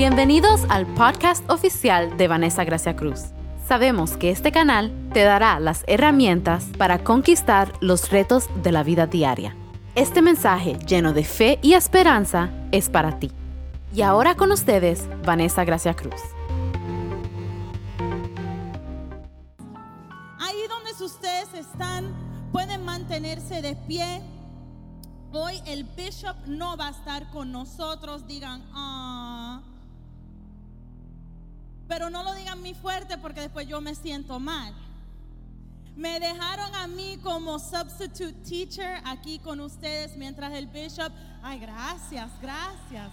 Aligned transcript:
Bienvenidos 0.00 0.62
al 0.70 0.86
podcast 0.86 1.44
oficial 1.50 2.16
de 2.16 2.26
Vanessa 2.26 2.64
Gracia 2.64 2.96
Cruz. 2.96 3.20
Sabemos 3.68 4.16
que 4.16 4.30
este 4.30 4.50
canal 4.50 4.90
te 5.12 5.24
dará 5.24 5.60
las 5.60 5.84
herramientas 5.88 6.64
para 6.78 7.04
conquistar 7.04 7.74
los 7.82 8.08
retos 8.08 8.48
de 8.62 8.72
la 8.72 8.82
vida 8.82 9.06
diaria. 9.06 9.54
Este 9.94 10.22
mensaje 10.22 10.78
lleno 10.86 11.12
de 11.12 11.24
fe 11.24 11.58
y 11.60 11.74
esperanza 11.74 12.48
es 12.72 12.88
para 12.88 13.18
ti. 13.18 13.30
Y 13.94 14.00
ahora 14.00 14.36
con 14.36 14.52
ustedes, 14.52 15.06
Vanessa 15.26 15.64
Gracia 15.66 15.94
Cruz. 15.94 16.22
Ahí 20.38 20.62
donde 20.66 21.04
ustedes 21.04 21.52
están, 21.52 22.10
pueden 22.52 22.86
mantenerse 22.86 23.60
de 23.60 23.76
pie. 23.76 24.22
Hoy 25.32 25.60
el 25.66 25.84
bishop 25.84 26.36
no 26.46 26.78
va 26.78 26.86
a 26.86 26.90
estar 26.92 27.28
con 27.32 27.52
nosotros. 27.52 28.26
Digan, 28.26 28.64
ah. 28.72 29.60
Pero 31.90 32.08
no 32.08 32.22
lo 32.22 32.32
digan 32.34 32.60
muy 32.60 32.72
fuerte 32.72 33.18
porque 33.18 33.40
después 33.40 33.66
yo 33.66 33.80
me 33.80 33.96
siento 33.96 34.38
mal. 34.38 34.72
Me 35.96 36.20
dejaron 36.20 36.72
a 36.76 36.86
mí 36.86 37.18
como 37.20 37.58
substitute 37.58 38.32
teacher 38.48 39.02
aquí 39.04 39.40
con 39.40 39.58
ustedes 39.58 40.16
mientras 40.16 40.52
el 40.52 40.68
bishop, 40.68 41.12
ay, 41.42 41.58
gracias, 41.58 42.30
gracias. 42.40 43.10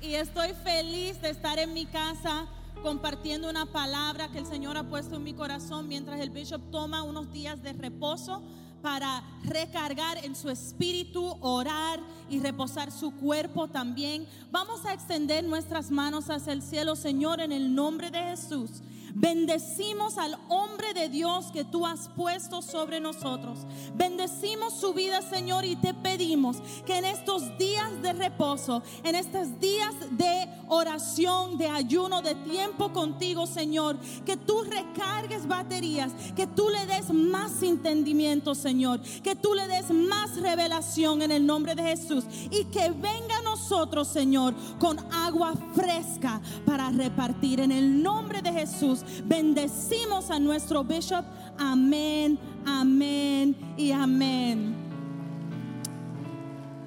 Y 0.00 0.14
estoy 0.14 0.54
feliz 0.64 1.22
de 1.22 1.30
estar 1.30 1.60
en 1.60 1.72
mi 1.72 1.86
casa 1.86 2.46
compartiendo 2.82 3.48
una 3.48 3.66
palabra 3.66 4.26
que 4.26 4.40
el 4.40 4.46
Señor 4.46 4.76
ha 4.76 4.82
puesto 4.82 5.14
en 5.14 5.22
mi 5.22 5.34
corazón 5.34 5.86
mientras 5.86 6.18
el 6.18 6.30
bishop 6.30 6.68
toma 6.72 7.04
unos 7.04 7.32
días 7.32 7.62
de 7.62 7.74
reposo 7.74 8.42
para 8.84 9.22
recargar 9.44 10.22
en 10.26 10.36
su 10.36 10.50
espíritu, 10.50 11.38
orar 11.40 12.00
y 12.28 12.38
reposar 12.38 12.92
su 12.92 13.12
cuerpo 13.12 13.66
también. 13.66 14.26
Vamos 14.50 14.84
a 14.84 14.92
extender 14.92 15.42
nuestras 15.42 15.90
manos 15.90 16.28
hacia 16.28 16.52
el 16.52 16.60
cielo, 16.60 16.94
Señor, 16.94 17.40
en 17.40 17.50
el 17.50 17.74
nombre 17.74 18.10
de 18.10 18.22
Jesús. 18.22 18.82
Bendecimos 19.14 20.18
al 20.18 20.36
hombre 20.48 20.92
de 20.92 21.08
Dios 21.08 21.46
que 21.52 21.64
tú 21.64 21.86
has 21.86 22.08
puesto 22.08 22.60
sobre 22.62 22.98
nosotros. 22.98 23.60
Bendecimos 23.94 24.74
su 24.74 24.92
vida, 24.92 25.22
Señor, 25.22 25.64
y 25.64 25.76
te 25.76 25.94
pedimos 25.94 26.56
que 26.84 26.98
en 26.98 27.04
estos 27.04 27.56
días 27.56 28.02
de 28.02 28.12
reposo, 28.12 28.82
en 29.04 29.14
estos 29.14 29.60
días 29.60 29.94
de 30.10 30.48
oración, 30.68 31.56
de 31.58 31.68
ayuno, 31.68 32.22
de 32.22 32.34
tiempo 32.34 32.92
contigo, 32.92 33.46
Señor, 33.46 33.98
que 34.26 34.36
tú 34.36 34.62
recargues 34.64 35.46
baterías, 35.46 36.12
que 36.34 36.48
tú 36.48 36.68
le 36.68 36.84
des 36.86 37.12
más 37.12 37.62
entendimiento, 37.62 38.54
Señor, 38.56 39.00
que 39.22 39.36
tú 39.36 39.54
le 39.54 39.68
des 39.68 39.90
más 39.90 40.36
revelación 40.40 41.22
en 41.22 41.30
el 41.30 41.46
nombre 41.46 41.76
de 41.76 41.84
Jesús 41.84 42.24
y 42.50 42.64
que 42.64 42.90
venga 42.90 43.38
a 43.38 43.42
nosotros, 43.42 44.08
Señor, 44.08 44.54
con 44.78 44.98
agua 45.12 45.54
fresca 45.74 46.40
para 46.66 46.90
repartir 46.90 47.60
en 47.60 47.70
el 47.70 48.02
nombre 48.02 48.42
de 48.42 48.52
Jesús. 48.52 49.03
Bendecimos 49.24 50.30
a 50.30 50.38
nuestro 50.38 50.84
bishop. 50.84 51.24
Amén, 51.58 52.38
amén 52.66 53.56
y 53.76 53.92
amén. 53.92 54.74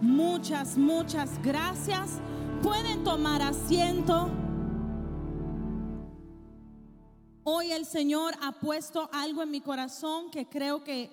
Muchas, 0.02 0.78
muchas 0.78 1.42
gracias. 1.42 2.20
Pueden 2.62 3.04
tomar 3.04 3.42
asiento. 3.42 4.30
Hoy 7.44 7.72
el 7.72 7.86
Señor 7.86 8.36
ha 8.42 8.52
puesto 8.52 9.10
algo 9.14 9.42
en 9.42 9.52
mi 9.52 9.62
corazón 9.62 10.30
que 10.30 10.48
creo 10.48 10.84
que 10.84 11.10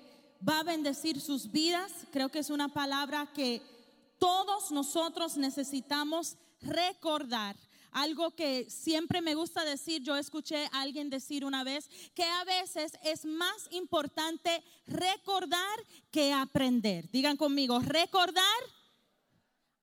va 0.47 0.59
a 0.59 0.63
bendecir 0.63 1.21
sus 1.21 1.51
vidas. 1.51 1.91
Creo 2.11 2.29
que 2.29 2.39
es 2.39 2.49
una 2.49 2.67
palabra 2.67 3.31
que 3.33 3.61
todos 4.19 4.71
nosotros 4.71 5.37
necesitamos 5.37 6.37
recordar. 6.61 7.55
Algo 7.95 8.35
que 8.35 8.69
siempre 8.69 9.21
me 9.21 9.35
gusta 9.35 9.63
decir, 9.63 10.01
yo 10.03 10.17
escuché 10.17 10.65
a 10.73 10.81
alguien 10.81 11.09
decir 11.09 11.45
una 11.45 11.63
vez, 11.63 11.89
que 12.13 12.25
a 12.25 12.43
veces 12.43 12.91
es 13.05 13.23
más 13.23 13.69
importante 13.71 14.61
recordar 14.85 15.79
que 16.11 16.33
aprender. 16.33 17.09
Digan 17.09 17.37
conmigo, 17.37 17.79
recordar 17.79 18.43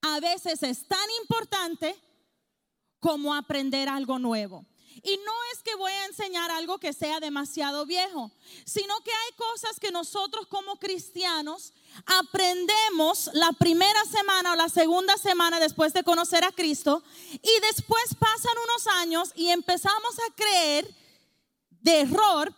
a 0.01 0.19
veces 0.19 0.61
es 0.61 0.87
tan 0.87 1.09
importante 1.23 1.95
como 2.99 3.33
aprender 3.33 3.89
algo 3.89 4.19
nuevo. 4.19 4.63
Y 5.01 5.17
no 5.17 5.33
es 5.53 5.63
que 5.63 5.75
voy 5.75 5.91
a 5.91 6.05
enseñar 6.05 6.51
algo 6.51 6.77
que 6.77 6.93
sea 6.93 7.19
demasiado 7.19 7.85
viejo, 7.85 8.31
sino 8.65 8.99
que 9.01 9.11
hay 9.11 9.35
cosas 9.35 9.79
que 9.79 9.91
nosotros 9.91 10.47
como 10.47 10.77
cristianos 10.77 11.73
aprendemos 12.05 13.29
la 13.33 13.51
primera 13.53 14.05
semana 14.05 14.53
o 14.53 14.55
la 14.55 14.69
segunda 14.69 15.17
semana 15.17 15.59
después 15.59 15.93
de 15.93 16.03
conocer 16.03 16.43
a 16.43 16.51
Cristo 16.51 17.03
y 17.31 17.59
después 17.61 18.15
pasan 18.19 18.53
unos 18.63 18.87
años 18.87 19.31
y 19.35 19.49
empezamos 19.49 20.19
a 20.19 20.33
creer 20.35 20.93
de 21.81 22.01
error, 22.01 22.53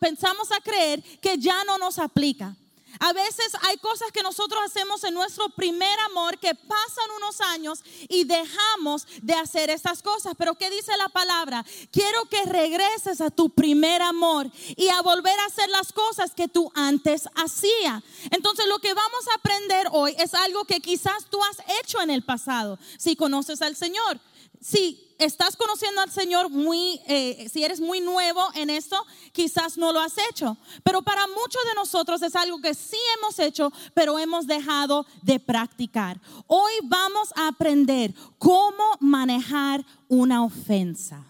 pensamos 0.00 0.52
a 0.52 0.60
creer 0.60 1.02
que 1.20 1.38
ya 1.38 1.64
no 1.64 1.78
nos 1.78 1.98
aplica. 1.98 2.56
A 3.00 3.12
veces 3.12 3.52
hay 3.62 3.76
cosas 3.78 4.10
que 4.12 4.22
nosotros 4.22 4.60
hacemos 4.64 5.04
en 5.04 5.14
nuestro 5.14 5.48
primer 5.50 5.98
amor 6.00 6.38
que 6.38 6.54
pasan 6.54 7.10
unos 7.16 7.40
años 7.40 7.80
y 8.08 8.24
dejamos 8.24 9.06
de 9.22 9.34
hacer 9.34 9.70
esas 9.70 10.02
cosas. 10.02 10.34
Pero 10.36 10.54
¿qué 10.54 10.70
dice 10.70 10.96
la 10.96 11.08
palabra? 11.08 11.64
Quiero 11.90 12.24
que 12.26 12.44
regreses 12.44 13.20
a 13.20 13.30
tu 13.30 13.50
primer 13.50 14.02
amor 14.02 14.50
y 14.76 14.88
a 14.88 15.02
volver 15.02 15.38
a 15.40 15.46
hacer 15.46 15.68
las 15.70 15.92
cosas 15.92 16.34
que 16.34 16.48
tú 16.48 16.70
antes 16.74 17.28
hacías. 17.34 18.02
Entonces 18.30 18.66
lo 18.66 18.78
que 18.78 18.94
vamos 18.94 19.28
a 19.28 19.36
aprender 19.36 19.88
hoy 19.92 20.14
es 20.18 20.34
algo 20.34 20.64
que 20.64 20.80
quizás 20.80 21.26
tú 21.30 21.38
has 21.44 21.58
hecho 21.80 22.00
en 22.00 22.10
el 22.10 22.22
pasado, 22.22 22.78
si 22.98 23.16
conoces 23.16 23.62
al 23.62 23.76
Señor. 23.76 24.20
Si 24.68 25.14
estás 25.20 25.56
conociendo 25.56 26.00
al 26.00 26.10
Señor 26.10 26.50
muy, 26.50 27.00
eh, 27.06 27.48
si 27.48 27.62
eres 27.62 27.80
muy 27.80 28.00
nuevo 28.00 28.42
en 28.54 28.68
esto, 28.68 29.00
quizás 29.30 29.78
no 29.78 29.92
lo 29.92 30.00
has 30.00 30.14
hecho. 30.28 30.56
Pero 30.82 31.02
para 31.02 31.24
muchos 31.28 31.62
de 31.68 31.74
nosotros 31.76 32.20
es 32.22 32.34
algo 32.34 32.60
que 32.60 32.74
sí 32.74 32.96
hemos 33.16 33.38
hecho, 33.38 33.72
pero 33.94 34.18
hemos 34.18 34.48
dejado 34.48 35.06
de 35.22 35.38
practicar. 35.38 36.20
Hoy 36.48 36.72
vamos 36.82 37.32
a 37.36 37.46
aprender 37.46 38.12
cómo 38.38 38.96
manejar 38.98 39.86
una 40.08 40.42
ofensa. 40.42 41.24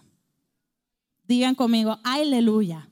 Digan 1.27 1.53
conmigo, 1.53 1.99
aleluya. 2.03 2.89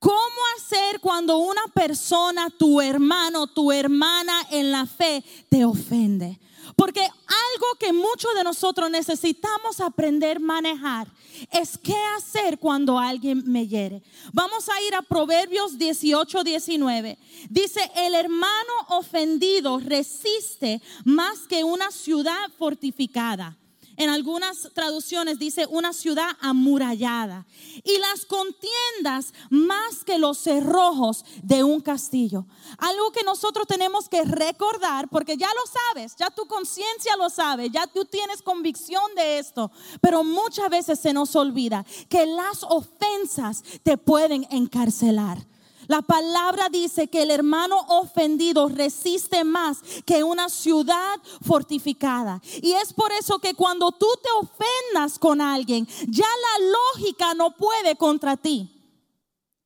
¿Cómo 0.00 0.18
hacer 0.56 0.98
cuando 0.98 1.38
una 1.38 1.68
persona, 1.72 2.50
tu 2.50 2.80
hermano, 2.80 3.46
tu 3.46 3.70
hermana 3.70 4.48
en 4.50 4.72
la 4.72 4.84
fe, 4.84 5.22
te 5.48 5.64
ofende? 5.64 6.40
Porque 6.76 7.00
algo 7.00 7.66
que 7.78 7.92
muchos 7.92 8.34
de 8.34 8.44
nosotros 8.44 8.90
necesitamos 8.90 9.80
aprender 9.80 10.36
a 10.38 10.40
manejar 10.40 11.08
es 11.50 11.78
qué 11.78 11.96
hacer 12.16 12.58
cuando 12.58 12.98
alguien 12.98 13.42
me 13.46 13.66
hiere. 13.66 14.02
Vamos 14.32 14.68
a 14.68 14.80
ir 14.82 14.94
a 14.94 15.02
Proverbios 15.02 15.78
18, 15.78 16.44
19. 16.44 17.18
Dice, 17.48 17.90
el 17.96 18.14
hermano 18.14 18.72
ofendido 18.88 19.78
resiste 19.78 20.80
más 21.04 21.40
que 21.48 21.64
una 21.64 21.90
ciudad 21.90 22.50
fortificada. 22.58 23.56
En 24.02 24.10
algunas 24.10 24.68
traducciones 24.74 25.38
dice 25.38 25.64
una 25.70 25.92
ciudad 25.92 26.36
amurallada. 26.40 27.46
Y 27.84 27.98
las 27.98 28.26
contiendas 28.26 29.32
más 29.48 30.02
que 30.04 30.18
los 30.18 30.38
cerrojos 30.38 31.24
de 31.44 31.62
un 31.62 31.80
castillo. 31.80 32.44
Algo 32.78 33.12
que 33.12 33.22
nosotros 33.22 33.64
tenemos 33.68 34.08
que 34.08 34.24
recordar, 34.24 35.08
porque 35.08 35.36
ya 35.36 35.46
lo 35.46 35.62
sabes, 35.94 36.16
ya 36.16 36.30
tu 36.30 36.46
conciencia 36.46 37.16
lo 37.16 37.30
sabe, 37.30 37.70
ya 37.70 37.86
tú 37.86 38.04
tienes 38.04 38.42
convicción 38.42 39.04
de 39.14 39.38
esto. 39.38 39.70
Pero 40.00 40.24
muchas 40.24 40.68
veces 40.68 40.98
se 40.98 41.12
nos 41.12 41.36
olvida 41.36 41.86
que 42.08 42.26
las 42.26 42.64
ofensas 42.64 43.62
te 43.84 43.96
pueden 43.96 44.48
encarcelar. 44.50 45.46
La 45.88 46.02
palabra 46.02 46.68
dice 46.68 47.08
que 47.08 47.22
el 47.22 47.30
hermano 47.30 47.78
ofendido 47.88 48.68
resiste 48.68 49.44
más 49.44 49.78
que 50.04 50.22
una 50.22 50.48
ciudad 50.48 51.20
fortificada. 51.42 52.40
Y 52.62 52.72
es 52.72 52.92
por 52.92 53.12
eso 53.12 53.38
que 53.38 53.54
cuando 53.54 53.92
tú 53.92 54.06
te 54.22 54.28
ofendas 54.40 55.18
con 55.18 55.40
alguien, 55.40 55.86
ya 56.08 56.26
la 56.26 56.66
lógica 56.70 57.34
no 57.34 57.56
puede 57.56 57.96
contra 57.96 58.36
ti. 58.36 58.70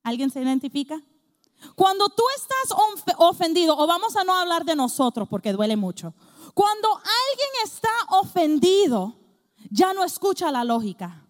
¿Alguien 0.03 0.31
se 0.31 0.41
identifica? 0.41 1.01
Cuando 1.75 2.09
tú 2.09 2.23
estás 2.35 2.77
ofendido, 3.17 3.77
o 3.77 3.87
vamos 3.87 4.15
a 4.15 4.23
no 4.23 4.33
hablar 4.33 4.63
de 4.63 4.75
nosotros 4.75 5.27
porque 5.27 5.53
duele 5.53 5.75
mucho. 5.75 6.13
Cuando 6.53 6.89
alguien 6.89 7.49
está 7.63 7.89
ofendido, 8.09 9.15
ya 9.69 9.93
no 9.93 10.03
escucha 10.03 10.51
la 10.51 10.63
lógica. 10.63 11.26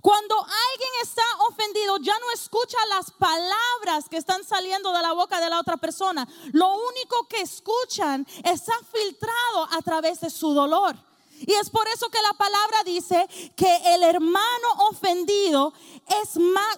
Cuando 0.00 0.36
alguien 0.36 0.90
está 1.02 1.22
ofendido, 1.48 1.98
ya 1.98 2.18
no 2.18 2.30
escucha 2.32 2.76
las 2.88 3.10
palabras 3.12 4.08
que 4.08 4.16
están 4.16 4.44
saliendo 4.44 4.92
de 4.92 5.02
la 5.02 5.12
boca 5.12 5.40
de 5.40 5.48
la 5.48 5.60
otra 5.60 5.76
persona. 5.76 6.26
Lo 6.52 6.74
único 6.74 7.26
que 7.28 7.40
escuchan 7.40 8.26
está 8.44 8.72
filtrado 8.92 9.68
a 9.70 9.82
través 9.82 10.20
de 10.20 10.30
su 10.30 10.52
dolor. 10.54 10.96
Y 11.40 11.52
es 11.52 11.68
por 11.68 11.86
eso 11.88 12.08
que 12.08 12.22
la 12.22 12.32
palabra 12.32 12.82
dice 12.84 13.28
que 13.56 13.76
el 13.94 14.02
hermano 14.02 14.68
ofendido 14.90 15.72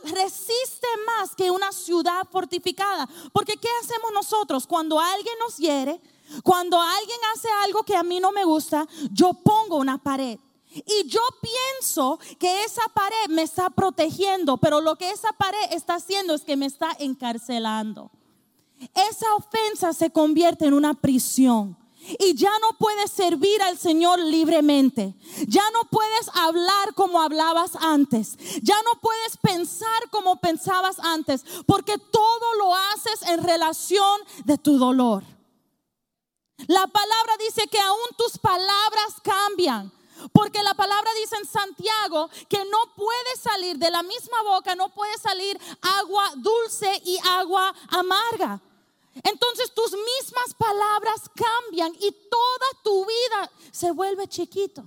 resiste 0.05 0.87
más 1.07 1.35
que 1.35 1.51
una 1.51 1.71
ciudad 1.73 2.27
fortificada. 2.31 3.09
Porque 3.33 3.57
¿qué 3.57 3.69
hacemos 3.83 4.13
nosotros 4.13 4.67
cuando 4.67 4.99
alguien 4.99 5.35
nos 5.39 5.57
hiere? 5.57 6.01
Cuando 6.43 6.81
alguien 6.81 7.19
hace 7.35 7.49
algo 7.65 7.85
que 7.85 7.97
a 7.97 8.03
mí 8.03 8.21
no 8.21 8.33
me 8.33 8.45
gusta, 8.45 8.87
yo 9.13 9.33
pongo 9.33 9.77
una 9.77 9.97
pared. 9.97 10.39
Y 10.71 11.07
yo 11.07 11.21
pienso 11.41 12.19
que 12.39 12.65
esa 12.65 12.83
pared 12.89 13.31
me 13.31 13.43
está 13.43 13.71
protegiendo, 13.71 14.59
pero 14.59 14.81
lo 14.81 14.97
que 14.97 15.11
esa 15.11 15.33
pared 15.33 15.73
está 15.73 15.95
haciendo 15.95 16.35
es 16.35 16.43
que 16.43 16.57
me 16.57 16.67
está 16.67 16.95
encarcelando. 16.99 18.11
Esa 18.95 19.35
ofensa 19.35 19.93
se 19.93 20.11
convierte 20.11 20.67
en 20.67 20.75
una 20.75 20.95
prisión. 20.95 21.77
Y 22.19 22.35
ya 22.35 22.53
no 22.61 22.73
puedes 22.79 23.11
servir 23.11 23.61
al 23.63 23.77
Señor 23.77 24.19
libremente. 24.21 25.15
Ya 25.47 25.69
no 25.73 25.85
puedes 25.91 26.31
hablar 26.35 26.95
como 26.95 27.21
hablabas 27.21 27.75
antes. 27.77 28.39
Ya 28.63 28.81
no 28.83 29.01
puedes 29.01 29.37
pensar 29.37 30.09
como 30.11 30.41
pensabas 30.41 30.99
antes. 31.01 31.45
Porque 31.67 31.99
todo 31.99 32.55
lo 32.59 32.75
haces 32.75 33.23
en 33.29 33.43
relación 33.43 34.21
de 34.45 34.57
tu 34.57 34.79
dolor. 34.79 35.25
La 36.67 36.87
palabra 36.87 37.37
dice 37.45 37.67
que 37.69 37.81
aún 37.81 38.09
tus 38.17 38.39
palabras 38.39 39.15
cambian. 39.23 39.93
Porque 40.33 40.63
la 40.63 40.75
palabra 40.75 41.11
dice 41.21 41.37
en 41.37 41.47
Santiago 41.47 42.29
que 42.49 42.65
no 42.65 42.95
puede 42.97 43.37
salir 43.41 43.79
de 43.79 43.91
la 43.91 44.03
misma 44.03 44.43
boca, 44.43 44.75
no 44.75 44.89
puede 44.91 45.17
salir 45.19 45.59
agua 45.81 46.33
dulce 46.37 47.03
y 47.05 47.19
agua 47.25 47.75
amarga. 47.89 48.61
Entonces 49.25 49.73
tus 49.75 49.93
mismas 49.93 50.55
palabras 50.57 51.31
cambian 51.35 51.93
y 51.95 52.13
toda 52.13 52.83
tu 52.83 53.05
vida 53.05 53.51
se 53.73 53.91
vuelve 53.91 54.29
chiquito. 54.29 54.85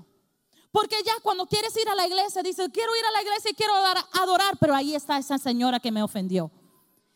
Porque 0.71 0.95
ya 1.03 1.13
cuando 1.21 1.45
quieres 1.47 1.75
ir 1.75 1.89
a 1.89 1.95
la 1.95 2.07
iglesia, 2.07 2.41
dices, 2.41 2.69
quiero 2.73 2.95
ir 2.95 3.05
a 3.05 3.11
la 3.11 3.21
iglesia 3.21 3.51
y 3.51 3.55
quiero 3.55 3.73
adorar, 4.13 4.57
pero 4.57 4.73
ahí 4.73 4.95
está 4.95 5.17
esa 5.17 5.37
señora 5.37 5.81
que 5.81 5.91
me 5.91 6.01
ofendió. 6.01 6.49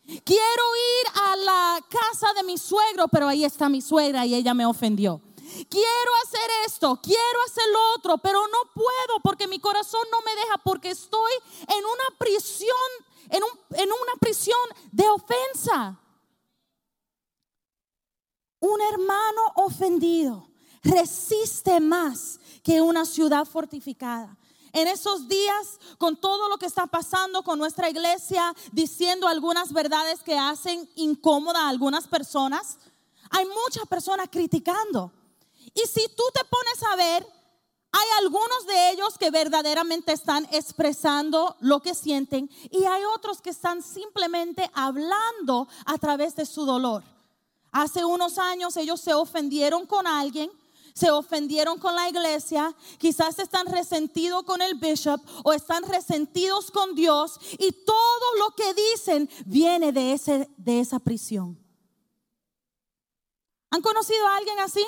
Quiero 0.04 0.76
ir 0.76 1.20
a 1.22 1.36
la 1.36 1.86
casa 1.88 2.32
de 2.34 2.42
mi 2.42 2.58
suegro, 2.58 3.08
pero 3.08 3.28
ahí 3.28 3.44
está 3.44 3.68
mi 3.68 3.80
suegra 3.80 4.26
y 4.26 4.34
ella 4.34 4.52
me 4.52 4.66
ofendió. 4.66 5.22
Quiero 5.68 6.10
hacer 6.24 6.50
esto, 6.66 7.00
quiero 7.02 7.42
hacer 7.46 7.64
lo 7.72 7.94
otro, 7.96 8.18
pero 8.18 8.40
no 8.46 8.72
puedo 8.74 9.20
porque 9.22 9.46
mi 9.46 9.58
corazón 9.58 10.02
no 10.10 10.20
me 10.22 10.34
deja 10.34 10.58
porque 10.58 10.90
estoy 10.90 11.32
en 11.68 11.84
una 11.84 12.18
prisión, 12.18 12.68
en, 13.30 13.42
en 13.70 13.88
una 13.88 14.16
prisión 14.20 14.58
de 14.92 15.08
ofensa. 15.08 16.00
Un 18.60 18.80
hermano 18.80 19.52
ofendido 19.56 20.48
resiste 20.82 21.80
más 21.80 22.40
que 22.62 22.80
una 22.80 23.04
ciudad 23.04 23.44
fortificada. 23.44 24.36
En 24.72 24.88
esos 24.88 25.26
días, 25.26 25.78
con 25.96 26.16
todo 26.16 26.48
lo 26.48 26.58
que 26.58 26.66
está 26.66 26.86
pasando 26.86 27.42
con 27.42 27.58
nuestra 27.58 27.88
iglesia, 27.88 28.54
diciendo 28.72 29.26
algunas 29.26 29.72
verdades 29.72 30.22
que 30.22 30.36
hacen 30.36 30.88
incómoda 30.96 31.62
a 31.62 31.68
algunas 31.70 32.06
personas, 32.06 32.78
hay 33.30 33.46
muchas 33.46 33.86
personas 33.88 34.28
criticando. 34.30 35.12
Y 35.74 35.80
si 35.86 36.08
tú 36.08 36.22
te 36.32 36.44
pones 36.44 36.82
a 36.92 36.96
ver, 36.96 37.26
hay 37.92 38.08
algunos 38.18 38.66
de 38.66 38.90
ellos 38.90 39.16
que 39.16 39.30
verdaderamente 39.30 40.12
están 40.12 40.46
expresando 40.52 41.56
lo 41.60 41.80
que 41.80 41.94
sienten 41.94 42.50
y 42.70 42.84
hay 42.84 43.02
otros 43.14 43.40
que 43.40 43.50
están 43.50 43.82
simplemente 43.82 44.70
hablando 44.74 45.66
a 45.86 45.96
través 45.96 46.36
de 46.36 46.44
su 46.44 46.66
dolor. 46.66 47.04
Hace 47.72 48.04
unos 48.04 48.36
años 48.38 48.76
ellos 48.76 49.00
se 49.00 49.14
ofendieron 49.14 49.86
con 49.86 50.06
alguien, 50.06 50.50
se 50.94 51.10
ofendieron 51.10 51.78
con 51.78 51.94
la 51.94 52.08
iglesia, 52.08 52.74
quizás 52.98 53.38
están 53.38 53.66
resentidos 53.66 54.42
con 54.44 54.60
el 54.60 54.74
bishop 54.74 55.20
o 55.44 55.54
están 55.54 55.82
resentidos 55.84 56.70
con 56.70 56.94
Dios 56.94 57.38
y 57.58 57.72
todo 57.72 58.36
lo 58.38 58.54
que 58.54 58.74
dicen 58.74 59.30
viene 59.46 59.92
de, 59.92 60.12
ese, 60.12 60.50
de 60.56 60.80
esa 60.80 60.98
prisión. 60.98 61.58
¿Han 63.70 63.80
conocido 63.80 64.26
a 64.26 64.36
alguien 64.36 64.58
así? 64.60 64.86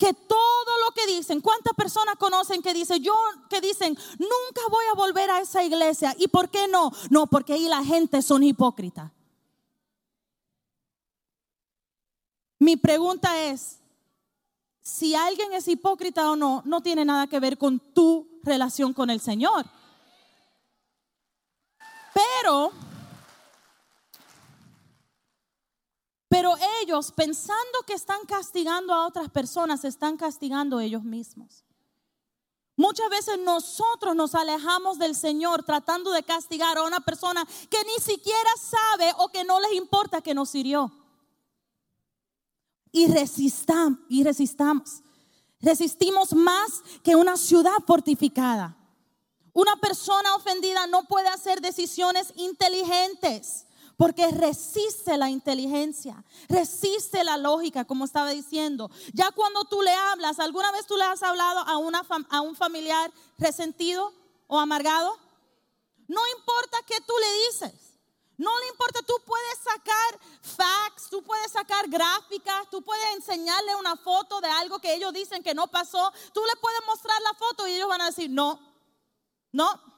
Que 0.00 0.14
todo 0.14 0.78
lo 0.86 0.92
que 0.94 1.06
dicen, 1.06 1.42
¿cuántas 1.42 1.74
personas 1.74 2.16
conocen 2.16 2.62
que 2.62 2.72
dicen, 2.72 3.02
yo 3.02 3.14
que 3.50 3.60
dicen, 3.60 3.96
nunca 4.18 4.62
voy 4.70 4.84
a 4.90 4.96
volver 4.96 5.30
a 5.30 5.40
esa 5.40 5.62
iglesia? 5.62 6.16
¿Y 6.18 6.28
por 6.28 6.48
qué 6.48 6.66
no? 6.66 6.90
No, 7.10 7.26
porque 7.26 7.52
ahí 7.52 7.68
la 7.68 7.84
gente 7.84 8.22
son 8.22 8.42
hipócritas. 8.42 9.12
Mi 12.58 12.76
pregunta 12.76 13.44
es, 13.44 13.78
si 14.80 15.14
alguien 15.14 15.52
es 15.52 15.68
hipócrita 15.68 16.30
o 16.30 16.36
no, 16.36 16.62
no 16.64 16.82
tiene 16.82 17.04
nada 17.04 17.26
que 17.26 17.38
ver 17.38 17.58
con 17.58 17.78
tu 17.78 18.40
relación 18.42 18.94
con 18.94 19.10
el 19.10 19.20
Señor. 19.20 19.66
Pero, 22.14 22.72
pero 26.40 26.54
ellos 26.80 27.12
pensando 27.12 27.82
que 27.86 27.92
están 27.92 28.24
castigando 28.24 28.94
a 28.94 29.06
otras 29.06 29.28
personas, 29.28 29.84
están 29.84 30.16
castigando 30.16 30.80
ellos 30.80 31.02
mismos. 31.02 31.66
Muchas 32.76 33.10
veces 33.10 33.38
nosotros 33.40 34.16
nos 34.16 34.34
alejamos 34.34 34.98
del 34.98 35.14
Señor 35.14 35.64
tratando 35.64 36.10
de 36.12 36.22
castigar 36.22 36.78
a 36.78 36.84
una 36.84 37.00
persona 37.00 37.46
que 37.68 37.84
ni 37.84 38.02
siquiera 38.02 38.50
sabe 38.58 39.12
o 39.18 39.28
que 39.28 39.44
no 39.44 39.60
les 39.60 39.74
importa 39.74 40.22
que 40.22 40.32
nos 40.32 40.54
hirió 40.54 40.90
y 42.90 43.06
resistamos, 43.08 43.98
y 44.08 44.24
resistamos. 44.24 45.02
Resistimos 45.60 46.32
más 46.32 46.82
que 47.02 47.16
una 47.16 47.36
ciudad 47.36 47.84
fortificada. 47.86 48.78
Una 49.52 49.76
persona 49.76 50.36
ofendida 50.36 50.86
no 50.86 51.04
puede 51.04 51.28
hacer 51.28 51.60
decisiones 51.60 52.32
inteligentes 52.36 53.66
porque 54.00 54.30
resiste 54.30 55.18
la 55.18 55.28
inteligencia, 55.28 56.24
resiste 56.48 57.22
la 57.22 57.36
lógica, 57.36 57.84
como 57.84 58.06
estaba 58.06 58.30
diciendo. 58.30 58.90
Ya 59.12 59.30
cuando 59.30 59.66
tú 59.66 59.82
le 59.82 59.92
hablas, 59.92 60.38
¿alguna 60.38 60.72
vez 60.72 60.86
tú 60.86 60.96
le 60.96 61.04
has 61.04 61.22
hablado 61.22 61.60
a, 61.60 62.40
un 62.40 62.56
familiar 62.56 63.12
resentido 63.36 64.10
o 64.46 64.58
amargado? 64.58 65.18
No 66.08 66.22
importa 66.38 66.78
qué 66.86 66.96
tú 67.06 67.12
le 67.20 67.46
dices. 67.46 67.98
No 68.38 68.58
le 68.60 68.68
importa, 68.68 69.00
tú 69.02 69.12
puedes 69.26 69.58
sacar 69.58 70.20
facts, 70.40 71.10
tú 71.10 71.22
puedes 71.22 71.52
sacar 71.52 71.86
gráficas, 71.86 72.70
tú 72.70 72.80
puedes 72.80 73.04
enseñarle 73.16 73.76
una 73.76 73.96
foto 73.96 74.40
de 74.40 74.48
algo 74.48 74.78
que 74.78 74.94
ellos 74.94 75.12
dicen 75.12 75.42
que 75.42 75.52
no 75.52 75.66
pasó. 75.66 76.10
Tú 76.32 76.42
le 76.46 76.56
puedes 76.56 76.80
mostrar 76.86 77.20
la 77.20 77.34
foto 77.34 77.68
y 77.68 77.72
ellos 77.72 77.88
van 77.90 78.00
a 78.00 78.06
decir, 78.06 78.30
no, 78.30 78.58
no, 79.52 79.89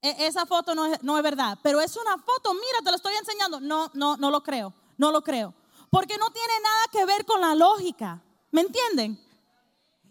esa 0.00 0.46
foto 0.46 0.74
no 0.74 0.86
es, 0.86 1.02
no 1.02 1.16
es 1.16 1.22
verdad. 1.22 1.58
Pero 1.62 1.80
es 1.80 1.96
una 1.96 2.18
foto, 2.18 2.54
mira, 2.54 2.78
te 2.84 2.90
lo 2.90 2.96
estoy 2.96 3.14
enseñando. 3.14 3.60
No, 3.60 3.90
no, 3.94 4.16
no 4.16 4.30
lo 4.30 4.42
creo, 4.42 4.72
no 4.96 5.10
lo 5.10 5.22
creo. 5.22 5.54
Porque 5.90 6.18
no 6.18 6.30
tiene 6.30 6.60
nada 6.62 6.84
que 6.92 7.04
ver 7.06 7.24
con 7.24 7.40
la 7.40 7.54
lógica. 7.54 8.22
¿Me 8.50 8.60
entienden? 8.60 9.18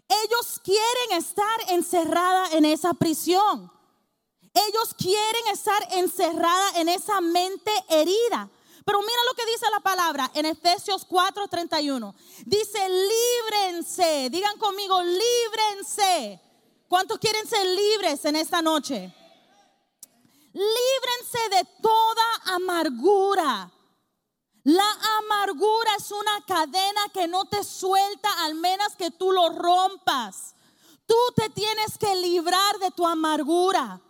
Ellos 0.08 0.60
quieren 0.62 1.12
estar 1.12 1.60
encerrada 1.68 2.50
en 2.52 2.64
esa 2.64 2.94
prisión. 2.94 3.70
Ellos 4.54 4.94
quieren 4.96 5.48
estar 5.52 5.80
encerrada 5.92 6.80
en 6.80 6.88
esa 6.88 7.20
mente 7.20 7.70
herida. 7.88 8.50
Pero 8.84 9.00
mira 9.00 9.20
lo 9.28 9.34
que 9.34 9.44
dice 9.44 9.66
la 9.70 9.80
palabra 9.80 10.30
en 10.34 10.46
Efesios 10.46 11.06
4:31. 11.06 12.14
Dice, 12.46 12.78
líbrense. 12.88 14.30
Digan 14.30 14.58
conmigo, 14.58 15.02
líbrense. 15.02 16.40
¿Cuántos 16.88 17.18
quieren 17.18 17.46
ser 17.46 17.66
libres 17.66 18.24
en 18.24 18.36
esta 18.36 18.62
noche? 18.62 19.14
Líbrense 20.52 21.56
de 21.56 21.64
toda 21.82 22.54
amargura. 22.54 23.70
La 24.64 24.90
amargura 25.18 25.90
es 25.96 26.10
una 26.10 26.44
cadena 26.46 27.08
que 27.12 27.26
no 27.26 27.46
te 27.46 27.64
suelta 27.64 28.44
al 28.44 28.54
menos 28.54 28.96
que 28.96 29.10
tú 29.10 29.32
lo 29.32 29.48
rompas. 29.50 30.54
Tú 31.06 31.16
te 31.34 31.48
tienes 31.50 31.96
que 31.96 32.14
librar 32.16 32.78
de 32.78 32.90
tu 32.90 33.06
amargura. 33.06 34.00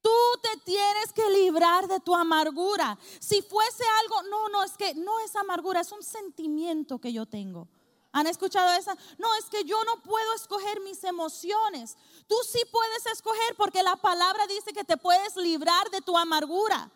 Tú 0.00 0.10
te 0.42 0.56
tienes 0.64 1.12
que 1.12 1.28
librar 1.30 1.86
de 1.86 2.00
tu 2.00 2.14
amargura. 2.14 2.98
Si 3.20 3.42
fuese 3.42 3.84
algo, 4.02 4.22
no, 4.24 4.48
no, 4.48 4.64
es 4.64 4.76
que 4.76 4.94
no 4.94 5.20
es 5.20 5.36
amargura, 5.36 5.80
es 5.80 5.92
un 5.92 6.02
sentimiento 6.02 6.98
que 6.98 7.12
yo 7.12 7.26
tengo. 7.26 7.68
¿Han 8.12 8.26
escuchado 8.26 8.70
esa? 8.78 8.94
No, 9.18 9.34
es 9.36 9.46
que 9.46 9.64
yo 9.64 9.82
no 9.84 10.02
puedo 10.02 10.34
escoger 10.34 10.80
mis 10.80 11.02
emociones. 11.02 11.96
Tú 12.26 12.36
sí 12.50 12.60
puedes 12.70 13.06
escoger 13.06 13.54
porque 13.56 13.82
la 13.82 13.96
palabra 13.96 14.46
dice 14.46 14.72
que 14.72 14.84
te 14.84 14.98
puedes 14.98 15.34
librar 15.36 15.90
de 15.90 16.02
tu 16.02 16.16
amargura. 16.16 16.90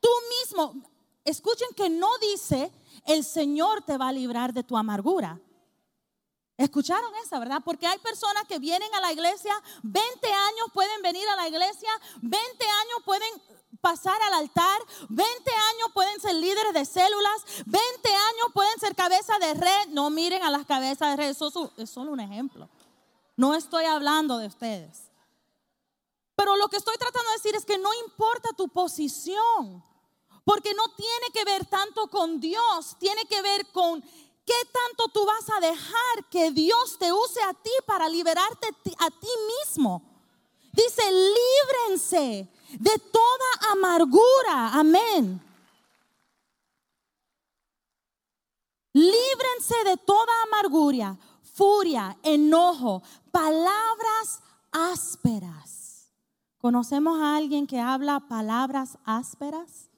Tú 0.00 0.08
mismo, 0.40 0.74
escuchen 1.24 1.68
que 1.76 1.90
no 1.90 2.08
dice 2.18 2.72
el 3.06 3.24
Señor 3.24 3.82
te 3.82 3.98
va 3.98 4.08
a 4.08 4.12
librar 4.12 4.52
de 4.52 4.62
tu 4.62 4.76
amargura. 4.76 5.40
¿Escucharon 6.56 7.12
esa, 7.24 7.40
verdad? 7.40 7.62
Porque 7.64 7.86
hay 7.86 7.98
personas 7.98 8.44
que 8.44 8.60
vienen 8.60 8.94
a 8.94 9.00
la 9.00 9.12
iglesia, 9.12 9.52
20 9.82 10.32
años 10.32 10.66
pueden 10.72 11.02
venir 11.02 11.28
a 11.28 11.36
la 11.36 11.48
iglesia, 11.48 11.90
20 12.22 12.64
años 12.64 12.98
pueden 13.04 13.28
pasar 13.84 14.16
al 14.22 14.32
altar, 14.32 14.80
20 15.10 15.50
años 15.50 15.90
pueden 15.92 16.18
ser 16.18 16.34
líderes 16.36 16.72
de 16.72 16.86
células, 16.86 17.44
20 17.66 18.08
años 18.08 18.46
pueden 18.54 18.80
ser 18.80 18.96
cabeza 18.96 19.38
de 19.38 19.52
red. 19.52 19.88
No 19.90 20.08
miren 20.08 20.42
a 20.42 20.50
las 20.50 20.64
cabezas 20.64 21.10
de 21.10 21.16
red, 21.16 21.28
eso 21.28 21.70
es 21.76 21.90
solo 21.90 22.10
un 22.12 22.20
ejemplo. 22.20 22.66
No 23.36 23.54
estoy 23.54 23.84
hablando 23.84 24.38
de 24.38 24.46
ustedes. 24.46 25.10
Pero 26.34 26.56
lo 26.56 26.68
que 26.68 26.78
estoy 26.78 26.96
tratando 26.96 27.28
de 27.28 27.36
decir 27.36 27.54
es 27.56 27.66
que 27.66 27.76
no 27.76 27.90
importa 28.06 28.48
tu 28.56 28.68
posición, 28.70 29.84
porque 30.46 30.72
no 30.72 30.88
tiene 30.96 31.26
que 31.34 31.44
ver 31.44 31.66
tanto 31.66 32.08
con 32.08 32.40
Dios, 32.40 32.96
tiene 32.98 33.26
que 33.26 33.42
ver 33.42 33.70
con 33.70 34.02
¿Qué 34.46 34.68
tanto 34.72 35.08
tú 35.08 35.24
vas 35.24 35.48
a 35.56 35.60
dejar 35.60 36.28
que 36.30 36.50
Dios 36.50 36.98
te 36.98 37.10
use 37.10 37.42
a 37.42 37.54
ti 37.54 37.70
para 37.86 38.10
liberarte 38.10 38.68
a 38.98 39.10
ti 39.10 39.28
mismo? 39.62 40.02
Dice, 40.70 41.02
líbrense 41.10 42.53
de 42.78 42.98
toda 42.98 43.72
amargura. 43.72 44.70
Amén. 44.72 45.40
Líbrense 48.92 49.74
de 49.84 49.96
toda 49.96 50.32
amargura, 50.44 51.18
furia, 51.42 52.16
enojo, 52.22 53.02
palabras 53.32 54.40
ásperas. 54.70 56.12
¿Conocemos 56.58 57.20
a 57.20 57.36
alguien 57.36 57.66
que 57.66 57.80
habla 57.80 58.20
palabras 58.20 58.96
ásperas? 59.04 59.90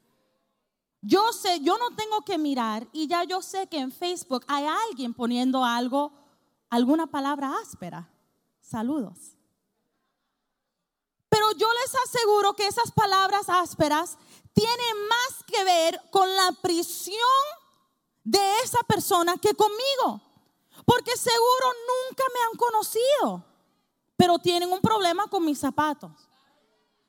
Yo 1.02 1.32
sé, 1.32 1.60
yo 1.60 1.76
no 1.78 1.94
tengo 1.94 2.22
que 2.22 2.38
mirar 2.38 2.88
y 2.92 3.06
ya 3.06 3.22
yo 3.24 3.42
sé 3.42 3.66
que 3.68 3.78
en 3.78 3.92
Facebook 3.92 4.44
hay 4.48 4.64
alguien 4.88 5.14
poniendo 5.14 5.64
algo, 5.64 6.12
alguna 6.70 7.06
palabra 7.06 7.52
áspera. 7.62 8.10
Saludos. 8.60 9.35
Pero 11.36 11.52
yo 11.52 11.68
les 11.70 11.94
aseguro 12.06 12.54
que 12.54 12.66
esas 12.66 12.90
palabras 12.92 13.50
ásperas 13.50 14.16
tienen 14.54 15.06
más 15.06 15.44
que 15.46 15.62
ver 15.64 16.00
con 16.10 16.34
la 16.34 16.50
prisión 16.62 17.18
de 18.24 18.40
esa 18.64 18.82
persona 18.84 19.36
que 19.36 19.52
conmigo. 19.52 20.22
Porque 20.86 21.14
seguro 21.14 21.66
nunca 22.08 22.24
me 22.32 22.40
han 22.40 22.56
conocido, 22.56 23.44
pero 24.16 24.38
tienen 24.38 24.72
un 24.72 24.80
problema 24.80 25.26
con 25.26 25.44
mis 25.44 25.58
zapatos. 25.58 26.10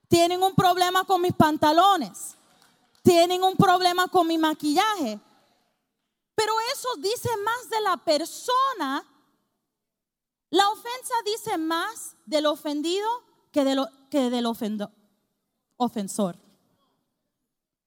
Tienen 0.10 0.44
un 0.44 0.54
problema 0.54 1.06
con 1.06 1.22
mis 1.22 1.34
pantalones. 1.34 2.36
Tienen 3.04 3.42
un 3.42 3.56
problema 3.56 4.10
con 4.10 4.28
mi 4.28 4.38
maquillaje. 4.38 5.22
Pero 6.36 6.54
eso 6.74 6.90
dice 6.98 7.30
más 7.46 7.70
de 7.70 7.80
la 7.80 7.96
persona. 7.96 9.06
La 10.50 10.68
ofensa 10.70 11.14
dice 11.24 11.58
más 11.58 12.18
del 12.26 12.46
ofendido 12.48 13.27
que, 13.64 13.86
que 14.10 14.30
del 14.30 14.46
ofensor. 15.78 16.38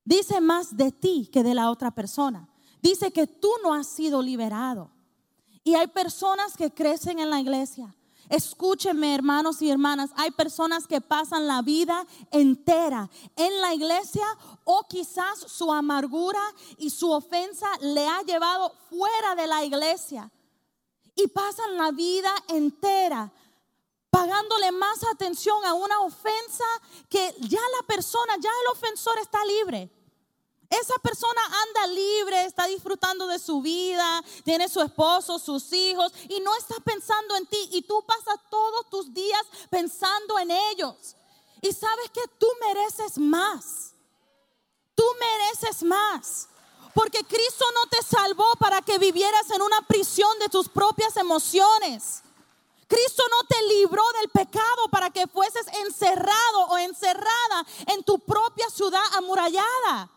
Dice 0.05 0.41
más 0.41 0.77
de 0.77 0.93
ti 0.93 1.29
que 1.33 1.43
de 1.43 1.55
la 1.55 1.71
otra 1.71 1.91
persona 1.91 2.51
dice 2.83 3.13
que 3.13 3.27
tú 3.27 3.51
no 3.63 3.75
has 3.75 3.87
sido 3.87 4.23
liberado. 4.23 4.91
Y 5.63 5.75
hay 5.75 5.87
personas 5.89 6.57
que 6.57 6.71
crecen 6.71 7.19
en 7.19 7.31
la 7.31 7.41
iglesia. 7.41 7.95
Escúchenme, 8.29 9.15
hermanos 9.15 9.61
y 9.61 9.71
hermanas, 9.71 10.11
hay 10.17 10.31
personas 10.31 10.87
que 10.87 11.01
pasan 11.01 11.49
la 11.49 11.63
vida 11.63 12.07
entera 12.31 13.11
en 13.35 13.61
la 13.61 13.75
iglesia 13.75 14.25
o 14.65 14.87
quizás 14.89 15.41
su 15.49 15.73
amargura 15.73 16.41
y 16.79 16.91
su 16.91 17.11
ofensa 17.11 17.67
le 17.81 18.07
ha 18.07 18.23
llevado 18.23 18.73
fuera 18.89 19.35
de 19.35 19.49
la 19.49 19.65
iglesia. 19.65 20.31
Y 21.17 21.27
pasan 21.27 21.77
la 21.77 21.91
vida 21.91 22.33
entera 22.49 23.33
pagándole 24.11 24.73
más 24.73 25.03
atención 25.05 25.65
a 25.65 25.75
una 25.75 26.01
ofensa 26.01 26.65
que 27.09 27.35
ya 27.41 27.61
la 27.79 27.87
persona, 27.87 28.37
ya 28.41 28.51
el 28.51 28.73
ofensor 28.73 29.19
está 29.19 29.45
libre. 29.45 29.91
Esa 30.69 30.95
persona 31.03 31.41
anda 31.69 31.87
libre, 31.89 32.45
está 32.45 32.67
disfrutando 32.67 33.27
de 33.27 33.41
su 33.41 33.61
vida, 33.61 34.23
tiene 34.45 34.69
su 34.69 34.81
esposo, 34.81 35.39
sus 35.41 35.73
hijos 35.73 36.13
y 36.29 36.39
no 36.41 36.55
está 36.57 36.77
pensando 36.85 37.35
en 37.37 37.47
ti. 37.47 37.69
Y 37.73 37.83
tú 37.83 38.05
pasas 38.07 38.39
todos 38.49 38.89
tus 38.89 39.13
días 39.13 39.43
pensando 39.69 40.39
en 40.39 40.53
ellos. 40.53 41.17
Y 41.61 41.73
sabes 41.73 42.11
que 42.11 42.23
tú 42.39 42.47
mereces 42.61 43.19
más. 43.19 43.95
Tú 44.95 45.05
mereces 45.19 45.83
más. 45.83 46.49
Porque 46.95 47.25
Cristo 47.25 47.65
no 47.75 47.87
te 47.89 48.03
salvó 48.05 48.47
para 48.61 48.81
que 48.81 48.99
vivieras 48.99 49.51
en 49.51 49.63
una 49.63 49.83
prisión 49.83 50.39
de 50.39 50.49
tus 50.49 50.69
propias 50.69 51.17
emociones. 51.17 52.23
Cristo 52.91 53.23
no 53.31 53.47
te 53.47 53.63
libró 53.69 54.03
del 54.21 54.31
pecado 54.31 54.89
para 54.91 55.11
que 55.11 55.29
fueses 55.29 55.65
encerrado 55.87 56.67
o 56.71 56.79
encerrada 56.79 57.65
en 57.87 58.03
tu 58.03 58.19
propia 58.19 58.69
ciudad 58.69 59.03
amurallada. 59.13 60.11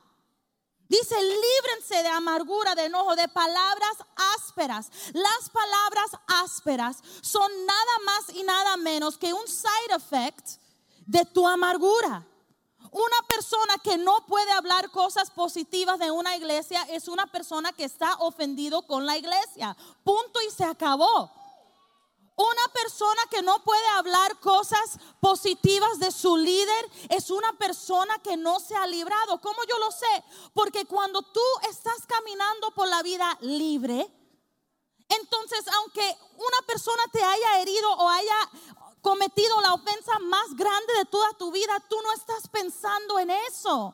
Dice, 0.89 1.15
líbrense 1.21 2.01
de 2.01 2.09
amargura, 2.09 2.73
de 2.73 2.85
enojo, 2.85 3.15
de 3.15 3.27
palabras 3.27 3.93
ásperas. 4.35 4.89
Las 5.13 5.51
palabras 5.51 6.11
ásperas 6.25 6.97
son 7.21 7.51
nada 7.67 7.99
más 8.05 8.35
y 8.35 8.41
nada 8.41 8.75
menos 8.77 9.19
que 9.19 9.33
un 9.33 9.47
side 9.47 9.95
effect 9.95 10.57
de 11.05 11.25
tu 11.25 11.47
amargura. 11.47 12.25
Una 12.91 13.17
persona 13.27 13.77
que 13.83 13.99
no 13.99 14.25
puede 14.25 14.51
hablar 14.51 14.89
cosas 14.89 15.29
positivas 15.29 15.99
de 15.99 16.09
una 16.09 16.35
iglesia 16.35 16.81
es 16.89 17.07
una 17.07 17.27
persona 17.27 17.71
que 17.71 17.83
está 17.83 18.15
ofendido 18.15 18.81
con 18.87 19.05
la 19.05 19.15
iglesia. 19.15 19.77
Punto 20.03 20.41
y 20.41 20.51
se 20.51 20.65
acabó. 20.65 21.42
Una 22.35 22.67
persona 22.73 23.21
que 23.29 23.43
no 23.43 23.63
puede 23.63 23.87
hablar 23.89 24.39
cosas 24.39 24.97
positivas 25.19 25.99
de 25.99 26.11
su 26.11 26.35
líder 26.35 26.91
es 27.09 27.29
una 27.29 27.53
persona 27.53 28.17
que 28.23 28.37
no 28.37 28.59
se 28.59 28.75
ha 28.75 28.87
librado. 28.87 29.39
¿Cómo 29.39 29.63
yo 29.69 29.77
lo 29.77 29.91
sé? 29.91 30.23
Porque 30.53 30.85
cuando 30.85 31.21
tú 31.21 31.41
estás 31.69 32.07
caminando 32.07 32.71
por 32.71 32.87
la 32.87 33.03
vida 33.03 33.37
libre, 33.41 34.11
entonces 35.09 35.67
aunque 35.75 36.17
una 36.35 36.61
persona 36.65 37.03
te 37.11 37.23
haya 37.23 37.59
herido 37.59 37.91
o 37.91 38.09
haya 38.09 38.49
cometido 39.01 39.61
la 39.61 39.73
ofensa 39.73 40.17
más 40.19 40.55
grande 40.55 40.93
de 40.95 41.05
toda 41.05 41.33
tu 41.33 41.51
vida, 41.51 41.79
tú 41.87 42.01
no 42.01 42.13
estás 42.13 42.47
pensando 42.47 43.19
en 43.19 43.29
eso. 43.29 43.93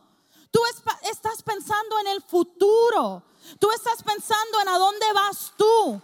Tú 0.51 0.61
estás 1.03 1.43
pensando 1.43 1.99
en 1.99 2.07
el 2.07 2.21
futuro. 2.21 3.21
Tú 3.59 3.69
estás 3.71 4.01
pensando 4.03 4.61
en 4.61 4.69
a 4.69 4.77
dónde 4.77 5.13
vas 5.13 5.53
tú. 5.57 6.01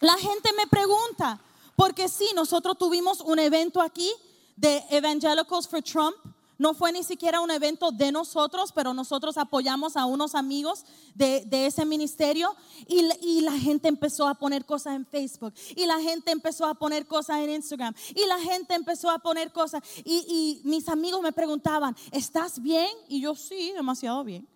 La 0.00 0.16
gente 0.16 0.50
me 0.56 0.66
pregunta, 0.66 1.40
porque 1.74 2.08
sí, 2.08 2.28
nosotros 2.34 2.76
tuvimos 2.76 3.20
un 3.20 3.38
evento 3.38 3.80
aquí 3.80 4.10
de 4.56 4.82
Evangelicals 4.90 5.68
for 5.68 5.82
Trump. 5.82 6.16
No 6.58 6.72
fue 6.72 6.90
ni 6.90 7.02
siquiera 7.02 7.40
un 7.42 7.50
evento 7.50 7.92
de 7.92 8.10
nosotros, 8.10 8.72
pero 8.72 8.94
nosotros 8.94 9.36
apoyamos 9.36 9.94
a 9.94 10.06
unos 10.06 10.34
amigos 10.34 10.84
de, 11.14 11.46
ese 11.66 11.84
ministerio 11.84 12.54
y, 12.86 13.42
la 13.42 13.52
gente 13.52 13.88
empezó 13.88 14.26
a 14.26 14.34
poner 14.34 14.64
cosas 14.64 14.94
en 14.96 15.04
Facebook 15.04 15.52
y 15.74 15.84
la 15.84 16.00
gente 16.00 16.30
empezó 16.30 16.64
a 16.64 16.74
poner 16.74 17.06
cosas 17.06 17.40
en 17.40 17.50
Instagram 17.50 17.94
y 18.14 18.24
la 18.26 18.38
gente 18.38 18.74
empezó 18.74 19.10
a 19.10 19.18
poner 19.18 19.52
cosas 19.52 19.82
y, 20.02 20.62
y 20.64 20.66
mis 20.66 20.88
amigos 20.88 21.20
me 21.20 21.32
preguntaban, 21.32 21.94
¿estás 22.10 22.62
bien? 22.62 22.88
Y 23.06 23.20
yo 23.20 23.34
sí, 23.34 23.72
demasiado 23.72 24.24
bien. 24.24 24.48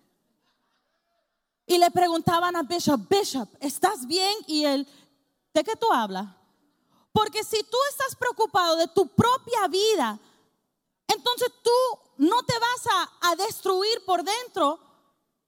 Y 1.70 1.78
le 1.78 1.88
preguntaban 1.92 2.56
a 2.56 2.64
Bishop, 2.64 3.00
Bishop, 3.08 3.48
¿estás 3.60 4.04
bien? 4.04 4.34
Y 4.48 4.64
él, 4.64 4.88
¿De 5.52 5.64
qué 5.64 5.76
tú 5.76 5.92
hablas? 5.92 6.26
Porque 7.12 7.42
si 7.42 7.62
tú 7.64 7.76
estás 7.90 8.14
preocupado 8.16 8.76
de 8.76 8.86
tu 8.88 9.08
propia 9.08 9.66
vida, 9.68 10.18
entonces 11.08 11.50
tú 11.62 11.98
no 12.18 12.42
te 12.44 12.54
vas 12.58 13.08
a, 13.22 13.36
destruir 13.36 14.04
por 14.04 14.22
dentro 14.22 14.78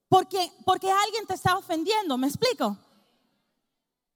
porque, 0.08 0.52
porque 0.64 0.90
alguien 0.90 1.26
te 1.26 1.34
está 1.34 1.56
ofendiendo. 1.56 2.16
¿Me 2.16 2.26
explico? 2.26 2.76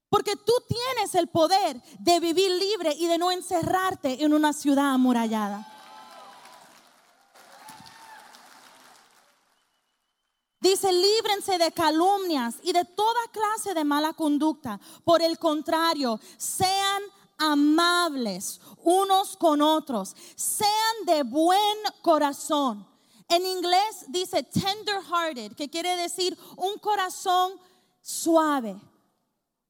Porque 0.09 0.37
tú 0.37 0.53
tienes 0.69 1.15
el 1.15 1.29
poder 1.29 1.81
de 1.99 2.21
vivir 2.21 2.51
libre 2.51 2.95
y 2.99 3.07
de 3.07 3.19
no 3.19 3.31
encerrarte 3.31 4.25
en 4.25 4.33
una 4.33 4.53
ciudad 4.53 4.93
amurallada. 4.93 5.76
Dice, 10.67 10.93
líbrense 10.93 11.59
de 11.59 11.71
calumnias 11.71 12.57
y 12.61 12.73
de 12.73 12.85
toda 12.85 13.21
clase 13.31 13.73
de 13.73 13.85
mala 13.85 14.13
conducta. 14.15 14.81
Por 15.05 15.23
el 15.23 15.39
contrario, 15.39 16.19
sean 16.37 17.05
amables 17.39 18.61
unos 18.83 19.37
con 19.37 19.63
otros. 19.63 20.17
Sean 20.35 21.05
de 21.05 21.23
buen 21.23 21.79
corazón. 22.03 22.85
En 23.29 23.47
inglés 23.47 24.07
dice 24.09 24.43
tender 24.43 25.05
hearted, 25.05 25.53
que 25.55 25.71
quiere 25.71 25.97
decir 25.97 26.37
un 26.57 26.77
corazón 26.81 27.61
suave. 28.03 28.77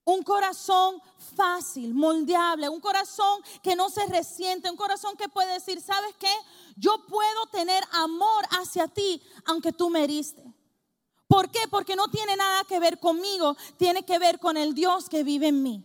Un 0.04 0.22
corazón 0.22 1.02
fácil, 1.36 1.92
moldeable, 1.92 2.70
un 2.70 2.80
corazón 2.80 3.42
que 3.62 3.76
no 3.76 3.90
se 3.90 4.06
resiente, 4.06 4.70
un 4.70 4.78
corazón 4.78 5.14
que 5.18 5.28
puede 5.28 5.52
decir, 5.52 5.78
¿sabes 5.82 6.14
qué? 6.18 6.34
Yo 6.74 7.04
puedo 7.06 7.46
tener 7.52 7.84
amor 7.92 8.46
hacia 8.58 8.88
ti 8.88 9.22
aunque 9.44 9.72
tú 9.72 9.90
me 9.90 10.02
heriste. 10.02 10.55
¿Por 11.26 11.50
qué? 11.50 11.60
Porque 11.70 11.96
no 11.96 12.08
tiene 12.08 12.36
nada 12.36 12.64
que 12.64 12.78
ver 12.78 12.98
conmigo, 12.98 13.56
tiene 13.76 14.04
que 14.04 14.18
ver 14.18 14.38
con 14.38 14.56
el 14.56 14.74
Dios 14.74 15.08
que 15.08 15.24
vive 15.24 15.48
en 15.48 15.62
mí. 15.62 15.84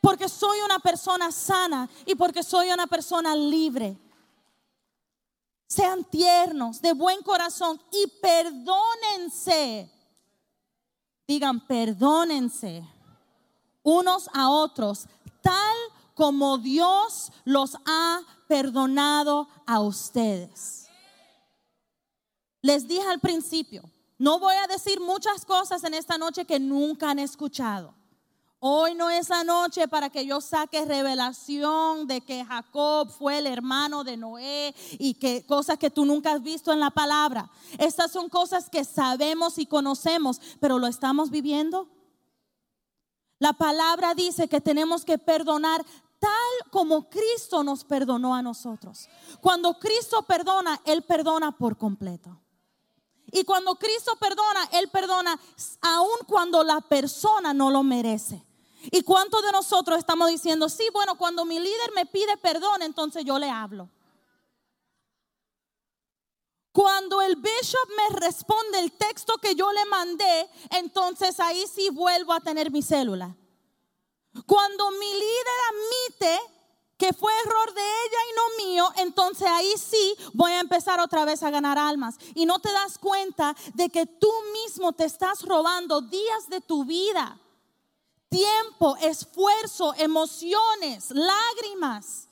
Porque 0.00 0.28
soy 0.28 0.58
una 0.60 0.78
persona 0.78 1.32
sana 1.32 1.88
y 2.06 2.14
porque 2.14 2.42
soy 2.42 2.70
una 2.70 2.86
persona 2.86 3.34
libre. 3.34 3.98
Sean 5.66 6.04
tiernos, 6.04 6.80
de 6.82 6.92
buen 6.92 7.22
corazón 7.22 7.80
y 7.90 8.06
perdónense. 8.20 9.90
Digan, 11.26 11.66
perdónense 11.66 12.84
unos 13.82 14.28
a 14.32 14.50
otros, 14.50 15.06
tal 15.42 15.76
como 16.14 16.58
Dios 16.58 17.32
los 17.44 17.76
ha 17.86 18.20
perdonado 18.46 19.48
a 19.66 19.80
ustedes. 19.80 20.88
Les 22.62 22.86
dije 22.86 23.08
al 23.08 23.20
principio, 23.20 23.82
No 24.20 24.38
voy 24.38 24.54
a 24.54 24.66
decir 24.66 25.00
muchas 25.00 25.46
cosas 25.46 25.82
en 25.82 25.94
esta 25.94 26.18
noche 26.18 26.44
que 26.44 26.60
nunca 26.60 27.08
han 27.08 27.18
escuchado. 27.18 27.94
Hoy 28.58 28.94
no 28.94 29.08
es 29.08 29.30
la 29.30 29.44
noche 29.44 29.88
para 29.88 30.10
que 30.10 30.26
yo 30.26 30.42
saque 30.42 30.84
revelación 30.84 32.06
de 32.06 32.20
que 32.20 32.44
Jacob 32.44 33.10
fue 33.10 33.38
el 33.38 33.46
hermano 33.46 34.04
de 34.04 34.18
Noé 34.18 34.74
y 34.98 35.14
que 35.14 35.46
cosas 35.46 35.78
que 35.78 35.88
tú 35.88 36.04
nunca 36.04 36.32
has 36.32 36.42
visto 36.42 36.70
en 36.70 36.80
la 36.80 36.90
palabra. 36.90 37.50
Estas 37.78 38.12
son 38.12 38.28
cosas 38.28 38.68
que 38.68 38.84
sabemos 38.84 39.56
y 39.56 39.64
conocemos, 39.64 40.38
pero 40.60 40.78
lo 40.78 40.86
estamos 40.86 41.30
viviendo. 41.30 41.88
La 43.38 43.54
palabra 43.54 44.14
dice 44.14 44.48
que 44.48 44.60
tenemos 44.60 45.06
que 45.06 45.16
perdonar 45.16 45.82
tal 46.18 46.70
como 46.70 47.08
Cristo 47.08 47.64
nos 47.64 47.84
perdonó 47.84 48.34
a 48.34 48.42
nosotros. 48.42 49.08
Cuando 49.40 49.78
Cristo 49.78 50.26
perdona, 50.26 50.78
Él 50.84 51.04
perdona 51.04 51.52
por 51.52 51.78
completo. 51.78 52.38
Y 53.32 53.44
cuando 53.44 53.76
Cristo 53.76 54.16
perdona, 54.16 54.68
Él 54.72 54.88
perdona 54.88 55.38
aun 55.80 56.18
cuando 56.26 56.62
la 56.64 56.80
persona 56.80 57.54
no 57.54 57.70
lo 57.70 57.82
merece. 57.82 58.44
¿Y 58.90 59.02
cuántos 59.02 59.42
de 59.42 59.52
nosotros 59.52 59.98
estamos 59.98 60.28
diciendo, 60.28 60.68
sí, 60.68 60.88
bueno, 60.92 61.16
cuando 61.16 61.44
mi 61.44 61.58
líder 61.58 61.92
me 61.94 62.06
pide 62.06 62.36
perdón, 62.38 62.82
entonces 62.82 63.24
yo 63.24 63.38
le 63.38 63.50
hablo? 63.50 63.90
Cuando 66.72 67.20
el 67.20 67.36
bishop 67.36 67.88
me 67.96 68.20
responde 68.20 68.78
el 68.78 68.92
texto 68.92 69.36
que 69.38 69.54
yo 69.54 69.72
le 69.72 69.84
mandé, 69.86 70.48
entonces 70.70 71.38
ahí 71.40 71.66
sí 71.66 71.90
vuelvo 71.90 72.32
a 72.32 72.40
tener 72.40 72.70
mi 72.70 72.80
célula. 72.80 73.36
Cuando 74.46 74.90
mi 74.92 75.12
líder 75.12 75.58
admite 75.70 76.40
que 77.00 77.14
fue 77.14 77.32
error 77.46 77.72
de 77.72 77.80
ella 77.80 78.18
y 78.28 78.36
no 78.36 78.64
mío, 78.66 78.92
entonces 78.98 79.48
ahí 79.48 79.72
sí 79.78 80.14
voy 80.34 80.52
a 80.52 80.60
empezar 80.60 81.00
otra 81.00 81.24
vez 81.24 81.42
a 81.42 81.50
ganar 81.50 81.78
almas. 81.78 82.16
Y 82.34 82.44
no 82.44 82.58
te 82.58 82.70
das 82.70 82.98
cuenta 82.98 83.56
de 83.72 83.88
que 83.88 84.04
tú 84.04 84.30
mismo 84.52 84.92
te 84.92 85.06
estás 85.06 85.40
robando 85.40 86.02
días 86.02 86.50
de 86.50 86.60
tu 86.60 86.84
vida, 86.84 87.40
tiempo, 88.28 88.98
esfuerzo, 88.98 89.94
emociones, 89.96 91.10
lágrimas. 91.10 92.28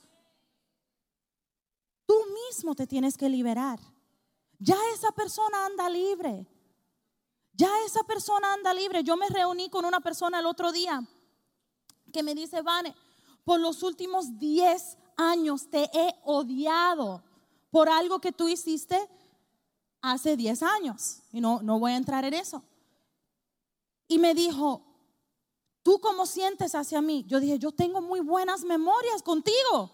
Tú 2.05 2.15
mismo 2.47 2.75
te 2.75 2.85
tienes 2.85 3.17
que 3.17 3.27
liberar. 3.27 3.79
Ya 4.59 4.77
esa 4.93 5.11
persona 5.13 5.65
anda 5.65 5.89
libre. 5.89 6.45
Ya 7.53 7.71
esa 7.87 8.03
persona 8.03 8.53
anda 8.53 8.71
libre. 8.75 9.03
Yo 9.03 9.17
me 9.17 9.29
reuní 9.29 9.71
con 9.71 9.83
una 9.83 9.99
persona 9.99 10.41
el 10.41 10.45
otro 10.45 10.71
día 10.71 11.01
que 12.13 12.21
me 12.21 12.35
dice, 12.35 12.61
Vane, 12.61 12.95
por 13.49 13.59
los 13.59 13.81
últimos 13.81 14.37
10 14.37 14.95
años 15.17 15.71
te 15.71 15.89
he 15.91 16.15
odiado 16.23 17.23
por 17.71 17.89
algo 17.89 18.21
que 18.21 18.31
tú 18.31 18.47
hiciste 18.47 19.09
hace 20.03 20.37
10 20.37 20.61
años. 20.61 21.23
Y 21.31 21.41
no, 21.41 21.59
no 21.63 21.79
voy 21.79 21.93
a 21.93 21.97
entrar 21.97 22.23
en 22.25 22.35
eso. 22.35 22.61
Y 24.07 24.19
me 24.19 24.35
dijo, 24.35 24.85
¿tú 25.81 25.99
cómo 25.99 26.27
sientes 26.27 26.75
hacia 26.75 27.01
mí? 27.01 27.25
Yo 27.27 27.39
dije, 27.39 27.57
yo 27.57 27.71
tengo 27.71 28.01
muy 28.01 28.19
buenas 28.19 28.63
memorias 28.63 29.23
contigo. 29.23 29.89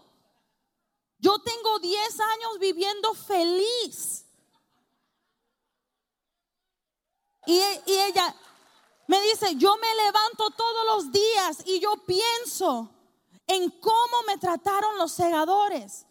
Yo 1.19 1.39
tengo 1.39 1.79
10 1.79 2.19
años 2.19 2.59
viviendo 2.59 3.13
feliz. 3.13 4.25
Y, 7.45 7.53
y 7.53 7.93
ella 8.09 8.35
me 9.07 9.21
dice, 9.21 9.55
yo 9.55 9.77
me 9.77 9.95
levanto 10.03 10.49
todos 10.49 10.85
los 10.87 11.11
días 11.13 11.63
y 11.65 11.79
yo 11.79 11.95
pienso 12.05 12.91
en 13.47 13.69
cómo 13.69 14.23
me 14.27 14.37
trataron 14.37 14.97
los 14.97 15.11
segadores. 15.11 16.05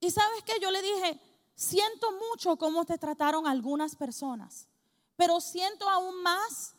Y 0.00 0.10
sabes 0.10 0.42
que 0.44 0.58
yo 0.60 0.70
le 0.70 0.82
dije, 0.82 1.20
siento 1.54 2.10
mucho 2.12 2.56
cómo 2.56 2.84
te 2.84 2.98
trataron 2.98 3.46
algunas 3.46 3.96
personas, 3.96 4.68
pero 5.16 5.40
siento 5.40 5.88
aún 5.88 6.22
más 6.22 6.74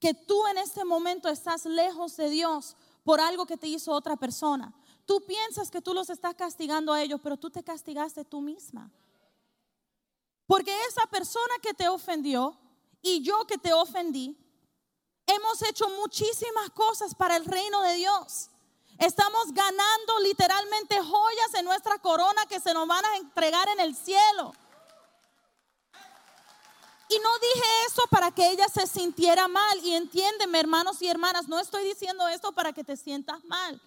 que 0.00 0.14
tú 0.14 0.46
en 0.48 0.58
este 0.58 0.84
momento 0.84 1.28
estás 1.28 1.64
lejos 1.64 2.16
de 2.16 2.30
Dios 2.30 2.76
por 3.04 3.20
algo 3.20 3.46
que 3.46 3.56
te 3.56 3.68
hizo 3.68 3.92
otra 3.92 4.16
persona. 4.16 4.74
Tú 5.06 5.24
piensas 5.26 5.70
que 5.70 5.82
tú 5.82 5.94
los 5.94 6.10
estás 6.10 6.34
castigando 6.34 6.92
a 6.92 7.02
ellos, 7.02 7.20
pero 7.22 7.36
tú 7.36 7.50
te 7.50 7.62
castigaste 7.62 8.24
tú 8.24 8.40
misma. 8.40 8.90
Porque 10.46 10.74
esa 10.88 11.06
persona 11.06 11.54
que 11.62 11.74
te 11.74 11.88
ofendió 11.88 12.58
y 13.00 13.22
yo 13.22 13.46
que 13.46 13.58
te 13.58 13.72
ofendí, 13.72 14.36
hemos 15.26 15.62
hecho 15.62 15.88
muchísimas 16.00 16.70
cosas 16.70 17.14
para 17.14 17.36
el 17.36 17.44
reino 17.44 17.82
de 17.82 17.94
Dios. 17.94 18.50
Estamos 18.98 19.52
ganando 19.52 20.20
literalmente 20.20 20.96
joyas 21.02 21.54
en 21.54 21.64
nuestra 21.64 21.98
corona 21.98 22.46
que 22.46 22.60
se 22.60 22.72
nos 22.72 22.86
van 22.86 23.04
a 23.04 23.16
entregar 23.16 23.68
en 23.68 23.80
el 23.80 23.96
cielo. 23.96 24.52
Y 27.08 27.18
no 27.18 27.38
dije 27.38 27.66
eso 27.86 28.02
para 28.10 28.30
que 28.30 28.48
ella 28.50 28.68
se 28.68 28.86
sintiera 28.86 29.48
mal. 29.48 29.78
Y 29.82 29.94
entiéndeme, 29.94 30.60
hermanos 30.60 31.02
y 31.02 31.08
hermanas, 31.08 31.46
no 31.48 31.58
estoy 31.58 31.84
diciendo 31.84 32.26
esto 32.28 32.52
para 32.52 32.72
que 32.72 32.84
te 32.84 32.96
sientas 32.96 33.44
mal. 33.44 33.80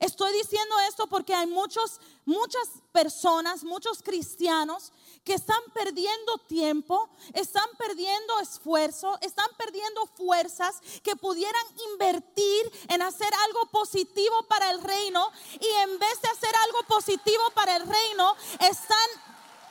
Estoy 0.00 0.32
diciendo 0.32 0.74
esto 0.88 1.06
porque 1.08 1.34
hay 1.34 1.46
muchos, 1.46 2.00
muchas 2.24 2.68
personas, 2.90 3.62
muchos 3.64 4.02
cristianos 4.02 4.92
que 5.24 5.34
están 5.34 5.60
perdiendo 5.74 6.38
tiempo, 6.48 7.10
están 7.34 7.68
perdiendo 7.76 8.40
esfuerzo, 8.40 9.18
están 9.20 9.48
perdiendo 9.58 10.06
fuerzas 10.06 10.80
que 11.02 11.16
pudieran 11.16 11.62
invertir 11.92 12.72
en 12.88 13.02
hacer 13.02 13.28
algo 13.46 13.66
positivo 13.66 14.42
para 14.48 14.70
el 14.70 14.82
reino 14.82 15.30
y 15.60 15.66
en 15.82 15.98
vez 15.98 16.22
de 16.22 16.28
hacer 16.30 16.54
algo 16.64 16.82
positivo 16.88 17.42
para 17.54 17.76
el 17.76 17.86
reino, 17.86 18.34
están 18.58 19.08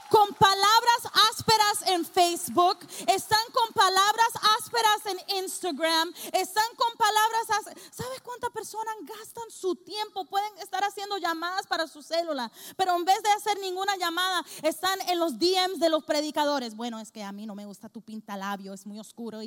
con 0.10 0.34
palabras 0.34 1.02
ásperas 1.32 1.88
en 1.88 2.06
Facebook, 2.06 2.80
están 3.08 3.46
con 3.54 3.74
palabras 3.74 4.30
ásperas 4.60 5.06
en 5.06 5.38
Instagram, 5.44 6.14
están 6.34 6.66
con 6.76 6.98
palabras 6.98 7.50
ásperas. 7.50 7.80
¿Sabes 7.92 8.22
cuántas 8.22 8.50
personas 8.52 8.96
gastan 9.02 9.50
su 9.50 9.76
tiempo? 9.76 10.26
Pueden 10.26 10.58
estar 10.58 10.84
haciendo 10.84 11.18
llamadas 11.18 11.68
para 11.68 11.88
su 11.88 12.02
célula, 12.02 12.52
pero 12.76 12.96
en 12.96 13.06
vez 13.06 13.22
de 13.24 13.30
hacer 13.32 13.60
ninguna 13.60 13.96
llamada, 13.98 14.44
están 14.64 15.00
en 15.08 15.20
los 15.20 15.38
DMs 15.38 15.80
de 15.80 15.90
los 15.90 16.04
predicadores. 16.04 16.76
Bueno, 16.76 17.00
es 17.00 17.12
que 17.12 17.24
a 17.24 17.32
mí 17.32 17.46
no 17.46 17.56
me 17.56 17.66
gusta 17.66 17.90
tu 17.90 18.02
pintalabio, 18.02 18.74
es 18.74 18.86
muy 18.86 19.00
oscuro. 19.00 19.40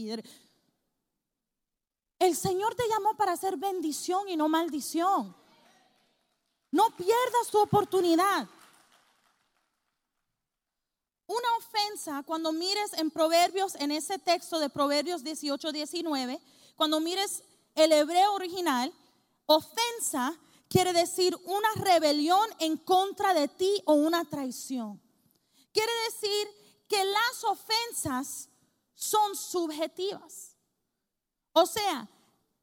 El 2.18 2.37
Señor 2.37 2.75
te 2.77 2.88
llamó 2.88 3.16
para 3.16 3.33
hacer 3.33 3.57
bendición 3.57 4.29
y 4.29 4.37
no 4.37 4.48
maldición. 4.48 5.35
No 6.70 6.96
pierdas 6.96 7.48
tu 7.51 7.59
oportunidad. 7.59 8.48
Una 11.33 11.57
ofensa, 11.57 12.23
cuando 12.27 12.53
mires 12.53 12.92
en 12.92 13.11
Proverbios, 13.11 13.75
en 13.77 13.90
ese 13.90 14.18
texto 14.18 14.59
de 14.59 14.68
Proverbios 14.68 15.25
18, 15.25 15.73
19, 15.73 16.38
cuando 16.77 17.01
mires 17.01 17.42
el 17.75 17.90
hebreo 17.92 18.35
original, 18.35 18.92
ofensa 19.47 20.38
quiere 20.68 20.92
decir 20.92 21.35
una 21.47 21.73
rebelión 21.77 22.47
en 22.59 22.77
contra 22.77 23.33
de 23.33 23.49
ti 23.49 23.83
o 23.87 23.95
una 23.95 24.27
traición. 24.27 25.01
Quiere 25.73 25.92
decir 26.05 26.49
que 26.87 27.03
las 27.03 27.45
ofensas 27.45 28.51
son 28.95 29.35
subjetivas. 29.35 30.55
O 31.55 31.64
sea, 31.64 32.11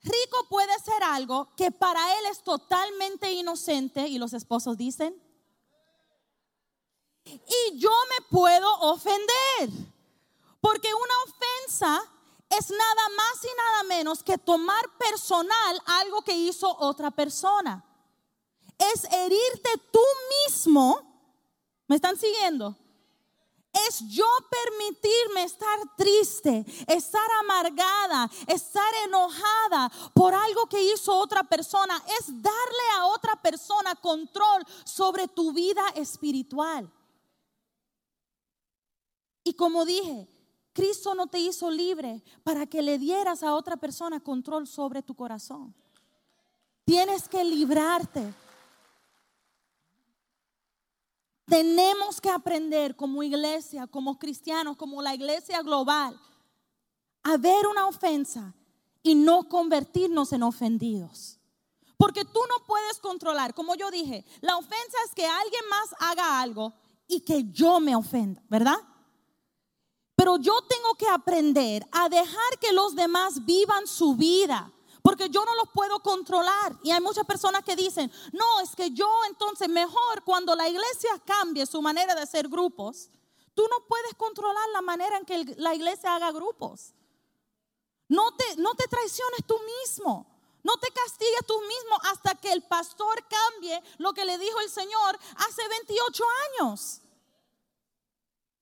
rico 0.03 0.45
puede 0.47 0.77
ser 0.77 1.01
algo 1.01 1.55
que 1.55 1.71
para 1.71 2.19
él 2.19 2.25
es 2.29 2.43
totalmente 2.43 3.31
inocente 3.31 4.07
y 4.07 4.19
los 4.19 4.33
esposos 4.33 4.77
dicen, 4.77 5.19
y 7.25 7.77
yo 7.77 7.91
me 8.09 8.25
puedo 8.29 8.71
ofender. 8.79 9.69
Porque 10.61 10.93
una 10.93 11.13
ofensa 11.23 12.01
es 12.49 12.69
nada 12.69 13.09
más 13.15 13.43
y 13.43 13.57
nada 13.57 13.83
menos 13.83 14.23
que 14.23 14.37
tomar 14.37 14.83
personal 14.97 15.81
algo 15.85 16.21
que 16.23 16.33
hizo 16.33 16.75
otra 16.79 17.11
persona. 17.11 17.83
Es 18.77 19.03
herirte 19.05 19.69
tú 19.91 20.01
mismo. 20.45 21.05
¿Me 21.87 21.95
están 21.95 22.17
siguiendo? 22.17 22.75
Es 23.87 23.99
yo 24.09 24.25
permitirme 24.49 25.43
estar 25.43 25.79
triste, 25.95 26.65
estar 26.87 27.31
amargada, 27.39 28.29
estar 28.47 28.93
enojada 29.05 29.91
por 30.13 30.33
algo 30.33 30.67
que 30.67 30.81
hizo 30.81 31.15
otra 31.15 31.43
persona. 31.43 32.03
Es 32.19 32.27
darle 32.27 32.89
a 32.97 33.05
otra 33.05 33.35
persona 33.35 33.95
control 33.95 34.65
sobre 34.83 35.27
tu 35.27 35.53
vida 35.53 35.87
espiritual. 35.95 36.91
Y 39.49 39.53
como 39.53 39.83
dije, 39.83 40.27
Cristo 40.73 41.15
no 41.15 41.25
te 41.25 41.39
hizo 41.39 41.71
libre 41.71 42.23
para 42.43 42.67
que 42.67 42.83
le 42.83 42.99
dieras 42.99 43.41
a 43.41 43.55
otra 43.55 43.77
persona 43.77 44.19
control 44.19 44.67
sobre 44.67 45.01
tu 45.01 45.15
corazón. 45.15 45.73
Tienes 46.85 47.27
que 47.27 47.43
librarte. 47.43 48.31
Tenemos 51.47 52.21
que 52.21 52.29
aprender 52.29 52.95
como 52.95 53.23
iglesia, 53.23 53.87
como 53.87 54.19
cristianos, 54.19 54.77
como 54.77 55.01
la 55.01 55.15
iglesia 55.15 55.63
global, 55.63 56.21
a 57.23 57.37
ver 57.37 57.65
una 57.65 57.87
ofensa 57.87 58.53
y 59.01 59.15
no 59.15 59.49
convertirnos 59.49 60.31
en 60.31 60.43
ofendidos. 60.43 61.39
Porque 61.97 62.23
tú 62.23 62.39
no 62.47 62.67
puedes 62.67 62.99
controlar, 62.99 63.55
como 63.55 63.73
yo 63.73 63.89
dije, 63.89 64.23
la 64.41 64.57
ofensa 64.57 64.97
es 65.07 65.15
que 65.15 65.25
alguien 65.25 65.63
más 65.71 65.95
haga 65.99 66.39
algo 66.39 66.71
y 67.07 67.21
que 67.21 67.45
yo 67.51 67.79
me 67.79 67.95
ofenda, 67.95 68.43
¿verdad? 68.47 68.77
Pero 70.19 70.35
yo 70.35 70.61
tengo 70.63 70.95
que 70.95 71.07
aprender 71.07 71.87
a 71.93 72.09
dejar 72.09 72.59
que 72.59 72.73
los 72.73 72.93
demás 72.93 73.45
vivan 73.45 73.87
su 73.87 74.15
vida. 74.15 74.69
Porque 75.01 75.29
yo 75.29 75.45
no 75.45 75.55
los 75.55 75.69
puedo 75.73 76.01
controlar. 76.01 76.77
Y 76.83 76.91
hay 76.91 76.99
muchas 76.99 77.25
personas 77.25 77.63
que 77.63 77.77
dicen, 77.77 78.11
no, 78.33 78.59
es 78.59 78.75
que 78.75 78.91
yo 78.91 79.09
entonces 79.29 79.69
mejor 79.69 80.25
cuando 80.25 80.57
la 80.57 80.67
iglesia 80.67 81.11
cambie 81.23 81.65
su 81.65 81.81
manera 81.81 82.15
de 82.15 82.21
hacer 82.23 82.49
grupos, 82.49 83.09
tú 83.53 83.65
no 83.69 83.87
puedes 83.87 84.13
controlar 84.15 84.67
la 84.73 84.81
manera 84.81 85.17
en 85.17 85.23
que 85.23 85.55
la 85.55 85.73
iglesia 85.73 86.13
haga 86.13 86.33
grupos. 86.33 86.93
No 88.09 88.35
te, 88.35 88.57
no 88.57 88.75
te 88.75 88.89
traiciones 88.89 89.45
tú 89.47 89.55
mismo. 89.79 90.27
No 90.63 90.75
te 90.79 90.91
castigues 90.91 91.45
tú 91.47 91.57
mismo 91.61 91.97
hasta 92.11 92.35
que 92.35 92.51
el 92.51 92.63
pastor 92.63 93.25
cambie 93.29 93.81
lo 93.99 94.13
que 94.13 94.25
le 94.25 94.37
dijo 94.37 94.59
el 94.59 94.69
Señor 94.69 95.17
hace 95.37 95.65
28 95.65 96.23
años. 96.59 97.03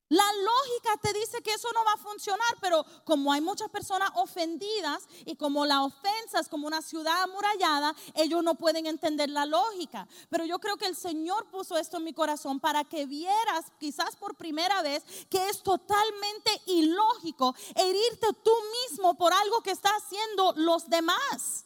La 0.09 0.23
lógica 0.23 0.97
te 1.01 1.11
dice 1.19 1.41
que 1.41 1.51
eso 1.53 1.67
no 1.73 1.83
va 1.83 1.93
a 1.93 1.97
funcionar, 1.97 2.57
pero 2.61 2.85
como 3.03 3.33
hay 3.33 3.41
muchas 3.41 3.69
personas 3.69 4.09
ofendidas 4.15 5.05
y 5.25 5.35
como 5.35 5.65
la 5.65 5.83
ofensa 5.83 6.39
es 6.39 6.47
como 6.47 6.65
una 6.65 6.81
ciudad 6.81 7.23
amurallada, 7.23 7.93
ellos 8.15 8.41
no 8.41 8.55
pueden 8.55 8.85
entender 8.85 9.29
la 9.29 9.45
lógica. 9.45 10.07
Pero 10.29 10.45
yo 10.45 10.59
creo 10.59 10.77
que 10.77 10.85
el 10.85 10.95
Señor 10.95 11.49
puso 11.49 11.77
esto 11.77 11.97
en 11.97 12.05
mi 12.05 12.13
corazón 12.13 12.61
para 12.61 12.85
que 12.85 13.05
vieras 13.05 13.65
quizás 13.79 14.15
por 14.15 14.35
primera 14.35 14.81
vez 14.81 15.03
que 15.29 15.49
es 15.49 15.61
totalmente 15.61 16.51
ilógico 16.67 17.53
herirte 17.75 18.27
tú 18.43 18.53
mismo 18.89 19.17
por 19.17 19.33
algo 19.33 19.61
que 19.61 19.71
está 19.71 19.89
haciendo 19.89 20.53
los 20.55 20.89
demás. 20.89 21.65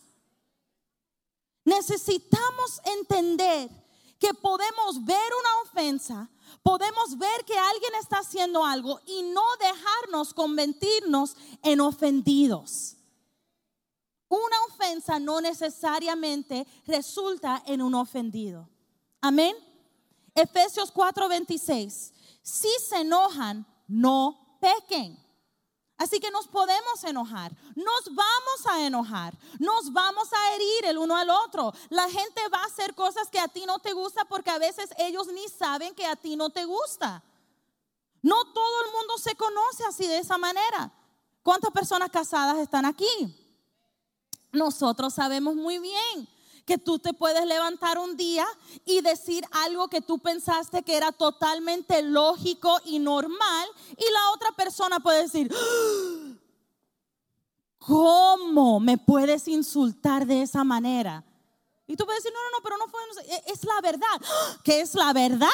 Necesitamos 1.64 2.82
entender 2.86 3.70
que 4.20 4.34
podemos 4.34 5.04
ver 5.06 5.32
una 5.40 5.62
ofensa 5.64 6.30
podemos 6.64 7.18
ver 7.18 7.46
que 7.46 7.58
alguien 7.58 7.94
está 8.02 8.20
haciendo 8.20 8.66
algo 8.66 9.00
y 9.06 9.24
no 9.24 9.44
dejarnos 9.58 10.34
convertirnos 10.34 11.36
en 11.64 11.82
ofendidos. 11.82 12.98
Una 14.28 14.64
ofensa 14.70 15.20
no 15.20 15.42
necesariamente 15.42 16.66
resulta 16.88 17.62
en 17.66 17.82
un 17.82 17.96
ofendido. 17.96 18.70
Amén. 19.20 19.56
Efesios 20.34 20.92
4:26. 20.94 22.14
Si 22.42 22.70
se 22.88 23.02
enojan, 23.02 23.66
no 23.88 24.58
pequen. 24.62 25.21
Así 26.02 26.20
que 26.20 26.32
nos 26.32 26.48
podemos 26.48 27.04
enojar, 27.04 27.56
nos 27.76 28.06
vamos 28.16 28.66
a 28.66 28.84
enojar, 28.88 29.38
nos 29.60 29.94
vamos 29.94 30.34
a 30.34 30.56
herir 30.56 30.86
el 30.86 30.98
uno 30.98 31.16
al 31.16 31.30
otro. 31.30 31.72
La 31.90 32.10
gente 32.10 32.42
va 32.52 32.58
a 32.58 32.66
hacer 32.66 32.96
cosas 32.96 33.30
que 33.30 33.40
a 33.40 33.48
ti 33.48 33.68
no 33.68 33.78
te 33.78 33.94
gusta 33.94 34.26
porque 34.26 34.50
a 34.50 34.58
veces 34.58 34.90
ellos 34.98 35.28
ni 35.28 35.48
saben 35.48 35.94
que 35.94 36.08
a 36.08 36.16
ti 36.16 36.36
no 36.36 36.50
te 36.50 36.66
gusta. 36.66 37.24
No 38.24 38.46
todo 38.52 38.86
el 38.86 38.92
mundo 38.94 39.20
se 39.20 39.36
conoce 39.36 39.84
así 39.86 40.08
de 40.08 40.18
esa 40.18 40.40
manera. 40.40 40.92
¿Cuántas 41.44 41.70
personas 41.70 42.10
casadas 42.10 42.58
están 42.58 42.86
aquí? 42.86 43.38
Nosotros 44.52 45.14
sabemos 45.14 45.54
muy 45.54 45.78
bien 45.78 46.28
que 46.66 46.78
tú 46.78 47.00
te 47.00 47.14
puedes 47.14 47.46
levantar 47.46 47.98
un 47.98 48.16
día 48.16 48.46
y 48.86 49.02
decir 49.02 49.46
algo 49.52 49.88
que 49.88 50.02
tú 50.02 50.20
pensaste 50.20 50.84
que 50.84 50.96
era 50.96 51.12
totalmente 51.12 52.02
lógico 52.02 52.80
y 52.86 53.00
normal 53.00 53.68
y 53.98 54.12
la 54.12 54.32
otra 54.32 54.52
persona 54.52 55.00
puede 55.00 55.24
decir, 55.24 55.52
¡Ah! 55.54 56.34
¿cómo 57.80 58.80
me 58.80 58.98
puedes 58.98 59.48
insultar 59.48 60.26
de 60.26 60.44
esa 60.44 60.64
manera? 60.64 61.24
Y 61.88 61.96
tú 61.96 62.06
puedes 62.06 62.24
decir, 62.24 62.34
no, 62.34 62.44
no, 62.44 62.58
no, 62.58 62.64
pero 62.64 62.78
no 62.78 62.88
fue, 62.88 63.02
e, 63.26 63.44
es 63.52 63.66
la 63.66 63.82
verdad. 63.82 64.22
¡Ah! 64.24 64.58
¿Qué 64.64 64.82
es 64.82 64.96
la 64.96 65.12
verdad? 65.14 65.48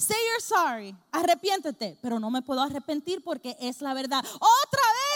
Say 0.00 0.16
you're 0.28 0.40
sorry, 0.40 0.96
arrepiéntete, 1.10 1.98
pero 2.00 2.20
no 2.20 2.30
me 2.30 2.40
puedo 2.40 2.62
arrepentir 2.62 3.22
porque 3.22 3.56
es 3.60 3.82
la 3.82 3.94
verdad. 3.94 4.24
Otra 4.24 4.82
vez. 4.92 5.07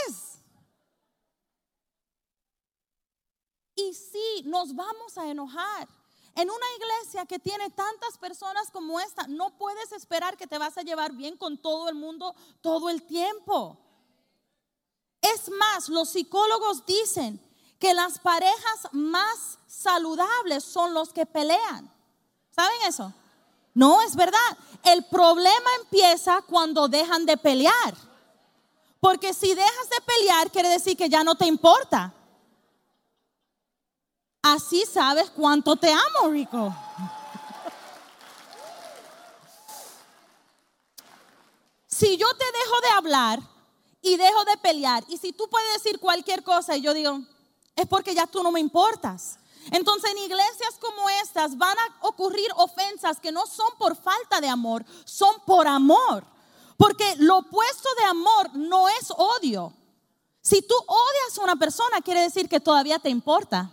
Y 3.88 3.94
sí, 3.94 4.42
nos 4.44 4.74
vamos 4.74 5.16
a 5.16 5.28
enojar. 5.28 5.88
En 6.34 6.50
una 6.50 6.66
iglesia 6.78 7.26
que 7.26 7.38
tiene 7.38 7.68
tantas 7.70 8.16
personas 8.18 8.70
como 8.70 8.98
esta, 9.00 9.26
no 9.26 9.50
puedes 9.58 9.92
esperar 9.92 10.36
que 10.36 10.46
te 10.46 10.58
vas 10.58 10.78
a 10.78 10.82
llevar 10.82 11.12
bien 11.12 11.36
con 11.36 11.58
todo 11.58 11.88
el 11.88 11.94
mundo 11.94 12.34
todo 12.60 12.88
el 12.88 13.02
tiempo. 13.02 13.76
Es 15.20 15.50
más, 15.50 15.88
los 15.88 16.10
psicólogos 16.10 16.86
dicen 16.86 17.40
que 17.78 17.92
las 17.92 18.18
parejas 18.18 18.88
más 18.92 19.58
saludables 19.66 20.64
son 20.64 20.94
los 20.94 21.12
que 21.12 21.26
pelean. 21.26 21.92
¿Saben 22.50 22.78
eso? 22.86 23.12
No, 23.74 24.00
es 24.02 24.16
verdad. 24.16 24.58
El 24.84 25.04
problema 25.04 25.70
empieza 25.82 26.42
cuando 26.42 26.88
dejan 26.88 27.26
de 27.26 27.36
pelear. 27.36 27.94
Porque 29.00 29.34
si 29.34 29.54
dejas 29.54 29.90
de 29.90 30.00
pelear, 30.00 30.50
quiere 30.50 30.68
decir 30.68 30.96
que 30.96 31.08
ya 31.08 31.24
no 31.24 31.34
te 31.34 31.46
importa. 31.46 32.14
Así 34.42 34.84
sabes 34.92 35.30
cuánto 35.30 35.76
te 35.76 35.92
amo, 35.92 36.30
Rico. 36.30 36.74
Si 41.86 42.16
yo 42.16 42.26
te 42.34 42.44
dejo 42.44 42.80
de 42.80 42.88
hablar 42.88 43.40
y 44.00 44.16
dejo 44.16 44.44
de 44.44 44.56
pelear, 44.56 45.04
y 45.06 45.18
si 45.18 45.32
tú 45.32 45.48
puedes 45.48 45.72
decir 45.74 46.00
cualquier 46.00 46.42
cosa 46.42 46.76
y 46.76 46.80
yo 46.80 46.92
digo, 46.92 47.20
es 47.76 47.86
porque 47.86 48.16
ya 48.16 48.26
tú 48.26 48.42
no 48.42 48.50
me 48.50 48.58
importas. 48.58 49.38
Entonces 49.70 50.10
en 50.10 50.18
iglesias 50.18 50.74
como 50.80 51.08
estas 51.08 51.56
van 51.56 51.78
a 51.78 52.08
ocurrir 52.08 52.48
ofensas 52.56 53.20
que 53.20 53.30
no 53.30 53.46
son 53.46 53.72
por 53.78 53.94
falta 53.94 54.40
de 54.40 54.48
amor, 54.48 54.84
son 55.04 55.36
por 55.46 55.68
amor. 55.68 56.24
Porque 56.76 57.14
lo 57.18 57.38
opuesto 57.38 57.88
de 57.98 58.04
amor 58.06 58.56
no 58.56 58.88
es 58.88 59.12
odio. 59.16 59.72
Si 60.40 60.60
tú 60.62 60.74
odias 60.74 61.38
a 61.38 61.42
una 61.42 61.54
persona, 61.54 62.00
quiere 62.00 62.22
decir 62.22 62.48
que 62.48 62.58
todavía 62.58 62.98
te 62.98 63.08
importa. 63.08 63.70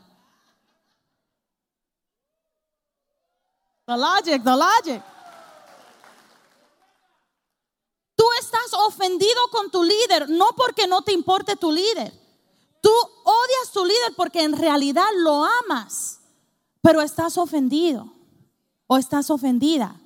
The 3.89 3.97
logic, 3.97 4.43
the 4.43 4.55
logic. 4.55 5.03
Tú 8.15 8.23
estás 8.39 8.71
ofendido 8.85 9.47
con 9.51 9.71
tu 9.71 9.81
líder, 9.81 10.29
no 10.29 10.49
porque 10.55 10.85
no 10.85 11.01
te 11.01 11.11
importe 11.11 11.55
tu 11.55 11.71
líder. 11.71 12.13
Tú 12.83 12.91
odias 13.23 13.71
tu 13.73 13.83
líder 13.83 14.13
porque 14.15 14.43
en 14.43 14.55
realidad 14.55 15.07
lo 15.17 15.43
amas, 15.43 16.19
pero 16.83 17.01
estás 17.01 17.35
ofendido 17.39 18.13
o 18.85 18.97
estás 18.97 19.31
ofendida. 19.31 19.99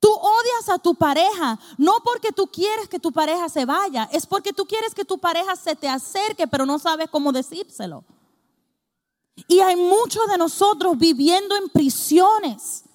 Tú 0.00 0.10
odias 0.10 0.70
a 0.70 0.78
tu 0.78 0.94
pareja, 0.94 1.58
no 1.76 2.00
porque 2.02 2.32
tú 2.32 2.46
quieres 2.46 2.88
que 2.88 2.98
tu 2.98 3.12
pareja 3.12 3.50
se 3.50 3.66
vaya, 3.66 4.08
es 4.10 4.24
porque 4.24 4.54
tú 4.54 4.64
quieres 4.64 4.94
que 4.94 5.04
tu 5.04 5.18
pareja 5.18 5.54
se 5.54 5.76
te 5.76 5.86
acerque, 5.86 6.46
pero 6.46 6.64
no 6.64 6.78
sabes 6.78 7.10
cómo 7.10 7.30
decírselo. 7.30 8.04
Y 9.48 9.60
hay 9.60 9.76
muchos 9.76 10.26
de 10.28 10.38
nosotros 10.38 10.96
viviendo 10.96 11.54
en 11.56 11.68
prisiones 11.68 12.85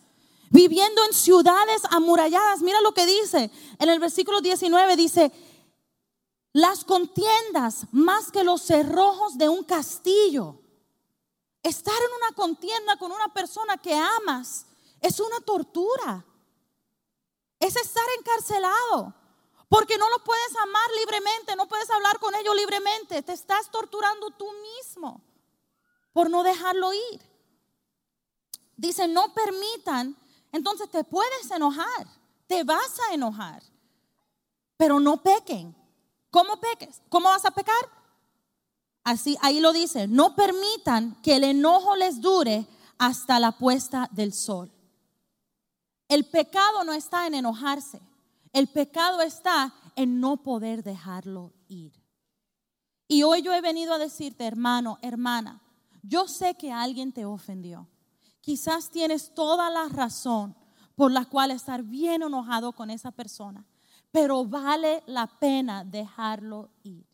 viviendo 0.51 1.03
en 1.05 1.13
ciudades 1.13 1.81
amuralladas. 1.89 2.61
Mira 2.61 2.79
lo 2.81 2.93
que 2.93 3.05
dice 3.05 3.49
en 3.79 3.89
el 3.89 3.99
versículo 3.99 4.41
19, 4.41 4.95
dice, 4.95 5.31
las 6.53 6.83
contiendas 6.83 7.85
más 7.91 8.31
que 8.31 8.43
los 8.43 8.61
cerrojos 8.61 9.37
de 9.37 9.49
un 9.49 9.63
castillo. 9.63 10.59
Estar 11.63 11.93
en 11.93 12.23
una 12.23 12.35
contienda 12.35 12.97
con 12.97 13.11
una 13.11 13.33
persona 13.33 13.77
que 13.77 13.93
amas 13.93 14.67
es 14.99 15.19
una 15.19 15.39
tortura. 15.39 16.25
Es 17.59 17.75
estar 17.75 18.03
encarcelado. 18.19 19.15
Porque 19.69 19.97
no 19.97 20.09
lo 20.09 20.21
puedes 20.21 20.55
amar 20.57 20.91
libremente, 20.99 21.55
no 21.55 21.69
puedes 21.69 21.89
hablar 21.89 22.19
con 22.19 22.35
ellos 22.35 22.53
libremente. 22.57 23.21
Te 23.21 23.31
estás 23.31 23.71
torturando 23.71 24.31
tú 24.31 24.51
mismo 24.77 25.21
por 26.11 26.29
no 26.29 26.43
dejarlo 26.43 26.91
ir. 26.93 27.21
Dice, 28.75 29.07
no 29.07 29.33
permitan 29.33 30.17
entonces 30.51 30.89
te 30.89 31.03
puedes 31.03 31.49
enojar, 31.51 32.07
te 32.47 32.63
vas 32.63 32.99
a 33.09 33.13
enojar, 33.13 33.63
pero 34.77 34.99
no 34.99 35.21
pequen. 35.21 35.75
¿Cómo 36.29 36.59
peques? 36.59 37.01
¿Cómo 37.09 37.29
vas 37.29 37.45
a 37.45 37.51
pecar? 37.51 37.75
Así, 39.03 39.37
ahí 39.41 39.59
lo 39.59 39.73
dice, 39.73 40.07
no 40.07 40.35
permitan 40.35 41.21
que 41.21 41.35
el 41.35 41.43
enojo 41.43 41.95
les 41.95 42.21
dure 42.21 42.67
hasta 42.97 43.39
la 43.39 43.51
puesta 43.53 44.09
del 44.11 44.33
sol. 44.33 44.71
El 46.07 46.25
pecado 46.25 46.83
no 46.83 46.93
está 46.93 47.25
en 47.27 47.35
enojarse, 47.35 47.99
el 48.53 48.67
pecado 48.67 49.21
está 49.21 49.73
en 49.95 50.19
no 50.19 50.37
poder 50.37 50.83
dejarlo 50.83 51.53
ir. 51.67 51.93
Y 53.07 53.23
hoy 53.23 53.41
yo 53.41 53.53
he 53.53 53.61
venido 53.61 53.93
a 53.93 53.97
decirte, 53.97 54.45
hermano, 54.45 54.97
hermana, 55.01 55.61
yo 56.03 56.27
sé 56.27 56.55
que 56.55 56.71
alguien 56.71 57.11
te 57.11 57.25
ofendió. 57.25 57.87
Quizás 58.41 58.89
tienes 58.89 59.33
toda 59.33 59.69
la 59.69 59.87
razón 59.87 60.55
por 60.95 61.11
la 61.11 61.25
cual 61.25 61.51
estar 61.51 61.83
bien 61.83 62.23
enojado 62.23 62.73
con 62.73 62.89
esa 62.89 63.11
persona, 63.11 63.65
pero 64.11 64.45
vale 64.45 65.03
la 65.05 65.27
pena 65.27 65.85
dejarlo 65.85 66.69
ir. 66.83 67.05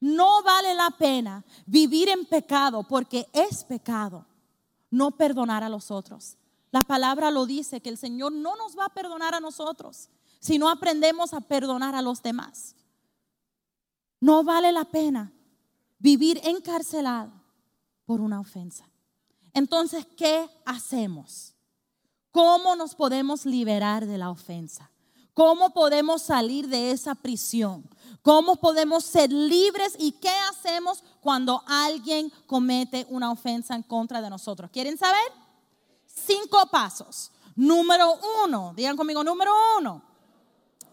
No 0.00 0.42
vale 0.42 0.74
la 0.74 0.90
pena 0.90 1.44
vivir 1.66 2.08
en 2.08 2.24
pecado 2.24 2.82
porque 2.82 3.28
es 3.32 3.64
pecado 3.64 4.26
no 4.90 5.12
perdonar 5.12 5.62
a 5.62 5.68
los 5.68 5.90
otros. 5.90 6.36
La 6.72 6.82
palabra 6.82 7.30
lo 7.30 7.46
dice 7.46 7.80
que 7.80 7.90
el 7.90 7.98
Señor 7.98 8.32
no 8.32 8.56
nos 8.56 8.78
va 8.78 8.86
a 8.86 8.94
perdonar 8.94 9.34
a 9.34 9.40
nosotros 9.40 10.08
si 10.40 10.58
no 10.58 10.68
aprendemos 10.68 11.34
a 11.34 11.40
perdonar 11.40 11.94
a 11.94 12.02
los 12.02 12.22
demás. 12.22 12.74
No 14.20 14.42
vale 14.42 14.72
la 14.72 14.84
pena 14.84 15.32
vivir 15.98 16.40
encarcelado 16.44 17.32
por 18.06 18.20
una 18.20 18.40
ofensa. 18.40 18.89
Entonces, 19.54 20.06
¿qué 20.16 20.48
hacemos? 20.64 21.54
¿Cómo 22.30 22.76
nos 22.76 22.94
podemos 22.94 23.44
liberar 23.44 24.06
de 24.06 24.18
la 24.18 24.30
ofensa? 24.30 24.90
¿Cómo 25.34 25.70
podemos 25.70 26.22
salir 26.22 26.68
de 26.68 26.90
esa 26.90 27.14
prisión? 27.14 27.88
¿Cómo 28.22 28.56
podemos 28.56 29.04
ser 29.04 29.32
libres 29.32 29.94
y 29.98 30.12
qué 30.12 30.32
hacemos 30.50 31.02
cuando 31.20 31.62
alguien 31.66 32.30
comete 32.46 33.06
una 33.08 33.30
ofensa 33.30 33.74
en 33.74 33.82
contra 33.82 34.20
de 34.20 34.30
nosotros? 34.30 34.70
¿Quieren 34.70 34.98
saber? 34.98 35.32
Cinco 36.06 36.66
pasos. 36.70 37.32
Número 37.56 38.18
uno, 38.44 38.72
digan 38.76 38.96
conmigo, 38.96 39.24
número 39.24 39.52
uno. 39.78 40.02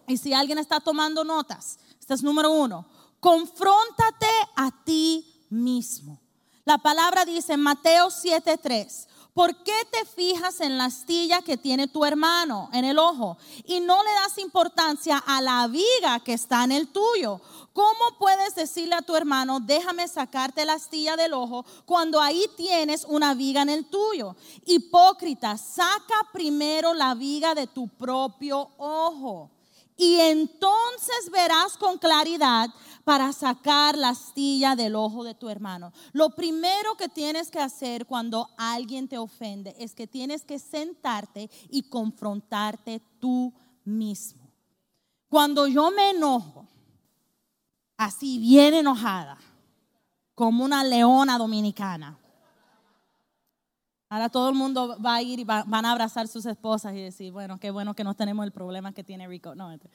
Y 0.07 0.17
si 0.17 0.33
alguien 0.33 0.57
está 0.57 0.79
tomando 0.79 1.23
notas, 1.23 1.77
este 1.99 2.13
es 2.13 2.23
número 2.23 2.51
uno. 2.51 2.85
Confróntate 3.19 4.27
a 4.55 4.71
ti 4.85 5.45
mismo. 5.49 6.21
La 6.67 6.77
palabra 6.77 7.23
dice 7.23 7.53
en 7.53 7.61
Mateo 7.61 8.09
7:3, 8.09 9.07
¿por 9.33 9.55
qué 9.63 9.71
te 9.89 10.03
fijas 10.03 10.59
en 10.59 10.77
la 10.77 10.83
astilla 10.83 11.41
que 11.41 11.55
tiene 11.55 11.87
tu 11.87 12.03
hermano 12.03 12.69
en 12.73 12.83
el 12.83 12.99
ojo 12.99 13.37
y 13.63 13.79
no 13.79 14.03
le 14.03 14.11
das 14.11 14.37
importancia 14.37 15.17
a 15.17 15.41
la 15.41 15.65
viga 15.67 16.19
que 16.25 16.33
está 16.33 16.65
en 16.65 16.73
el 16.73 16.89
tuyo? 16.89 17.39
¿Cómo 17.71 18.17
puedes 18.19 18.53
decirle 18.55 18.95
a 18.95 19.01
tu 19.01 19.15
hermano, 19.15 19.61
déjame 19.61 20.09
sacarte 20.09 20.65
la 20.65 20.73
astilla 20.73 21.15
del 21.15 21.31
ojo 21.31 21.63
cuando 21.85 22.19
ahí 22.19 22.43
tienes 22.57 23.05
una 23.07 23.33
viga 23.33 23.61
en 23.61 23.69
el 23.69 23.85
tuyo? 23.85 24.35
Hipócrita, 24.65 25.57
saca 25.57 26.27
primero 26.33 26.93
la 26.93 27.13
viga 27.13 27.55
de 27.55 27.67
tu 27.67 27.87
propio 27.87 28.71
ojo 28.77 29.51
y 29.97 30.15
entonces 30.19 31.31
verás 31.31 31.75
con 31.77 31.97
claridad 31.97 32.69
para 33.03 33.33
sacar 33.33 33.97
la 33.97 34.09
astilla 34.09 34.75
del 34.75 34.95
ojo 34.95 35.23
de 35.23 35.33
tu 35.33 35.49
hermano. 35.49 35.91
Lo 36.13 36.29
primero 36.29 36.95
que 36.95 37.09
tienes 37.09 37.49
que 37.49 37.59
hacer 37.59 38.05
cuando 38.05 38.49
alguien 38.57 39.07
te 39.07 39.17
ofende 39.17 39.75
es 39.79 39.95
que 39.95 40.07
tienes 40.07 40.43
que 40.43 40.59
sentarte 40.59 41.49
y 41.69 41.83
confrontarte 41.83 43.01
tú 43.19 43.53
mismo. 43.83 44.51
Cuando 45.29 45.67
yo 45.67 45.89
me 45.91 46.11
enojo, 46.11 46.67
así 47.97 48.37
bien 48.37 48.75
enojada, 48.75 49.37
como 50.35 50.63
una 50.63 50.83
leona 50.83 51.37
dominicana, 51.37 52.19
Ahora 54.09 54.29
todo 54.29 54.49
el 54.49 54.55
mundo 54.55 54.97
va 55.03 55.15
a 55.15 55.21
ir 55.21 55.39
y 55.39 55.43
van 55.43 55.85
a 55.85 55.91
abrazar 55.91 56.27
sus 56.27 56.45
esposas 56.45 56.93
y 56.93 57.01
decir, 57.01 57.33
bueno, 57.33 57.59
qué 57.59 57.71
bueno 57.71 57.93
que 57.93 58.05
no 58.05 58.15
tenemos 58.15 58.45
el 58.45 58.51
problema 58.51 58.93
que 58.93 59.03
tiene 59.03 59.27
Rico. 59.27 59.53
No, 59.53 59.71
este. 59.71 59.89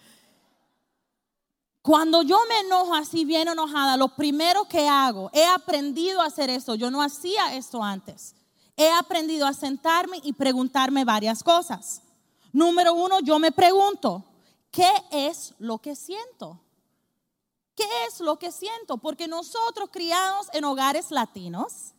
Cuando 1.81 2.23
yo 2.23 2.39
me 2.49 2.61
enojo 2.61 2.95
así 2.95 3.25
bien 3.25 3.49
enojada, 3.49 3.97
lo 3.97 4.15
primero 4.15 4.67
que 4.67 4.87
hago, 4.87 5.31
he 5.33 5.45
aprendido 5.45 6.21
a 6.21 6.27
hacer 6.27 6.51
eso. 6.51 6.75
Yo 6.75 6.91
no 6.91 7.03
hacía 7.03 7.55
esto 7.57 7.83
antes. 7.83 8.37
He 8.77 8.91
aprendido 8.91 9.47
a 9.47 9.53
sentarme 9.53 10.21
y 10.23 10.33
preguntarme 10.33 11.05
varias 11.05 11.43
cosas. 11.43 12.03
Número 12.53 12.95
uno, 12.95 13.21
yo 13.21 13.39
me 13.39 13.51
pregunto, 13.51 14.25
¿qué 14.71 14.93
es 15.11 15.55
lo 15.59 15.79
que 15.79 15.97
siento? 15.97 16.61
¿Qué 17.75 17.87
es 18.07 18.21
lo 18.21 18.39
que 18.39 18.53
siento? 18.53 18.99
Porque 18.99 19.27
nosotros 19.27 19.89
criados 19.91 20.49
en 20.53 20.65
hogares 20.65 21.11
latinos, 21.11 21.95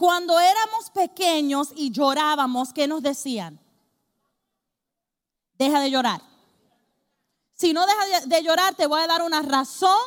cuando 0.00 0.40
éramos 0.40 0.88
pequeños 0.88 1.72
y 1.76 1.90
llorábamos, 1.90 2.72
¿qué 2.72 2.88
nos 2.88 3.02
decían? 3.02 3.60
Deja 5.58 5.78
de 5.78 5.90
llorar. 5.90 6.22
Si 7.52 7.74
no 7.74 7.84
dejas 7.84 8.26
de 8.26 8.42
llorar, 8.42 8.74
te 8.74 8.86
voy 8.86 9.02
a 9.02 9.06
dar 9.06 9.20
una 9.20 9.42
razón, 9.42 10.00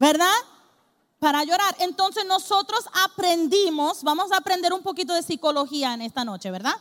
¿verdad? 0.00 0.34
Para 1.20 1.44
llorar. 1.44 1.76
Entonces 1.78 2.26
nosotros 2.26 2.86
aprendimos, 2.92 4.02
vamos 4.02 4.32
a 4.32 4.38
aprender 4.38 4.72
un 4.72 4.82
poquito 4.82 5.14
de 5.14 5.22
psicología 5.22 5.94
en 5.94 6.02
esta 6.02 6.24
noche, 6.24 6.50
¿verdad? 6.50 6.74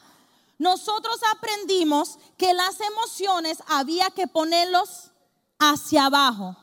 Nosotros 0.57 1.19
aprendimos 1.35 2.17
que 2.35 2.55
las 2.55 2.79
emociones 2.79 3.59
había 3.67 4.09
que 4.09 4.25
ponerlos 4.25 5.11
hacia 5.59 6.07
abajo 6.07 6.57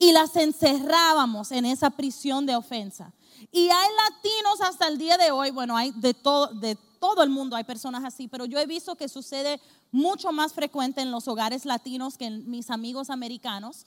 y 0.00 0.10
las 0.10 0.34
encerrábamos 0.34 1.52
en 1.52 1.66
esa 1.66 1.90
prisión 1.90 2.44
de 2.44 2.56
ofensa. 2.56 3.12
Y 3.50 3.68
hay 3.68 3.88
latinos 4.04 4.60
hasta 4.60 4.88
el 4.88 4.98
día 4.98 5.16
de 5.16 5.30
hoy, 5.30 5.50
bueno, 5.50 5.76
hay 5.76 5.92
de 5.92 6.14
todo, 6.14 6.48
de 6.48 6.76
todo 7.00 7.22
el 7.22 7.30
mundo 7.30 7.56
hay 7.56 7.64
personas 7.64 8.04
así, 8.04 8.28
pero 8.28 8.44
yo 8.44 8.58
he 8.58 8.66
visto 8.66 8.96
que 8.96 9.08
sucede 9.08 9.60
mucho 9.90 10.32
más 10.32 10.52
frecuente 10.52 11.00
en 11.00 11.10
los 11.10 11.26
hogares 11.26 11.64
latinos 11.64 12.18
que 12.18 12.26
en 12.26 12.48
mis 12.48 12.70
amigos 12.70 13.10
americanos. 13.10 13.86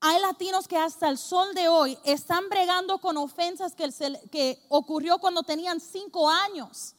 Hay 0.00 0.18
latinos 0.20 0.66
que 0.66 0.78
hasta 0.78 1.08
el 1.08 1.18
sol 1.18 1.54
de 1.54 1.68
hoy 1.68 1.98
están 2.04 2.48
bregando 2.48 2.98
con 2.98 3.18
ofensas 3.18 3.74
que, 3.74 3.90
que 4.30 4.64
ocurrió 4.68 5.18
cuando 5.18 5.42
tenían 5.42 5.78
cinco 5.80 6.30
años. 6.30 6.94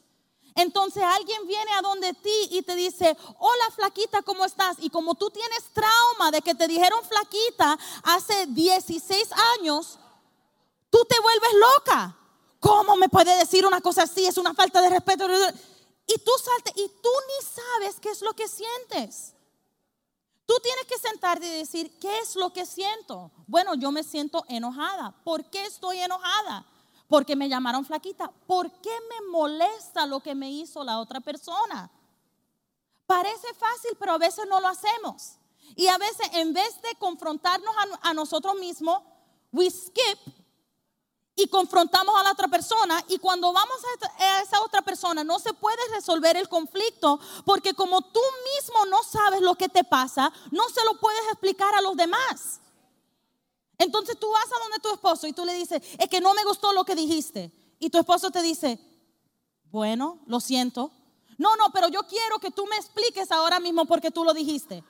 Entonces 0.53 1.01
alguien 1.01 1.47
viene 1.47 1.71
a 1.73 1.81
donde 1.81 2.13
ti 2.13 2.47
y 2.51 2.61
te 2.61 2.75
dice, 2.75 3.17
hola 3.39 3.71
flaquita, 3.73 4.21
¿cómo 4.21 4.45
estás? 4.45 4.77
Y 4.81 4.89
como 4.89 5.15
tú 5.15 5.29
tienes 5.29 5.63
trauma 5.73 6.29
de 6.31 6.41
que 6.41 6.53
te 6.53 6.67
dijeron 6.67 6.99
flaquita 7.05 7.79
hace 8.03 8.45
16 8.47 9.29
años, 9.59 9.97
tú 10.91 11.03
te 11.09 11.19
vuelves 11.19 11.53
loca. 11.53 12.17
¿Cómo 12.59 12.95
me 12.95 13.09
puede 13.09 13.35
decir 13.37 13.65
una 13.65 13.81
cosa 13.81 14.03
así? 14.03 14.27
Es 14.27 14.37
una 14.37 14.53
falta 14.53 14.81
de 14.81 14.89
respeto. 14.89 15.25
Y 16.05 16.17
tú 16.19 16.31
saltes 16.43 16.73
y 16.75 16.87
tú 17.01 17.09
ni 17.27 17.47
sabes 17.47 17.99
qué 17.99 18.11
es 18.11 18.21
lo 18.21 18.33
que 18.33 18.47
sientes. 18.47 19.33
Tú 20.45 20.53
tienes 20.61 20.85
que 20.85 20.99
sentarte 20.99 21.47
y 21.47 21.57
decir, 21.59 21.97
¿qué 21.99 22.19
es 22.19 22.35
lo 22.35 22.51
que 22.53 22.65
siento? 22.65 23.31
Bueno, 23.47 23.73
yo 23.73 23.91
me 23.91 24.03
siento 24.03 24.43
enojada. 24.47 25.15
¿Por 25.23 25.49
qué 25.49 25.65
estoy 25.65 25.99
enojada? 25.99 26.65
Porque 27.07 27.35
me 27.35 27.49
llamaron 27.49 27.85
flaquita. 27.85 28.29
¿Por 28.45 28.69
qué 28.81 28.95
me 29.09 29.27
molesta 29.29 30.05
lo 30.05 30.19
que 30.19 30.35
me 30.35 30.51
hizo 30.51 30.83
la 30.83 30.99
otra 30.99 31.19
persona? 31.19 31.89
Parece 33.07 33.53
fácil, 33.53 33.97
pero 33.97 34.11
a 34.13 34.17
veces 34.17 34.45
no 34.47 34.59
lo 34.59 34.67
hacemos. 34.67 35.37
Y 35.75 35.87
a 35.87 35.97
veces 35.97 36.29
en 36.33 36.53
vez 36.53 36.81
de 36.81 36.95
confrontarnos 36.99 37.73
a, 37.77 38.09
a 38.09 38.13
nosotros 38.13 38.55
mismos, 38.55 39.01
we 39.51 39.69
skip 39.71 40.19
y 41.35 41.47
confrontamos 41.47 42.15
a 42.19 42.23
la 42.23 42.31
otra 42.31 42.47
persona 42.47 43.03
y 43.07 43.17
cuando 43.17 43.53
vamos 43.53 43.77
a 44.19 44.41
esa 44.41 44.61
otra 44.61 44.81
persona 44.81 45.23
no 45.23 45.39
se 45.39 45.53
puede 45.53 45.77
resolver 45.93 46.35
el 46.35 46.49
conflicto 46.49 47.19
porque 47.45 47.73
como 47.73 48.01
tú 48.01 48.19
mismo 48.55 48.85
no 48.85 49.01
sabes 49.03 49.41
lo 49.41 49.55
que 49.55 49.69
te 49.69 49.83
pasa, 49.83 50.31
no 50.51 50.67
se 50.69 50.83
lo 50.83 50.99
puedes 50.99 51.23
explicar 51.31 51.73
a 51.75 51.81
los 51.81 51.95
demás. 51.95 52.59
Entonces 53.77 54.19
tú 54.19 54.29
vas 54.31 54.45
a 54.45 54.63
donde 54.63 54.79
tu 54.79 54.93
esposo 54.93 55.25
y 55.25 55.33
tú 55.33 55.43
le 55.43 55.53
dices, 55.55 55.81
es 55.97 56.09
que 56.09 56.21
no 56.21 56.33
me 56.33 56.43
gustó 56.43 56.71
lo 56.73 56.85
que 56.85 56.95
dijiste. 56.95 57.51
Y 57.79 57.89
tu 57.89 57.97
esposo 57.97 58.29
te 58.29 58.41
dice, 58.43 58.79
bueno, 59.71 60.19
lo 60.27 60.39
siento. 60.39 60.91
No, 61.39 61.55
no, 61.55 61.71
pero 61.73 61.87
yo 61.87 62.03
quiero 62.03 62.37
que 62.37 62.51
tú 62.51 62.67
me 62.67 62.75
expliques 62.75 63.31
ahora 63.31 63.59
mismo 63.59 63.85
porque 63.85 64.11
tú 64.11 64.23
lo 64.23 64.33
dijiste. 64.33 64.83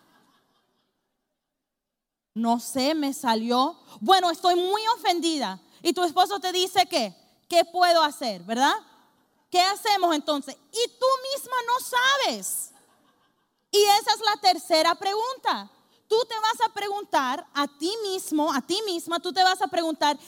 No 2.33 2.59
sé, 2.59 2.93
me 2.93 3.13
salió. 3.13 3.79
Bueno, 4.01 4.29
estoy 4.29 4.55
muy 4.55 4.81
ofendida. 4.97 5.61
Y 5.81 5.93
tu 5.93 6.03
esposo 6.03 6.39
te 6.39 6.51
dice 6.51 6.85
que, 6.85 7.15
¿qué 7.49 7.65
puedo 7.65 8.01
hacer? 8.03 8.43
¿Verdad? 8.43 8.73
¿Qué 9.49 9.59
hacemos 9.59 10.15
entonces? 10.15 10.55
Y 10.55 10.87
tú 10.99 11.05
misma 11.33 11.55
no 11.67 11.85
sabes. 11.85 12.71
Y 13.71 13.81
esa 13.81 14.11
es 14.13 14.21
la 14.21 14.41
tercera 14.41 14.95
pregunta. 14.95 15.69
Tú 16.07 16.17
te 16.27 16.35
vas 16.35 16.69
a 16.69 16.73
preguntar 16.73 17.47
a 17.53 17.67
ti 17.67 17.91
mismo, 18.03 18.51
a 18.51 18.61
ti 18.61 18.79
misma, 18.85 19.19
tú 19.19 19.31
te 19.31 19.43
vas 19.43 19.61
a 19.61 19.67
preguntar, 19.67 20.19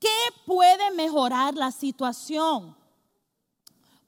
¿qué 0.00 0.16
puede 0.46 0.90
mejorar 0.92 1.54
la 1.54 1.70
situación? 1.70 2.74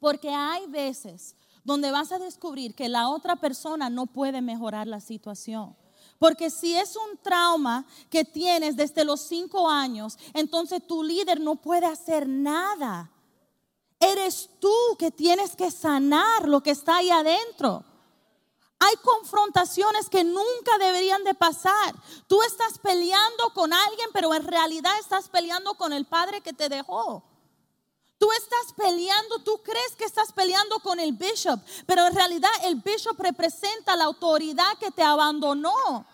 Porque 0.01 0.31
hay 0.31 0.67
veces 0.67 1.37
donde 1.65 1.91
vas 1.91 2.13
a 2.13 2.19
descubrir 2.19 2.75
que 2.75 2.89
la 2.89 3.11
otra 3.11 3.37
persona 3.37 3.91
no 3.91 4.07
puede 4.07 4.41
mejorar 4.41 4.87
la 4.87 5.01
situación. 5.01 5.77
Porque 6.19 6.51
si 6.51 6.77
es 6.77 6.97
un 6.97 7.17
trauma 7.19 7.87
que 8.11 8.25
tienes 8.25 8.77
desde 8.77 9.05
los 9.05 9.21
cinco 9.21 9.69
años, 9.69 10.19
entonces 10.35 10.85
tu 10.87 11.03
líder 11.03 11.41
no 11.41 11.57
puede 11.57 11.87
hacer 11.87 12.29
nada. 12.29 13.11
Eres 14.01 14.51
tú 14.61 14.75
que 14.99 15.11
tienes 15.11 15.55
que 15.55 15.71
sanar 15.71 16.49
lo 16.49 16.61
que 16.61 16.71
está 16.71 16.97
ahí 16.97 17.11
adentro. 17.11 17.85
Hay 18.81 18.95
confrontaciones 18.97 20.09
que 20.09 20.23
nunca 20.23 20.79
deberían 20.79 21.25
de 21.25 21.35
pasar. 21.35 21.95
Tú 22.29 22.41
estás 22.43 22.79
peleando 22.79 23.53
con 23.55 23.73
alguien, 23.73 24.09
pero 24.13 24.35
en 24.35 24.45
realidad 24.45 24.93
estás 25.01 25.29
peleando 25.29 25.75
con 25.75 25.93
el 25.93 26.05
padre 26.05 26.41
que 26.41 26.53
te 26.53 26.69
dejó. 26.69 27.25
Tú 28.19 28.31
estás 28.33 28.73
peleando, 28.77 29.39
tú 29.45 29.63
crees 29.63 29.95
que 29.97 30.05
estás 30.05 30.33
peleando 30.33 30.81
con 30.81 30.99
el 30.99 31.13
bishop, 31.13 31.61
pero 31.87 32.07
en 32.07 32.15
realidad 32.15 32.51
el 32.65 32.77
bishop 32.77 33.19
representa 33.21 33.95
la 33.95 34.05
autoridad 34.05 34.77
que 34.79 34.91
te 34.91 35.05
abandonó. 35.05 36.05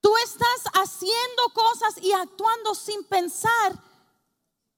Tú 0.00 0.12
estás 0.22 0.64
haciendo 0.74 1.42
cosas 1.52 1.96
y 2.00 2.12
actuando 2.12 2.74
sin 2.74 3.02
pensar 3.04 3.72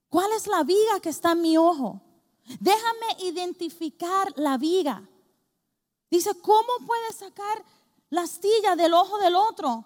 cuál 0.09 0.33
es 0.33 0.47
la 0.47 0.62
viga 0.62 1.01
que 1.01 1.11
está 1.11 1.33
en 1.33 1.43
mi 1.43 1.59
ojo. 1.59 2.01
Déjame 2.61 3.07
identificar 3.19 4.33
la 4.37 4.57
viga. 4.57 5.07
Dice, 6.11 6.41
¿cómo 6.41 6.73
puedes 6.87 7.17
sacar 7.17 7.65
la 8.09 8.23
astilla 8.23 8.77
del 8.77 8.95
ojo 8.95 9.19
del 9.19 9.35
otro? 9.35 9.85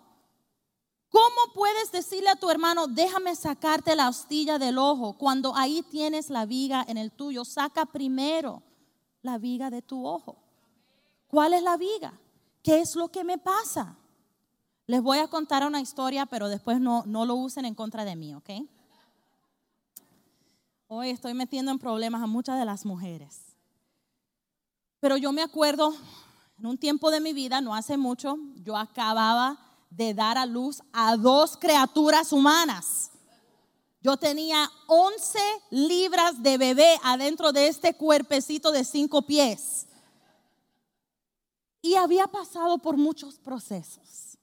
¿Cómo 1.11 1.53
puedes 1.55 1.91
decirle 1.91 2.31
a 2.31 2.37
tu 2.37 2.49
hermano, 2.51 2.87
déjame 2.87 3.35
sacarte 3.35 3.97
la 3.97 4.07
astilla 4.07 4.59
del 4.59 4.79
ojo 4.79 5.19
cuando 5.19 5.57
ahí 5.57 5.83
tienes 5.83 6.31
la 6.31 6.47
viga 6.47 6.85
en 6.87 6.97
el 6.97 7.11
tuyo? 7.11 7.45
Saca 7.45 7.85
primero 7.85 8.63
la 9.21 9.37
viga 9.37 9.71
de 9.71 9.83
tu 9.83 10.07
ojo. 10.07 10.37
¿Cuál 11.27 11.53
es 11.55 11.63
la 11.65 11.77
viga? 11.77 12.19
¿Qué 12.63 12.79
es 12.79 12.95
lo 12.95 13.09
que 13.09 13.25
me 13.25 13.39
pasa? 13.39 13.97
Les 14.87 15.03
voy 15.03 15.19
a 15.19 15.27
contar 15.27 15.67
una 15.67 15.81
historia, 15.81 16.27
pero 16.27 16.49
después 16.49 16.81
no, 16.81 17.03
no 17.07 17.27
lo 17.27 17.35
usen 17.35 17.65
en 17.65 17.75
contra 17.75 18.05
de 18.05 18.15
mí, 18.15 18.35
¿ok? 18.35 18.51
Hoy 20.87 21.11
estoy 21.11 21.35
metiendo 21.35 21.73
en 21.73 21.79
problemas 21.81 22.23
a 22.23 22.27
muchas 22.27 22.59
de 22.59 22.65
las 22.65 22.85
mujeres. 22.85 23.57
Pero 25.01 25.17
yo 25.17 25.33
me 25.33 25.43
acuerdo, 25.43 25.93
en 26.59 26.67
un 26.67 26.79
tiempo 26.79 27.11
de 27.11 27.21
mi 27.21 27.33
vida, 27.33 27.61
no 27.61 27.75
hace 27.75 27.97
mucho, 27.97 28.37
yo 28.57 28.77
acababa 28.77 29.70
de 29.91 30.15
dar 30.15 30.39
a 30.39 30.47
luz 30.47 30.81
a 30.93 31.17
dos 31.17 31.57
criaturas 31.57 32.33
humanas. 32.33 33.11
Yo 34.03 34.17
tenía 34.17 34.71
11 34.87 35.39
libras 35.71 36.43
de 36.43 36.57
bebé 36.57 36.97
adentro 37.03 37.53
de 37.53 37.67
este 37.67 37.95
cuerpecito 37.95 38.73
de 38.73 38.85
cinco 38.85 39.23
pies. 39.23 39.87
Y 41.83 41.97
había 41.97 42.27
pasado 42.27 42.79
por 42.79 42.97
muchos 42.97 43.39
procesos. 43.39 44.39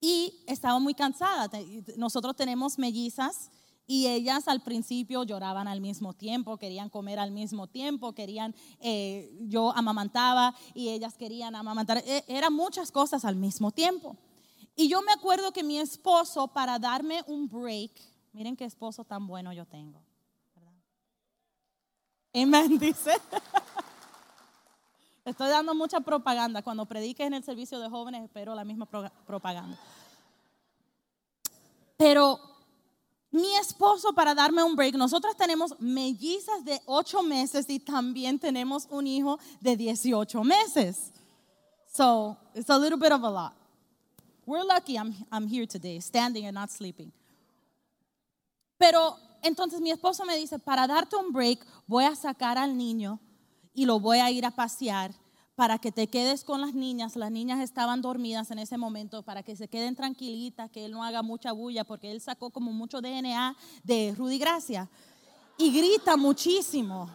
Y 0.00 0.42
estaba 0.46 0.78
muy 0.78 0.94
cansada. 0.94 1.50
Nosotros 1.96 2.34
tenemos 2.34 2.78
mellizas 2.78 3.50
y 3.90 4.06
ellas 4.06 4.46
al 4.46 4.60
principio 4.60 5.24
lloraban 5.24 5.66
al 5.66 5.80
mismo 5.80 6.14
tiempo, 6.14 6.56
querían 6.58 6.88
comer 6.88 7.18
al 7.18 7.32
mismo 7.32 7.66
tiempo, 7.66 8.12
querían, 8.12 8.54
eh, 8.78 9.36
yo 9.40 9.72
amamantaba 9.72 10.54
y 10.74 10.90
ellas 10.90 11.14
querían 11.16 11.56
amamantar. 11.56 11.98
E, 12.06 12.24
eran 12.28 12.52
muchas 12.52 12.92
cosas 12.92 13.24
al 13.24 13.34
mismo 13.34 13.72
tiempo. 13.72 14.16
Y 14.76 14.88
yo 14.88 15.02
me 15.02 15.10
acuerdo 15.10 15.52
que 15.52 15.64
mi 15.64 15.80
esposo, 15.80 16.46
para 16.46 16.78
darme 16.78 17.24
un 17.26 17.48
break, 17.48 17.90
miren 18.32 18.54
qué 18.54 18.64
esposo 18.64 19.02
tan 19.02 19.26
bueno 19.26 19.52
yo 19.52 19.66
tengo. 19.66 20.00
Amén, 22.32 22.78
dice. 22.78 23.10
Estoy 25.24 25.48
dando 25.48 25.74
mucha 25.74 25.98
propaganda. 25.98 26.62
Cuando 26.62 26.86
prediques 26.86 27.26
en 27.26 27.34
el 27.34 27.42
servicio 27.42 27.80
de 27.80 27.90
jóvenes, 27.90 28.22
espero 28.22 28.54
la 28.54 28.62
misma 28.62 28.86
propaganda. 28.86 29.76
Pero 31.96 32.49
mi 33.32 33.54
esposo, 33.56 34.12
para 34.12 34.34
darme 34.34 34.62
un 34.62 34.74
break, 34.74 34.96
nosotros 34.96 35.36
tenemos 35.36 35.78
mellizas 35.78 36.64
de 36.64 36.80
8 36.86 37.22
meses 37.22 37.68
y 37.68 37.78
también 37.78 38.38
tenemos 38.38 38.88
un 38.90 39.06
hijo 39.06 39.38
de 39.60 39.76
18 39.76 40.42
meses. 40.42 41.12
So, 41.92 42.36
it's 42.54 42.70
a 42.70 42.78
little 42.78 42.98
bit 42.98 43.12
of 43.12 43.22
a 43.22 43.30
lot. 43.30 43.54
We're 44.46 44.64
lucky 44.64 44.96
I'm, 44.96 45.14
I'm 45.30 45.46
here 45.46 45.66
today, 45.66 46.00
standing 46.00 46.46
and 46.46 46.54
not 46.54 46.70
sleeping. 46.70 47.12
Pero 48.78 49.16
entonces 49.42 49.80
mi 49.80 49.90
esposo 49.90 50.24
me 50.24 50.36
dice, 50.36 50.58
para 50.58 50.86
darte 50.88 51.14
un 51.14 51.32
break, 51.32 51.64
voy 51.86 52.04
a 52.04 52.16
sacar 52.16 52.58
al 52.58 52.76
niño 52.76 53.20
y 53.74 53.84
lo 53.84 54.00
voy 54.00 54.18
a 54.18 54.30
ir 54.30 54.44
a 54.44 54.50
pasear 54.50 55.14
para 55.60 55.78
que 55.78 55.92
te 55.92 56.06
quedes 56.06 56.42
con 56.42 56.62
las 56.62 56.72
niñas. 56.72 57.16
Las 57.16 57.30
niñas 57.30 57.60
estaban 57.60 58.00
dormidas 58.00 58.50
en 58.50 58.60
ese 58.60 58.78
momento 58.78 59.22
para 59.22 59.42
que 59.42 59.54
se 59.54 59.68
queden 59.68 59.94
tranquilitas, 59.94 60.70
que 60.70 60.86
él 60.86 60.92
no 60.92 61.04
haga 61.04 61.20
mucha 61.20 61.52
bulla, 61.52 61.84
porque 61.84 62.10
él 62.10 62.22
sacó 62.22 62.48
como 62.48 62.72
mucho 62.72 63.02
DNA 63.02 63.54
de 63.84 64.14
Rudy 64.16 64.38
Gracia 64.38 64.88
y 65.58 65.70
grita 65.70 66.16
muchísimo. 66.16 67.10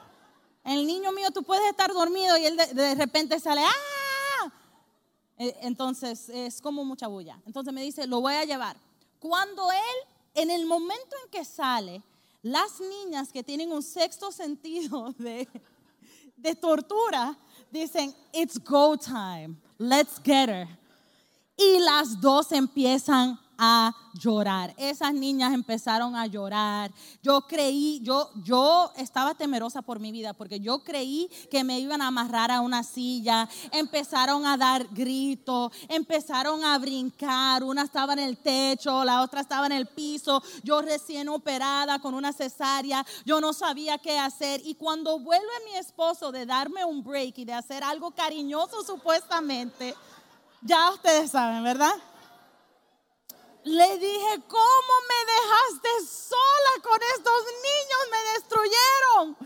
El 0.64 0.86
niño 0.86 1.12
mío, 1.12 1.32
tú 1.34 1.42
puedes 1.42 1.68
estar 1.68 1.92
dormido 1.92 2.38
y 2.38 2.46
él 2.46 2.56
de, 2.56 2.94
repente 2.94 3.40
sale, 3.40 3.64
¡ah! 3.64 4.52
E, 5.40 5.58
entonces 5.62 6.30
es 6.30 6.62
como 6.62 6.86
mucha 6.86 7.08
bulla. 7.08 7.42
Entonces 7.48 7.74
me 7.74 7.82
dice, 7.82 8.06
lo 8.06 8.22
voy 8.22 8.36
a 8.36 8.46
llevar. 8.46 8.78
Cuando 9.18 9.72
él, 9.72 9.98
en 10.36 10.52
el 10.52 10.68
momento 10.68 11.16
en 11.24 11.32
que 11.32 11.44
sale, 11.44 12.04
las 12.44 12.80
niñas 12.80 13.32
que 13.32 13.42
tienen 13.42 13.72
un 13.72 13.82
sexto 13.82 14.32
sentido 14.32 15.16
de 15.18 16.56
tortura, 16.62 17.36
dicen, 17.72 18.14
it's 18.34 18.58
go 18.58 18.96
time, 18.96 19.58
let's 19.80 20.20
get 20.24 20.50
her. 20.50 20.68
Y 21.58 21.80
las 21.80 22.20
dos 22.20 22.52
empiezan 22.52 23.38
a 23.58 23.94
llorar. 24.14 24.74
Esas 24.78 25.14
niñas 25.14 25.54
empezaron 25.54 26.16
a 26.16 26.28
llorar. 26.28 26.92
Yo 27.22 27.42
creí, 27.42 28.00
yo, 28.02 28.30
yo 28.44 28.92
estaba 28.98 29.34
temerosa 29.34 29.82
por 29.82 30.00
mi 30.00 30.12
vida 30.12 30.34
porque 30.34 30.60
yo 30.60 30.80
creí 30.80 31.30
que 31.52 31.64
me 31.64 31.80
iban 31.80 32.02
a 32.02 32.08
amarrar 32.08 32.52
a 32.52 32.62
una 32.62 32.84
silla. 32.84 33.48
Empezaron 33.72 34.46
a 34.46 34.58
dar 34.58 34.88
gritos, 34.92 35.72
empezaron 35.90 36.64
a 36.64 36.78
brincar. 36.78 37.64
Una 37.64 37.84
estaba 37.84 38.14
en 38.14 38.20
el 38.20 38.38
techo, 38.38 39.04
la 39.04 39.22
otra 39.22 39.42
estaba 39.42 39.66
en 39.66 39.74
el 39.74 39.88
piso. 39.88 40.42
Yo 40.64 40.82
recién 40.82 41.30
operada 41.30 42.00
con 42.00 42.14
una 42.14 42.34
cesárea, 42.34 43.06
yo 43.26 43.42
no 43.42 43.54
sabía 43.54 43.98
qué 43.98 44.18
hacer. 44.20 44.62
Y 44.66 44.76
cuando 44.76 45.20
vuelve 45.20 45.46
mi 45.66 45.78
esposo 45.78 46.32
de 46.32 46.46
darme 46.46 46.86
un 46.86 47.04
break 47.04 47.38
y 47.40 47.46
de 47.46 47.54
hacer 47.54 47.84
algo 47.84 48.12
cariñoso 48.12 48.84
supuestamente, 48.84 49.96
ya 50.62 50.92
ustedes 50.92 51.32
saben, 51.32 51.64
¿verdad? 51.64 51.94
Le 53.66 53.98
dije, 53.98 54.44
¿cómo 54.48 54.94
me 55.10 55.22
dejaste 55.34 56.08
sola 56.08 56.84
con 56.84 57.00
estos 57.18 57.46
niños? 57.66 58.02
Me 58.12 58.34
destruyeron. 58.34 59.38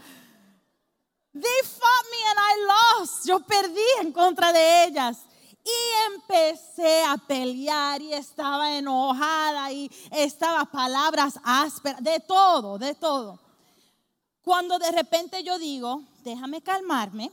They 1.31 1.61
fought 1.63 2.05
me 2.11 2.17
and 2.27 2.37
I 2.37 2.99
lost. 2.99 3.25
Yo 3.25 3.39
perdí 3.39 3.79
en 4.01 4.11
contra 4.11 4.51
de 4.51 4.83
ellas. 4.83 5.19
Y 5.63 6.13
empecé 6.13 7.01
a 7.03 7.15
pelear 7.15 8.01
y 8.01 8.11
estaba 8.11 8.75
enojada 8.75 9.71
y 9.71 9.89
estaba 10.11 10.65
palabras 10.65 11.39
ásperas, 11.41 12.03
de 12.03 12.19
todo, 12.19 12.77
de 12.77 12.95
todo. 12.95 13.39
Cuando 14.41 14.77
de 14.79 14.91
repente 14.91 15.43
yo 15.43 15.57
digo, 15.57 16.03
déjame 16.23 16.61
calmarme 16.61 17.31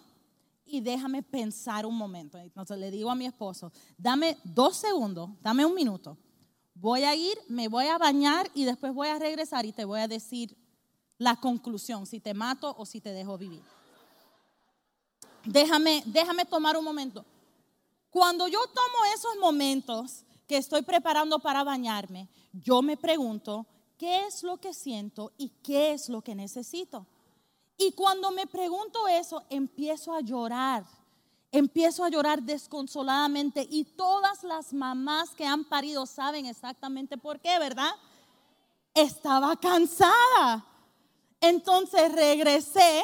y 0.65 0.81
déjame 0.81 1.25
pensar 1.25 1.85
un 1.85 1.97
momento. 1.97 2.39
Entonces 2.39 2.79
le 2.79 2.93
digo 2.93 3.11
a 3.11 3.17
mi 3.17 3.27
esposo, 3.27 3.73
dame 3.99 4.39
dos 4.45 4.77
segundos, 4.77 5.31
dame 5.41 5.67
un 5.67 5.75
minuto 5.75 6.17
Voy 6.79 7.05
a 7.05 7.15
ir, 7.15 7.39
me 7.49 7.69
voy 7.69 7.87
a 7.87 7.97
bañar 7.97 8.51
y 8.55 8.65
después 8.65 8.93
voy 8.93 9.09
a 9.09 9.19
regresar 9.19 9.65
y 9.65 9.73
te 9.73 9.87
voy 9.87 10.01
a 10.01 10.09
decir 10.09 10.55
la 11.17 11.37
conclusión, 11.37 12.05
si 12.05 12.21
te 12.21 12.35
mato 12.35 12.75
o 12.77 12.85
si 12.85 13.01
te 13.01 13.13
dejo 13.13 13.39
vivir. 13.39 13.63
Déjame, 15.45 16.03
déjame 16.05 16.45
tomar 16.45 16.77
un 16.77 16.85
momento. 16.85 17.25
Cuando 18.11 18.47
yo 18.47 18.59
tomo 18.67 19.05
esos 19.15 19.37
momentos 19.41 20.25
que 20.47 20.59
estoy 20.59 20.83
preparando 20.83 21.39
para 21.39 21.65
bañarme, 21.65 22.29
yo 22.53 22.83
me 22.83 22.99
pregunto, 22.99 23.67
¿qué 23.97 24.27
es 24.27 24.43
lo 24.43 24.59
que 24.59 24.75
siento 24.75 25.33
y 25.39 25.49
qué 25.63 25.93
es 25.93 26.11
lo 26.11 26.21
que 26.21 26.35
necesito? 26.35 27.07
Y 27.79 27.93
cuando 27.93 28.31
me 28.33 28.47
pregunto 28.47 29.09
eso, 29.09 29.43
empiezo 29.49 30.13
a 30.13 30.21
llorar 30.21 30.85
empiezo 31.53 32.05
a 32.05 32.09
llorar 32.09 32.43
desconsoladamente 32.43 33.67
y 33.71 33.85
todas 33.85 34.43
las 34.43 34.73
mamás 34.73 35.31
que 35.31 35.47
han 35.47 35.65
parido 35.65 36.07
saben 36.07 36.47
exactamente 36.47 37.17
por 37.17 37.41
qué, 37.41 37.59
¿verdad? 37.59 37.93
Estaba 38.95 39.57
cansada. 39.57 40.67
Entonces 41.41 42.13
regresé, 42.13 43.03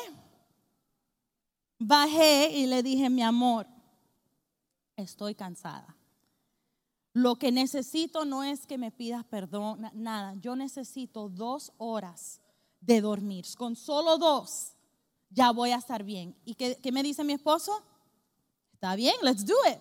bajé 1.78 2.50
y 2.52 2.66
le 2.66 2.82
dije, 2.82 3.08
mi 3.10 3.22
amor, 3.22 3.66
estoy 4.96 5.34
cansada. 5.34 5.96
Lo 7.14 7.36
que 7.36 7.52
necesito 7.52 8.24
no 8.24 8.42
es 8.42 8.66
que 8.66 8.78
me 8.78 8.90
pidas 8.90 9.24
perdón, 9.24 9.90
nada. 9.92 10.34
Yo 10.40 10.56
necesito 10.56 11.28
dos 11.28 11.72
horas 11.76 12.40
de 12.80 13.00
dormir. 13.00 13.44
Con 13.56 13.76
solo 13.76 14.16
dos 14.16 14.72
ya 15.30 15.50
voy 15.50 15.70
a 15.70 15.76
estar 15.76 16.04
bien. 16.04 16.36
¿Y 16.44 16.54
qué, 16.54 16.78
me 16.92 17.02
dice 17.02 17.24
mi 17.24 17.34
esposo? 17.34 17.82
Está 18.82 18.96
bien, 18.96 19.14
let's 19.22 19.46
do 19.46 19.54
it. 19.70 19.78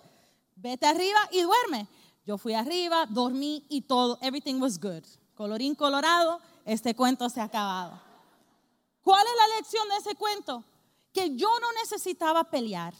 Vete 0.57 0.85
arriba 0.85 1.19
y 1.31 1.41
duerme. 1.41 1.87
Yo 2.23 2.37
fui 2.37 2.53
arriba, 2.53 3.07
dormí 3.09 3.65
y 3.67 3.81
todo, 3.81 4.19
everything 4.21 4.61
was 4.61 4.79
good. 4.79 5.01
Colorín 5.33 5.73
colorado, 5.73 6.39
este 6.65 6.93
cuento 6.93 7.27
se 7.27 7.41
ha 7.41 7.45
acabado. 7.45 7.99
¿Cuál 9.01 9.25
es 9.25 9.33
la 9.35 9.55
lección 9.55 9.89
de 9.89 9.95
ese 9.95 10.15
cuento? 10.15 10.63
Que 11.11 11.35
yo 11.35 11.49
no 11.61 11.71
necesitaba 11.81 12.43
pelear. 12.43 12.93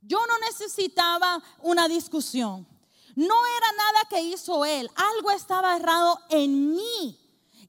Yo 0.00 0.18
no 0.26 0.38
necesitaba 0.46 1.42
una 1.60 1.88
discusión. 1.88 2.66
No 3.14 3.34
era 3.58 3.72
nada 3.76 4.08
que 4.08 4.22
hizo 4.22 4.64
él. 4.64 4.90
Algo 4.94 5.30
estaba 5.32 5.76
errado 5.76 6.18
en 6.30 6.70
mí. 6.74 7.20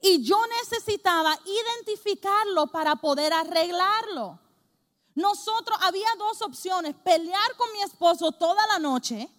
Y 0.02 0.24
yo 0.24 0.40
necesitaba 0.62 1.38
identificarlo 1.44 2.68
para 2.68 2.96
poder 2.96 3.34
arreglarlo. 3.34 4.40
Nosotros 5.20 5.78
había 5.82 6.08
dos 6.18 6.42
opciones, 6.42 6.96
pelear 6.96 7.58
con 7.58 7.70
mi 7.74 7.82
esposo 7.82 8.32
toda 8.32 8.66
la 8.68 8.80
noche, 8.80 9.30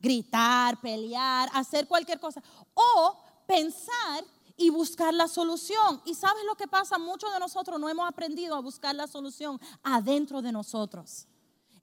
gritar, 0.00 0.80
pelear, 0.80 1.48
hacer 1.52 1.86
cualquier 1.86 2.18
cosa, 2.18 2.42
o 2.74 3.16
pensar 3.46 4.24
y 4.56 4.70
buscar 4.70 5.14
la 5.14 5.28
solución. 5.28 6.02
Y 6.04 6.14
sabes 6.14 6.42
lo 6.44 6.56
que 6.56 6.66
pasa, 6.66 6.98
muchos 6.98 7.32
de 7.32 7.38
nosotros 7.38 7.78
no 7.78 7.88
hemos 7.88 8.08
aprendido 8.08 8.56
a 8.56 8.60
buscar 8.60 8.92
la 8.96 9.06
solución 9.06 9.60
adentro 9.84 10.42
de 10.42 10.50
nosotros. 10.50 11.28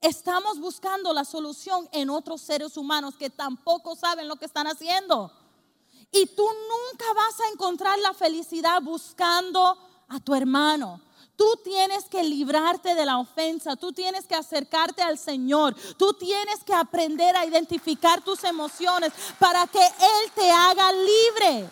Estamos 0.02 0.60
buscando 0.60 1.14
la 1.14 1.24
solución 1.24 1.88
en 1.92 2.10
otros 2.10 2.42
seres 2.42 2.76
humanos 2.76 3.16
que 3.16 3.30
tampoco 3.30 3.96
saben 3.96 4.28
lo 4.28 4.36
que 4.36 4.44
están 4.44 4.66
haciendo. 4.66 5.32
Y 6.10 6.26
tú 6.26 6.42
nunca 6.44 7.06
vas 7.14 7.40
a 7.40 7.48
encontrar 7.50 7.98
la 7.98 8.12
felicidad 8.12 8.82
buscando 8.82 9.78
a 10.08 10.20
tu 10.20 10.34
hermano. 10.34 11.00
Tú 11.42 11.56
tienes 11.64 12.04
que 12.04 12.22
librarte 12.22 12.94
de 12.94 13.04
la 13.04 13.18
ofensa, 13.18 13.74
tú 13.74 13.92
tienes 13.92 14.26
que 14.26 14.36
acercarte 14.36 15.02
al 15.02 15.18
Señor, 15.18 15.74
tú 15.96 16.12
tienes 16.12 16.62
que 16.62 16.72
aprender 16.72 17.34
a 17.34 17.44
identificar 17.44 18.22
tus 18.22 18.44
emociones 18.44 19.12
para 19.40 19.66
que 19.66 19.84
Él 19.84 20.32
te 20.36 20.48
haga 20.48 20.92
libre. 20.92 21.68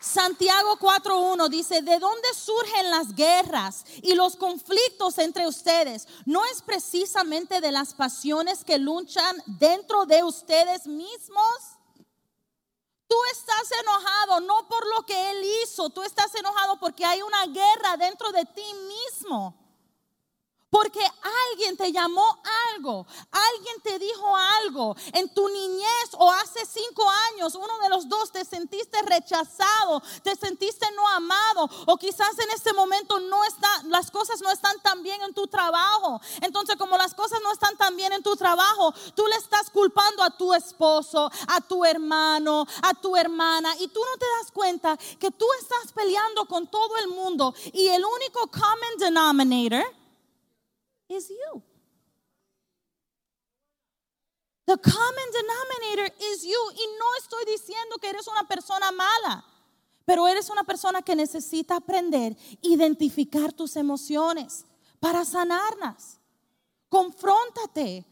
Santiago 0.00 0.76
4.1 0.80 1.48
dice, 1.48 1.80
¿de 1.80 2.00
dónde 2.00 2.26
surgen 2.34 2.90
las 2.90 3.14
guerras 3.14 3.84
y 4.02 4.16
los 4.16 4.34
conflictos 4.34 5.16
entre 5.18 5.46
ustedes? 5.46 6.08
¿No 6.26 6.44
es 6.46 6.62
precisamente 6.62 7.60
de 7.60 7.70
las 7.70 7.94
pasiones 7.94 8.64
que 8.64 8.78
luchan 8.78 9.36
dentro 9.46 10.04
de 10.04 10.24
ustedes 10.24 10.88
mismos? 10.88 11.77
Tú 13.08 13.16
estás 13.32 13.72
enojado 13.80 14.40
no 14.40 14.68
por 14.68 14.86
lo 14.86 15.06
que 15.06 15.30
Él 15.30 15.42
hizo, 15.62 15.88
tú 15.90 16.02
estás 16.02 16.34
enojado 16.34 16.78
porque 16.78 17.04
hay 17.04 17.22
una 17.22 17.46
guerra 17.46 17.96
dentro 17.96 18.30
de 18.32 18.44
ti 18.44 18.74
mismo. 18.74 19.68
Porque 20.70 21.00
alguien 21.50 21.78
te 21.78 21.90
llamó 21.90 22.42
algo, 22.74 23.06
alguien 23.30 23.80
te 23.82 23.98
dijo 23.98 24.36
algo. 24.36 24.94
En 25.14 25.32
tu 25.32 25.48
niñez 25.48 26.10
o 26.18 26.30
hace 26.30 26.66
cinco 26.66 27.08
años, 27.32 27.54
uno 27.54 27.78
de 27.78 27.88
los 27.88 28.06
dos 28.06 28.30
te 28.30 28.44
sentiste 28.44 29.00
rechazado, 29.28 30.02
te 30.22 30.34
sentiste 30.36 30.86
no 30.96 31.06
amado. 31.08 31.68
O 31.86 31.96
quizás 31.96 32.38
en 32.38 32.50
este 32.54 32.72
momento 32.72 33.20
no 33.20 33.44
está, 33.44 33.68
las 33.84 34.10
cosas 34.10 34.40
no 34.40 34.50
están 34.50 34.78
tan 34.80 35.02
bien 35.02 35.20
en 35.22 35.34
tu 35.34 35.46
trabajo. 35.46 36.20
Entonces, 36.40 36.76
como 36.76 36.96
las 36.96 37.14
cosas 37.14 37.40
no 37.42 37.52
están 37.52 37.76
tan 37.76 37.96
bien 37.96 38.12
en 38.12 38.22
tu 38.22 38.36
trabajo, 38.36 38.92
tú 39.14 39.26
le 39.26 39.36
estás 39.36 39.70
culpando 39.70 40.22
a 40.22 40.30
tu 40.30 40.54
esposo, 40.54 41.30
a 41.48 41.60
tu 41.60 41.84
hermano, 41.84 42.66
a 42.82 42.94
tu 42.94 43.16
hermana. 43.16 43.74
Y 43.78 43.88
tú 43.88 44.00
no 44.00 44.18
te 44.18 44.26
das 44.40 44.52
cuenta 44.52 44.96
que 44.96 45.30
tú 45.30 45.46
estás 45.60 45.92
peleando 45.92 46.46
con 46.46 46.66
todo 46.66 46.96
el 46.98 47.08
mundo. 47.08 47.54
Y 47.72 47.88
el 47.88 48.04
único 48.04 48.46
common 48.48 48.98
denominator 48.98 49.84
is 51.08 51.28
you. 51.28 51.62
The 54.68 54.76
common 54.76 55.28
denominator 55.32 56.14
is 56.30 56.42
you. 56.42 56.72
Y 56.74 56.84
no 56.98 57.06
estoy 57.22 57.42
diciendo 57.46 57.96
que 57.98 58.10
eres 58.10 58.28
una 58.28 58.46
persona 58.46 58.92
mala, 58.92 59.42
pero 60.04 60.28
eres 60.28 60.50
una 60.50 60.62
persona 60.62 61.00
que 61.00 61.16
necesita 61.16 61.76
aprender, 61.76 62.36
identificar 62.60 63.50
tus 63.54 63.76
emociones 63.76 64.66
para 65.00 65.24
sanarlas. 65.24 66.18
Confróntate. 66.90 68.04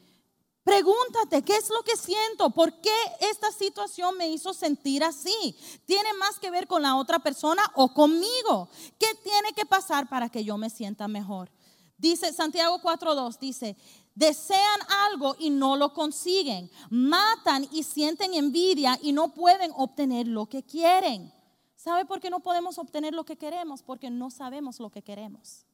Pregúntate, 0.64 1.42
¿qué 1.42 1.57
es 1.57 1.68
lo 1.68 1.82
que 1.82 1.94
siento? 1.94 2.48
¿Por 2.48 2.80
qué 2.80 2.96
esta 3.20 3.52
situación 3.52 4.16
me 4.16 4.28
hizo 4.30 4.54
sentir 4.54 5.04
así? 5.04 5.54
¿Tiene 5.84 6.14
más 6.14 6.38
que 6.38 6.50
ver 6.50 6.66
con 6.66 6.80
la 6.80 6.96
otra 6.96 7.18
persona 7.18 7.70
o 7.74 7.92
conmigo? 7.92 8.70
¿Qué 8.98 9.14
tiene 9.22 9.52
que 9.52 9.66
pasar 9.66 10.09
para 10.09 10.30
que 10.30 10.42
yo 10.42 10.57
me 10.57 10.70
sienta 10.70 11.07
mejor? 11.07 11.50
Dice 11.98 12.32
Santiago 12.32 12.78
4.2, 12.82 13.38
dice, 13.38 13.76
desean 14.16 14.80
algo 15.10 15.36
y 15.38 15.50
no 15.50 15.76
lo 15.76 15.92
consiguen, 15.92 16.68
matan 16.90 17.68
y 17.70 17.84
sienten 17.84 18.34
envidia 18.34 18.98
y 19.00 19.12
no 19.12 19.32
pueden 19.32 19.70
obtener 19.76 20.26
lo 20.26 20.46
que 20.46 20.64
quieren. 20.64 21.32
¿Sabe 21.76 22.04
por 22.04 22.18
qué 22.18 22.30
no 22.30 22.40
podemos 22.40 22.78
obtener 22.78 23.14
lo 23.14 23.24
que 23.24 23.36
queremos? 23.36 23.82
Porque 23.82 24.10
no 24.10 24.30
sabemos 24.30 24.80
lo 24.80 24.90
que 24.90 25.02
queremos. 25.02 25.66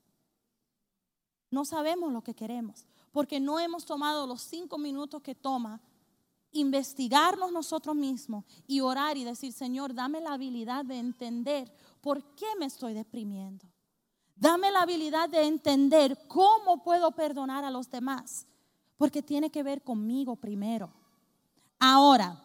No 1.51 1.64
sabemos 1.64 2.12
lo 2.12 2.22
que 2.22 2.34
queremos, 2.34 2.86
porque 3.12 3.38
no 3.38 3.61
hemos 3.61 3.84
tomado 3.84 4.26
los 4.26 4.43
cinco 4.43 4.76
minutos 4.76 5.22
que 5.22 5.34
toma 5.34 5.80
investigarnos 6.51 7.53
nosotros 7.53 7.95
mismos 7.95 8.45
y 8.66 8.80
orar 8.80 9.16
y 9.16 9.24
decir, 9.24 9.53
Señor, 9.53 9.95
dame 9.95 10.20
la 10.20 10.32
habilidad 10.32 10.84
de 10.84 10.99
entender 10.99 11.72
por 12.01 12.22
qué 12.34 12.47
me 12.59 12.66
estoy 12.66 12.95
deprimiendo. 12.95 13.66
Dame 14.43 14.72
la 14.72 14.82
habilidad 14.82 15.28
de 15.28 15.47
entender 15.47 16.18
cómo 16.26 16.82
puedo 16.82 17.12
perdonar 17.12 17.64
a 17.64 17.70
los 17.70 17.88
demás, 17.88 18.45
porque 18.97 19.22
tiene 19.22 19.51
que 19.51 19.62
ver 19.62 19.82
conmigo 19.82 20.34
primero. 20.34 20.93
Ahora, 21.78 22.43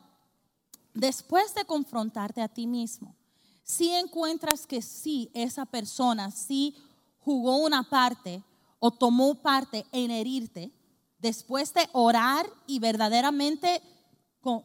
después 0.94 1.56
de 1.56 1.66
confrontarte 1.66 2.44
a 2.44 2.50
ti 2.50 2.68
mismo, 2.68 3.16
si 3.64 3.90
encuentras 3.90 4.68
que 4.68 4.84
sí, 4.84 5.32
esa 5.34 5.66
persona 5.66 6.30
sí 6.30 6.76
jugó 7.18 7.58
una 7.58 7.82
parte 7.82 8.44
o 8.78 8.92
tomó 8.92 9.34
parte 9.42 9.84
en 9.92 10.12
herirte, 10.12 10.72
después 11.18 11.74
de 11.74 11.90
orar 11.94 12.46
y 12.68 12.78
verdaderamente 12.78 13.82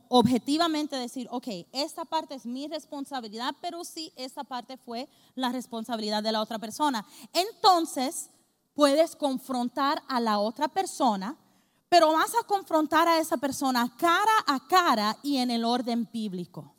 objetivamente 0.09 0.97
decir, 0.97 1.28
ok, 1.30 1.49
esta 1.72 2.05
parte 2.05 2.35
es 2.35 2.47
mi 2.47 2.68
responsabilidad, 2.68 3.55
pero 3.61 3.85
sí, 3.85 4.12
esta 4.16 4.45
parte 4.45 4.76
fue 4.76 5.09
la 5.35 5.51
responsabilidad 5.51 6.22
de 6.22 6.33
la 6.33 6.41
otra 6.41 6.59
persona. 6.59 7.05
Entonces, 7.33 8.30
puedes 8.74 9.16
confrontar 9.16 10.03
a 10.09 10.20
la 10.20 10.39
otra 10.39 10.68
persona, 10.68 11.37
pero 11.89 12.12
vas 12.12 12.33
a 12.41 12.47
confrontar 12.47 13.09
a 13.09 13.18
esa 13.18 13.37
persona 13.37 13.95
cara 13.99 14.33
a 14.47 14.66
cara 14.66 15.18
y 15.22 15.37
en 15.39 15.51
el 15.51 15.64
orden 15.64 16.09
bíblico. 16.12 16.74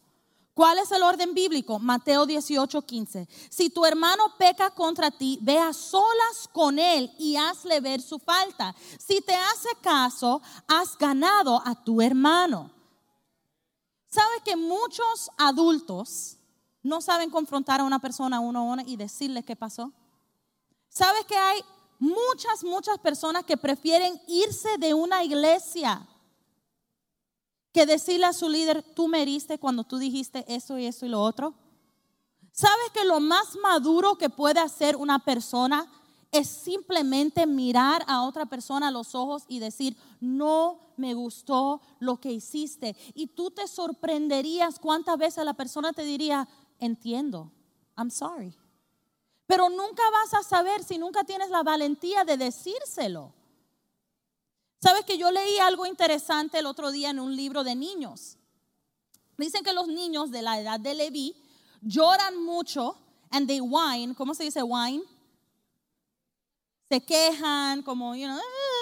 ¿Cuál 0.54 0.78
es 0.78 0.92
el 0.92 1.02
orden 1.02 1.34
bíblico? 1.34 1.80
Mateo 1.80 2.28
18, 2.28 2.84
15. 2.84 3.28
Si 3.50 3.72
tu 3.72 3.86
hermano 3.86 4.36
peca 4.38 4.70
contra 4.70 5.10
ti, 5.10 5.40
ve 5.42 5.58
a 5.58 5.74
solas 5.74 6.48
con 6.52 6.78
él 6.78 7.12
y 7.18 7.36
hazle 7.36 7.80
ver 7.80 8.02
su 8.02 8.20
falta. 8.20 8.76
Si 9.00 9.20
te 9.22 9.34
hace 9.34 9.70
caso, 9.82 10.42
has 10.68 10.96
ganado 10.96 11.60
a 11.66 11.74
tu 11.84 12.02
hermano. 12.02 12.73
¿Sabe 14.14 14.42
que 14.46 14.56
muchos 14.56 15.32
adultos 15.38 16.38
no 16.84 17.02
saben 17.02 17.32
confrontar 17.32 17.80
a 17.80 17.84
una 17.84 17.98
persona 17.98 18.40
uno 18.40 18.60
a 18.60 18.62
uno 18.62 18.84
y 18.86 18.96
decirle 18.96 19.42
qué 19.42 19.56
pasó? 19.56 19.92
¿Sabe 20.88 21.26
que 21.26 21.36
hay 21.36 21.60
muchas, 21.98 22.64
muchas 22.64 23.00
personas 23.00 23.44
que 23.44 23.58
prefieren 23.58 24.22
irse 24.28 24.78
de 24.78 24.94
una 24.94 25.24
iglesia 25.24 26.08
que 27.72 27.88
decirle 27.88 28.28
a 28.28 28.34
su 28.34 28.50
líder, 28.50 28.84
tú 28.94 29.08
me 29.08 29.24
heriste 29.24 29.58
cuando 29.58 29.84
tú 29.84 29.98
dijiste 29.98 30.46
eso 30.48 30.78
y 30.78 30.86
eso 30.86 31.08
y 31.08 31.10
lo 31.10 31.20
otro? 31.20 31.56
¿Sabes 32.52 32.92
que 32.94 33.06
lo 33.06 33.20
más 33.20 33.56
maduro 33.64 34.20
que 34.20 34.30
puede 34.30 34.60
hacer 34.60 34.96
una 34.96 35.18
persona 35.26 35.92
es 36.32 36.48
simplemente 36.48 37.48
mirar 37.48 38.06
a 38.06 38.22
otra 38.22 38.46
persona 38.46 38.90
a 38.90 38.92
los 38.92 39.16
ojos 39.16 39.46
y 39.48 39.58
decir, 39.58 39.98
no 40.20 40.83
me 40.98 41.14
gustó 41.14 41.82
lo 42.00 42.18
que 42.18 42.32
hiciste. 42.32 42.96
Y 43.14 43.28
tú 43.28 43.52
te 43.52 43.68
sorprenderías 43.68 44.80
cuántas 44.80 45.18
veces 45.18 45.46
la 45.46 45.54
persona 45.54 45.94
te 45.94 46.04
diría, 46.04 46.48
entiendo, 46.80 47.52
I'm 47.98 48.12
sorry. 48.12 48.56
Pero 49.46 49.70
nunca 49.70 50.04
vas 50.12 50.34
a 50.34 50.48
saber 50.48 50.84
si 50.84 50.98
nunca 50.98 51.24
tienes 51.24 51.50
la 51.50 51.64
valentía 51.64 52.24
de 52.24 52.38
decírselo. 52.38 53.34
Sabes 54.82 55.06
que 55.06 55.18
yo 55.18 55.32
leí 55.32 55.60
algo 55.60 55.86
interesante 55.86 56.60
el 56.60 56.66
otro 56.66 56.92
día 56.92 57.10
en 57.10 57.20
un 57.20 57.36
libro 57.36 57.64
de 57.64 57.76
niños. 57.76 58.38
Dicen 59.38 59.64
que 59.64 59.74
los 59.74 59.88
niños 59.88 60.32
de 60.32 60.42
la 60.42 60.60
edad 60.60 60.80
de 60.80 60.94
Leví 60.94 61.36
lloran 61.82 62.44
mucho 62.44 62.98
and 63.32 63.48
they 63.48 63.62
whine, 63.62 64.14
¿cómo 64.16 64.34
se 64.36 64.44
dice 64.44 64.62
whine? 64.62 65.04
se 66.94 67.02
quejan, 67.02 67.82
como, 67.82 68.16
you 68.16 68.28
know, 68.28 68.38
ah", 68.38 68.73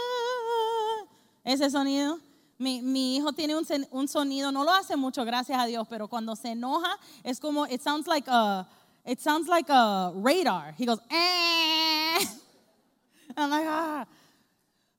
ese 1.44 1.70
sonido. 1.70 2.20
Mi, 2.58 2.82
mi, 2.82 3.18
hijo 3.18 3.34
tiene 3.34 3.56
un, 3.56 3.66
un, 3.90 4.08
sonido, 4.08 4.52
no 4.52 4.64
lo 4.64 4.72
hace 4.72 4.96
mucho, 4.96 5.26
gracias 5.26 5.60
a 5.60 5.66
Dios, 5.66 5.88
pero 5.90 6.08
cuando 6.08 6.36
se 6.36 6.50
enoja 6.50 6.96
es 7.24 7.40
como, 7.40 7.66
it 7.66 7.82
sounds 7.82 8.06
like 8.06 8.30
a, 8.30 8.68
it 9.04 9.20
sounds 9.20 9.48
like 9.48 9.72
a 9.72 10.12
radar. 10.16 10.76
He 10.78 10.86
goes, 10.86 11.00
eh. 11.10 12.20
I'm 13.36 13.50
like, 13.50 13.66
ah. 13.68 14.08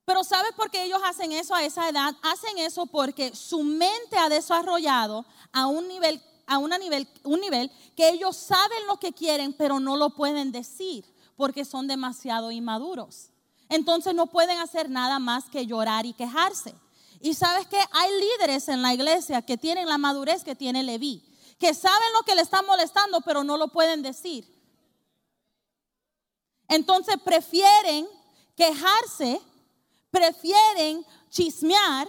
Pero 0.05 0.25
¿sabes 0.25 0.53
por 0.57 0.71
qué 0.71 0.85
ellos 0.85 1.01
hacen 1.05 1.31
eso 1.31 1.55
a 1.55 1.63
esa 1.65 1.89
edad? 1.89 2.15
Hacen 2.23 2.59
eso 2.59 2.87
porque 2.87 3.35
su 3.35 3.63
mente 3.63 4.19
ha 4.19 4.29
desarrollado 4.29 5.25
a 5.53 5.69
un 5.69 5.87
nivel, 5.87 6.21
a 6.47 6.59
una 6.59 6.77
nivel, 6.79 7.09
un 7.23 7.41
nivel 7.41 7.71
que 7.97 8.09
ellos 8.09 8.37
saben 8.37 8.87
lo 8.89 8.97
que 8.97 9.13
quieren, 9.13 9.53
pero 9.53 9.79
no 9.79 9.97
lo 9.97 10.11
pueden 10.11 10.51
decir 10.51 11.05
porque 11.37 11.65
son 11.65 11.87
demasiado 11.87 12.51
inmaduros. 12.51 13.32
Entonces 13.73 14.15
no 14.15 14.27
pueden 14.27 14.59
hacer 14.59 14.91
nada 14.91 15.19
más 15.19 15.45
que 15.47 15.65
llorar 15.65 16.05
y 16.05 16.13
quejarse. 16.13 16.75
Y 17.23 17.33
sabes 17.33 17.67
que 17.67 17.79
hay 17.93 18.11
líderes 18.21 18.69
en 18.69 18.83
la 18.83 18.93
iglesia 18.93 19.41
que 19.41 19.57
tienen 19.57 19.89
la 19.89 19.97
madurez 19.97 20.45
que 20.45 20.55
tiene 20.55 20.83
Leví, 20.83 21.25
que 21.59 21.73
saben 21.73 22.13
lo 22.13 22.23
que 22.23 22.35
le 22.35 22.43
está 22.43 22.61
molestando, 22.61 23.23
pero 23.23 23.45
no 23.45 23.57
lo 23.57 23.69
pueden 23.69 24.03
decir. 24.03 24.47
Entonces 26.69 27.17
prefieren 27.25 28.07
quejarse, 28.55 29.41
prefieren 30.11 31.07
chismear, 31.31 32.07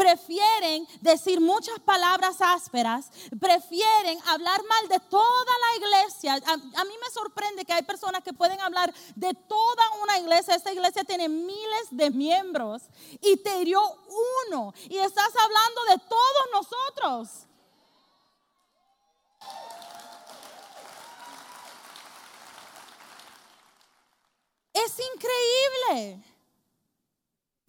prefieren 0.00 0.88
decir 1.02 1.42
muchas 1.42 1.78
palabras 1.80 2.40
ásperas, 2.40 3.10
prefieren 3.38 4.18
hablar 4.24 4.62
mal 4.64 4.88
de 4.88 4.98
toda 4.98 5.52
la 5.64 5.76
iglesia. 5.76 6.40
A, 6.46 6.84
mí 6.84 6.94
me 7.04 7.10
sorprende 7.12 7.66
que 7.66 7.74
hay 7.74 7.82
personas 7.82 8.22
que 8.22 8.32
pueden 8.32 8.58
hablar 8.62 8.94
de 9.14 9.34
toda 9.46 9.90
una 10.02 10.18
iglesia. 10.18 10.54
Esta 10.54 10.72
iglesia 10.72 11.04
tiene 11.04 11.28
miles 11.28 11.88
de 11.90 12.10
miembros 12.10 12.84
y 13.20 13.36
te 13.36 13.60
hirió 13.60 13.82
uno 14.48 14.72
y 14.88 14.96
estás 14.96 15.32
hablando 15.36 15.84
de 15.90 15.98
todos 16.08 16.46
nosotros. 16.50 17.46
Es 24.72 24.98
increíble. 25.14 26.29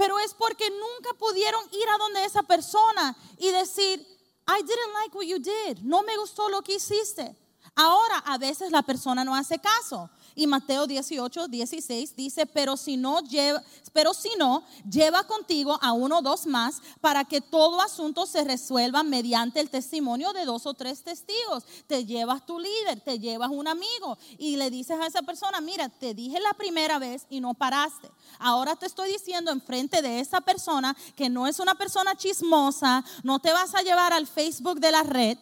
Pero 0.01 0.17
es 0.17 0.33
porque 0.33 0.67
nunca 0.71 1.13
pudieron 1.19 1.63
ir 1.71 1.87
a 1.87 1.97
donde 1.99 2.25
esa 2.25 2.41
persona 2.41 3.15
y 3.37 3.51
decir, 3.51 3.99
I 4.47 4.63
didn't 4.63 4.93
like 4.95 5.15
what 5.15 5.27
you 5.27 5.37
did. 5.37 5.77
No 5.83 6.01
me 6.01 6.17
gustó 6.17 6.49
lo 6.49 6.63
que 6.63 6.73
hiciste. 6.73 7.37
Ahora, 7.75 8.17
a 8.25 8.39
veces 8.39 8.71
la 8.71 8.81
persona 8.81 9.23
no 9.23 9.35
hace 9.35 9.59
caso. 9.59 10.09
Y 10.41 10.47
Mateo 10.47 10.87
18, 10.87 11.49
16 11.49 12.15
dice, 12.15 12.47
pero 12.47 12.75
si 12.75 12.97
no 12.97 13.19
lleva, 13.19 13.61
pero 13.93 14.11
si 14.11 14.31
no, 14.39 14.63
lleva 14.89 15.21
contigo 15.27 15.77
a 15.83 15.91
uno 15.91 16.17
o 16.17 16.21
dos 16.23 16.47
más 16.47 16.81
para 16.99 17.25
que 17.25 17.41
todo 17.41 17.79
asunto 17.79 18.25
se 18.25 18.43
resuelva 18.43 19.03
mediante 19.03 19.59
el 19.59 19.69
testimonio 19.69 20.33
de 20.33 20.45
dos 20.45 20.65
o 20.65 20.73
tres 20.73 21.03
testigos. 21.03 21.63
Te 21.85 22.07
llevas 22.07 22.43
tu 22.43 22.57
líder, 22.57 23.01
te 23.01 23.19
llevas 23.19 23.51
un 23.51 23.67
amigo 23.67 24.17
y 24.39 24.55
le 24.55 24.71
dices 24.71 24.99
a 24.99 25.05
esa 25.05 25.21
persona, 25.21 25.61
mira, 25.61 25.89
te 25.89 26.15
dije 26.15 26.39
la 26.39 26.55
primera 26.55 26.97
vez 26.97 27.27
y 27.29 27.39
no 27.39 27.53
paraste. 27.53 28.09
Ahora 28.39 28.75
te 28.75 28.87
estoy 28.87 29.11
diciendo 29.11 29.51
enfrente 29.51 30.01
de 30.01 30.21
esa 30.21 30.41
persona 30.41 30.97
que 31.15 31.29
no 31.29 31.45
es 31.45 31.59
una 31.59 31.75
persona 31.75 32.17
chismosa, 32.17 33.05
no 33.21 33.37
te 33.37 33.53
vas 33.53 33.75
a 33.75 33.83
llevar 33.83 34.11
al 34.11 34.25
Facebook 34.25 34.79
de 34.79 34.91
la 34.91 35.03
red 35.03 35.37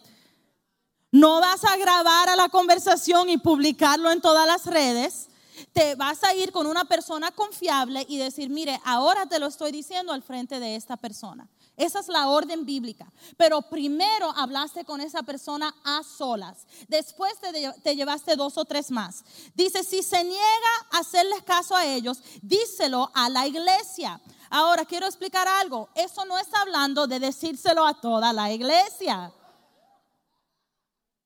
no 1.12 1.40
vas 1.40 1.64
a 1.64 1.76
grabar 1.76 2.28
a 2.28 2.36
la 2.36 2.48
conversación 2.48 3.28
y 3.28 3.38
publicarlo 3.38 4.10
en 4.10 4.20
todas 4.20 4.46
las 4.46 4.66
redes. 4.66 5.28
Te 5.72 5.94
vas 5.94 6.24
a 6.24 6.34
ir 6.34 6.52
con 6.52 6.66
una 6.66 6.84
persona 6.86 7.30
confiable 7.32 8.06
y 8.08 8.16
decir, 8.16 8.48
mire, 8.48 8.80
ahora 8.84 9.26
te 9.26 9.38
lo 9.38 9.46
estoy 9.46 9.72
diciendo 9.72 10.12
al 10.12 10.22
frente 10.22 10.58
de 10.58 10.76
esta 10.76 10.96
persona. 10.96 11.48
Esa 11.76 12.00
es 12.00 12.08
la 12.08 12.28
orden 12.28 12.64
bíblica. 12.64 13.10
Pero 13.36 13.62
primero 13.62 14.30
hablaste 14.36 14.84
con 14.84 15.00
esa 15.00 15.22
persona 15.22 15.74
a 15.84 16.02
solas. 16.02 16.66
Después 16.88 17.32
te, 17.40 17.72
te, 17.82 17.96
llevaste 17.96 18.36
dos 18.36 18.56
o 18.58 18.64
tres 18.64 18.90
más. 18.90 19.24
Dice, 19.54 19.82
si 19.82 20.02
se 20.02 20.22
niega 20.22 20.70
a 20.92 20.98
hacerles 20.98 21.42
caso 21.42 21.74
a 21.74 21.86
ellos, 21.86 22.22
díselo 22.42 23.10
a 23.14 23.28
la 23.28 23.46
iglesia. 23.46 24.20
Ahora 24.50 24.84
quiero 24.84 25.06
explicar 25.06 25.46
algo. 25.48 25.88
Eso 25.94 26.24
no 26.24 26.38
está 26.38 26.60
hablando 26.60 27.06
de 27.06 27.20
decírselo 27.20 27.86
a 27.86 28.00
toda 28.00 28.32
la 28.32 28.52
iglesia. 28.52 29.32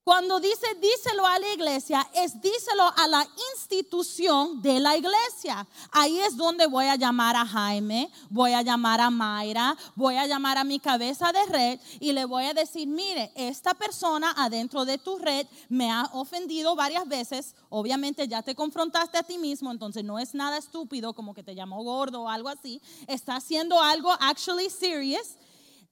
Cuando 0.05 0.39
dice 0.39 0.67
díselo 0.83 1.27
a 1.27 1.39
la 1.39 1.55
iglesia, 1.55 2.07
es 2.13 2.39
díselo 2.39 2.93
a 2.95 3.09
la 3.09 3.27
institución 3.55 4.61
de 4.61 4.79
la 4.79 4.99
iglesia. 4.99 5.67
Ahí 5.93 6.21
es 6.21 6.37
donde 6.37 6.67
voy 6.67 6.85
a 6.85 6.97
llamar 6.97 7.35
a 7.37 7.47
Jaime, 7.47 8.11
voy 8.29 8.53
a 8.53 8.61
llamar 8.61 9.01
a 9.01 9.09
Mayra, 9.09 9.75
voy 9.95 10.17
a 10.17 10.27
llamar 10.27 10.59
a 10.59 10.65
mi 10.65 10.79
cabeza 10.79 11.33
de 11.33 11.47
red 11.47 11.81
y 12.01 12.13
le 12.13 12.27
voy 12.27 12.45
a 12.45 12.53
decir, 12.53 12.87
mire, 12.87 13.33
esta 13.35 13.73
persona 13.73 14.35
adentro 14.37 14.85
de 14.85 14.99
tu 14.99 15.17
red 15.17 15.47
me 15.71 15.91
ha 15.91 16.11
ofendido 16.13 16.77
varias 16.77 17.09
veces. 17.09 17.55
Obviamente 17.71 18.29
ya 18.29 18.43
te 18.43 18.55
confrontaste 18.55 19.17
a 19.17 19.23
ti 19.23 19.39
mismo, 19.39 19.71
entonces 19.71 20.05
no 20.05 20.19
es 20.19 20.35
nada 20.35 20.59
estúpido 20.59 21.15
como 21.15 21.33
que 21.33 21.43
te 21.43 21.55
llamó 21.55 21.83
gordo 21.83 22.25
o 22.25 22.29
algo 22.29 22.51
así. 22.51 22.83
Está 23.09 23.37
haciendo 23.37 23.81
algo 23.81 24.13
actually 24.21 24.69
serious 24.69 25.39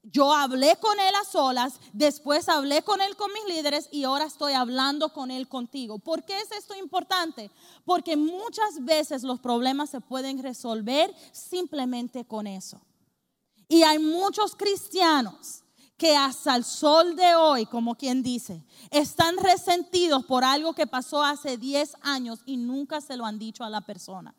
yo 0.02 0.32
hablé 0.32 0.76
con 0.80 0.98
él 0.98 1.14
a 1.14 1.24
solas, 1.24 1.78
después 1.92 2.48
hablé 2.48 2.82
con 2.82 3.00
él 3.00 3.16
con 3.16 3.32
mis 3.32 3.56
líderes 3.56 3.88
y 3.92 4.04
ahora 4.04 4.24
estoy 4.24 4.52
hablando 4.52 5.12
con 5.12 5.30
él 5.30 5.48
contigo. 5.48 5.98
¿Por 5.98 6.24
qué 6.24 6.38
es 6.40 6.50
esto 6.52 6.74
importante? 6.74 7.50
Porque 7.84 8.16
muchas 8.16 8.84
veces 8.84 9.22
los 9.22 9.38
problemas 9.38 9.90
se 9.90 10.00
pueden 10.00 10.42
resolver 10.42 11.14
simplemente 11.30 12.24
con 12.24 12.46
eso. 12.46 12.80
Y 13.68 13.84
hay 13.84 13.98
muchos 13.98 14.56
cristianos 14.56 15.62
que 15.96 16.16
hasta 16.16 16.56
el 16.56 16.64
sol 16.64 17.14
de 17.14 17.36
hoy, 17.36 17.64
como 17.66 17.94
quien 17.94 18.24
dice, 18.24 18.64
están 18.90 19.36
resentidos 19.36 20.24
por 20.24 20.42
algo 20.42 20.74
que 20.74 20.88
pasó 20.88 21.22
hace 21.22 21.56
10 21.56 21.94
años 22.02 22.40
y 22.44 22.56
nunca 22.56 23.00
se 23.00 23.16
lo 23.16 23.24
han 23.24 23.38
dicho 23.38 23.62
a 23.62 23.70
la 23.70 23.82
persona. 23.82 24.34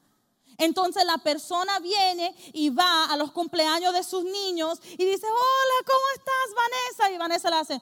Entonces 0.57 1.05
la 1.05 1.17
persona 1.17 1.79
viene 1.79 2.35
y 2.53 2.69
va 2.69 3.05
a 3.05 3.17
los 3.17 3.31
cumpleaños 3.31 3.93
de 3.93 4.03
sus 4.03 4.23
niños 4.23 4.79
y 4.83 5.05
dice, 5.05 5.27
hola, 5.27 5.85
¿cómo 5.85 6.05
estás, 6.15 6.55
Vanessa? 6.55 7.11
Y 7.11 7.17
Vanessa 7.17 7.49
le 7.49 7.55
hace, 7.55 7.75
mm". 7.75 7.81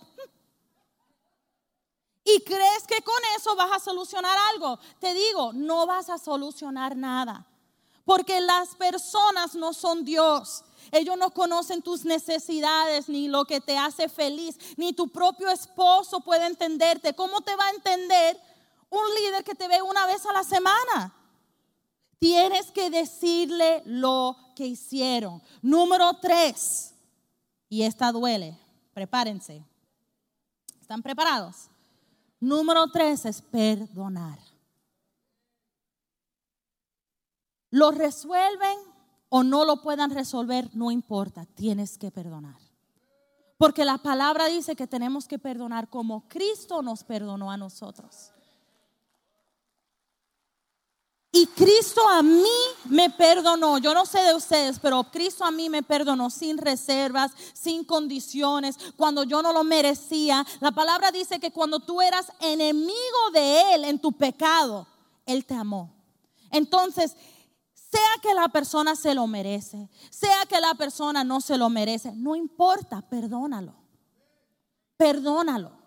y 2.24 2.42
crees 2.42 2.88
que 2.88 3.02
con 3.02 3.22
eso 3.38 3.56
vas 3.56 3.72
a 3.72 3.80
solucionar 3.80 4.38
algo. 4.54 4.80
Te 5.00 5.14
digo, 5.14 5.52
no 5.54 5.86
vas 5.86 6.10
a 6.10 6.18
solucionar 6.18 6.96
nada. 6.96 7.48
Porque 8.06 8.42
las 8.42 8.76
personas 8.76 9.56
no 9.56 9.74
son 9.74 10.04
Dios. 10.04 10.64
Ellos 10.92 11.18
no 11.18 11.32
conocen 11.32 11.82
tus 11.82 12.04
necesidades 12.04 13.08
ni 13.08 13.28
lo 13.28 13.46
que 13.46 13.62
te 13.62 13.78
hace 13.78 14.10
feliz. 14.10 14.58
Ni 14.76 14.94
tu 14.94 15.08
propio 15.10 15.50
esposo 15.50 16.20
puede 16.22 16.46
entenderte. 16.48 17.14
¿Cómo 17.14 17.42
te 17.42 17.56
va 17.56 17.68
a 17.68 17.72
entender 17.72 18.42
un 18.90 19.16
líder 19.16 19.44
que 19.44 19.56
te 19.56 19.68
ve 19.68 19.82
una 19.82 20.06
vez 20.08 20.26
a 20.26 20.34
la 20.34 20.44
semana? 20.44 21.14
Tienes 22.22 22.70
que 22.72 22.92
decirle 22.92 23.82
lo 23.84 24.38
que 24.56 24.68
hicieron. 24.68 25.42
Número 25.64 26.20
tres, 26.22 26.94
y 27.68 27.82
esta 27.82 28.12
duele, 28.12 28.56
prepárense. 28.94 29.66
¿Están 30.80 31.02
preparados? 31.02 31.72
Número 32.40 32.86
tres 32.92 33.26
es 33.26 33.42
perdonar. 33.42 34.38
Lo 37.72 37.90
resuelven 37.90 38.78
o 39.30 39.42
no 39.42 39.66
lo 39.66 39.82
puedan 39.82 40.12
resolver, 40.12 40.70
no 40.76 40.92
importa, 40.92 41.48
tienes 41.56 41.98
que 41.98 42.12
perdonar. 42.12 42.60
Porque 43.58 43.84
la 43.84 43.98
palabra 43.98 44.46
dice 44.46 44.76
que 44.76 44.86
tenemos 44.86 45.28
que 45.28 45.40
perdonar 45.40 45.90
como 45.90 46.28
Cristo 46.28 46.84
nos 46.84 47.04
perdonó 47.04 47.50
a 47.50 47.58
nosotros. 47.58 48.32
Y 51.34 51.48
Cristo 51.48 52.02
a 52.10 52.22
mí 52.22 52.44
me 52.86 53.10
perdonó. 53.10 53.78
Yo 53.78 53.94
no 53.94 54.06
sé 54.06 54.20
de 54.20 54.36
ustedes, 54.36 54.80
pero 54.80 55.04
Cristo 55.06 55.46
a 55.46 55.52
mí 55.52 55.70
me 55.70 55.82
perdonó 55.82 56.30
sin 56.30 56.58
reservas, 56.58 57.32
sin 57.54 57.86
condiciones, 57.86 58.78
cuando 58.98 59.24
yo 59.24 59.42
no 59.42 59.54
lo 59.54 59.64
merecía. 59.64 60.46
La 60.60 60.72
palabra 60.72 61.10
dice 61.10 61.40
que 61.40 61.52
cuando 61.52 61.80
tú 61.80 62.02
eras 62.02 62.32
enemigo 62.42 63.32
de 63.34 63.74
Él 63.74 63.86
en 63.86 64.00
tu 64.00 64.12
pecado, 64.12 64.86
Él 65.26 65.46
te 65.46 65.54
amó. 65.54 65.94
Entonces, 66.52 67.16
sea 67.74 68.22
que 68.22 68.34
la 68.34 68.50
persona 68.50 68.98
se 68.98 69.16
lo 69.16 69.26
merece, 69.26 69.90
sea 70.10 70.46
que 70.50 70.60
la 70.60 70.74
persona 70.76 71.24
no 71.24 71.40
se 71.40 71.58
lo 71.58 71.70
merece, 71.70 72.12
no 72.14 72.36
importa, 72.36 73.02
perdónalo. 73.02 73.74
Perdónalo. 74.98 75.81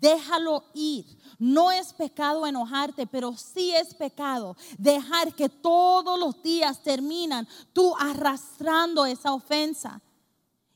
Déjalo 0.00 0.64
ir. 0.74 1.04
No 1.38 1.70
es 1.70 1.92
pecado 1.92 2.46
enojarte, 2.46 3.06
pero 3.06 3.36
sí 3.36 3.74
es 3.74 3.94
pecado 3.94 4.56
dejar 4.78 5.34
que 5.34 5.48
todos 5.48 6.18
los 6.18 6.42
días 6.42 6.82
terminan 6.82 7.46
tú 7.72 7.94
arrastrando 7.98 9.06
esa 9.06 9.32
ofensa. 9.32 10.00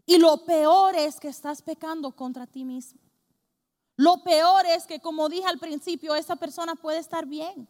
Y 0.07 0.19
lo 0.19 0.45
peor 0.45 0.95
es 0.97 1.21
que 1.21 1.29
estás 1.29 1.62
pecando 1.62 2.12
contra 2.12 2.47
ti 2.47 2.64
mismo. 2.64 3.01
Lo 3.97 4.23
peor 4.23 4.64
es 4.66 4.87
que, 4.87 5.01
como 5.01 5.29
dije 5.29 5.47
al 5.47 5.59
principio, 5.59 6.14
esa 6.14 6.37
persona 6.37 6.77
puede 6.77 6.99
estar 6.99 7.27
bien. 7.27 7.69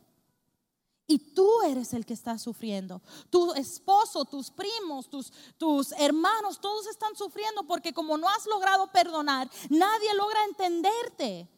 Y 1.11 1.19
tú 1.19 1.63
eres 1.63 1.95
el 1.95 2.05
que 2.05 2.13
está 2.13 2.37
sufriendo. 2.37 3.01
Tu 3.31 3.55
esposo, 3.55 4.27
tus 4.27 4.51
primos, 4.51 5.09
tus, 5.09 5.33
tus 5.57 5.93
hermanos, 5.93 6.61
todos 6.61 6.87
están 6.87 7.17
sufriendo 7.17 7.63
porque 7.67 7.95
como 7.95 8.19
no 8.19 8.29
has 8.29 8.45
logrado 8.45 8.93
perdonar, 8.93 9.51
nadie 9.71 10.13
logra 10.13 10.45
entenderte. 10.45 11.49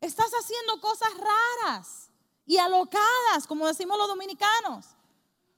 Estás 0.00 0.32
haciendo 0.32 0.80
cosas 0.80 1.10
raras 1.16 2.10
y 2.44 2.56
alocadas, 2.58 3.46
como 3.46 3.68
decimos 3.68 3.96
los 3.98 4.08
dominicanos, 4.08 4.86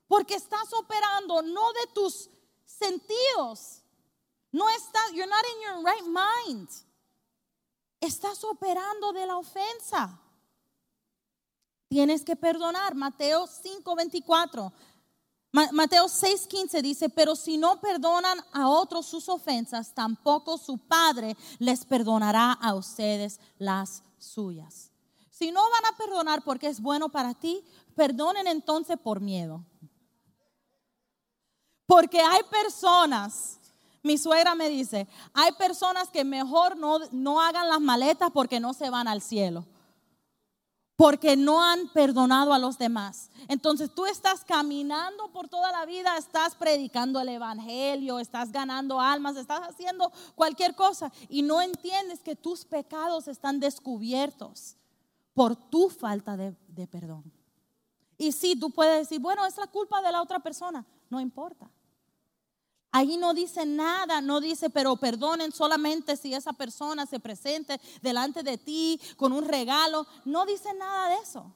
porque 0.06 0.34
estás 0.34 0.70
operando 0.74 1.40
no 1.40 1.72
de 1.72 1.86
tus 1.94 2.28
sentidos. 2.66 3.82
No 4.52 4.68
estás, 4.68 5.12
you're 5.12 5.26
not 5.26 5.44
in 5.54 5.62
your 5.62 5.82
right 5.82 6.04
mind. 6.06 6.68
Estás 8.02 8.44
operando 8.44 9.14
de 9.14 9.26
la 9.26 9.38
ofensa. 9.38 10.20
Tienes 11.88 12.22
que 12.22 12.36
perdonar. 12.36 12.94
Mateo 12.94 13.46
5:24. 13.46 14.72
Mateo 15.50 16.08
6:15 16.08 16.82
dice, 16.82 17.08
pero 17.08 17.34
si 17.34 17.56
no 17.56 17.80
perdonan 17.80 18.38
a 18.52 18.68
otros 18.68 19.06
sus 19.06 19.28
ofensas, 19.30 19.94
tampoco 19.94 20.58
su 20.58 20.76
Padre 20.76 21.36
les 21.58 21.86
perdonará 21.86 22.52
a 22.52 22.74
ustedes 22.74 23.40
las 23.56 24.02
suyas. 24.18 24.90
Si 25.30 25.50
no 25.50 25.62
van 25.62 25.86
a 25.86 25.96
perdonar 25.96 26.42
porque 26.42 26.66
es 26.66 26.80
bueno 26.80 27.08
para 27.08 27.32
ti, 27.32 27.64
perdonen 27.94 28.46
entonces 28.46 28.98
por 28.98 29.20
miedo. 29.20 29.64
Porque 31.86 32.20
hay 32.20 32.42
personas, 32.50 33.54
Mi 34.00 34.16
suegra 34.16 34.54
me 34.54 34.68
dice, 34.68 35.08
hay 35.34 35.50
personas 35.52 36.08
que 36.08 36.24
mejor 36.24 36.76
no, 36.76 36.98
no 37.10 37.40
hagan 37.40 37.68
las 37.68 37.80
maletas 37.80 38.30
porque 38.32 38.60
no 38.60 38.72
se 38.72 38.90
van 38.90 39.08
al 39.08 39.20
cielo 39.20 39.66
porque 40.98 41.36
no 41.36 41.62
han 41.62 41.86
perdonado 41.90 42.52
a 42.52 42.58
los 42.58 42.76
demás. 42.76 43.30
Entonces 43.46 43.94
tú 43.94 44.04
estás 44.06 44.44
caminando 44.44 45.30
por 45.30 45.48
toda 45.48 45.70
la 45.70 45.86
vida, 45.86 46.18
estás 46.18 46.56
predicando 46.56 47.20
el 47.20 47.28
Evangelio, 47.28 48.18
estás 48.18 48.50
ganando 48.50 49.00
almas, 49.00 49.36
estás 49.36 49.60
haciendo 49.60 50.10
cualquier 50.34 50.74
cosa 50.74 51.12
y 51.28 51.42
no 51.42 51.62
entiendes 51.62 52.20
que 52.24 52.34
tus 52.34 52.64
pecados 52.64 53.28
están 53.28 53.60
descubiertos 53.60 54.76
por 55.34 55.54
tu 55.54 55.88
falta 55.88 56.36
de, 56.36 56.56
perdón. 56.88 57.32
Y 58.16 58.32
sí, 58.32 58.58
tú 58.58 58.70
puedes 58.72 59.08
decir, 59.08 59.20
bueno, 59.20 59.46
es 59.46 59.56
la 59.56 59.68
culpa 59.68 60.02
de 60.02 60.10
la 60.10 60.20
otra 60.20 60.40
persona, 60.40 60.84
no 61.10 61.20
importa. 61.20 61.70
Ahí 62.90 63.18
no 63.18 63.34
dice 63.34 63.66
nada, 63.66 64.20
no 64.20 64.40
dice, 64.40 64.70
pero 64.70 64.96
perdonen 64.96 65.52
solamente 65.52 66.16
si 66.16 66.32
esa 66.32 66.54
persona 66.54 67.04
se 67.04 67.20
presente 67.20 67.78
delante 68.00 68.42
de 68.42 68.56
ti 68.56 68.98
con 69.16 69.32
un 69.32 69.46
regalo. 69.46 70.06
No 70.24 70.46
dice 70.46 70.72
nada 70.74 71.10
de 71.10 71.22
eso. 71.22 71.54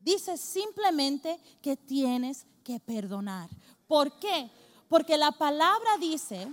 Dice 0.00 0.36
simplemente 0.36 1.40
que 1.62 1.76
tienes 1.76 2.46
que 2.64 2.80
perdonar. 2.80 3.48
¿Por 3.86 4.18
qué? 4.18 4.50
Porque 4.88 5.16
la 5.16 5.30
palabra 5.30 5.98
dice, 6.00 6.48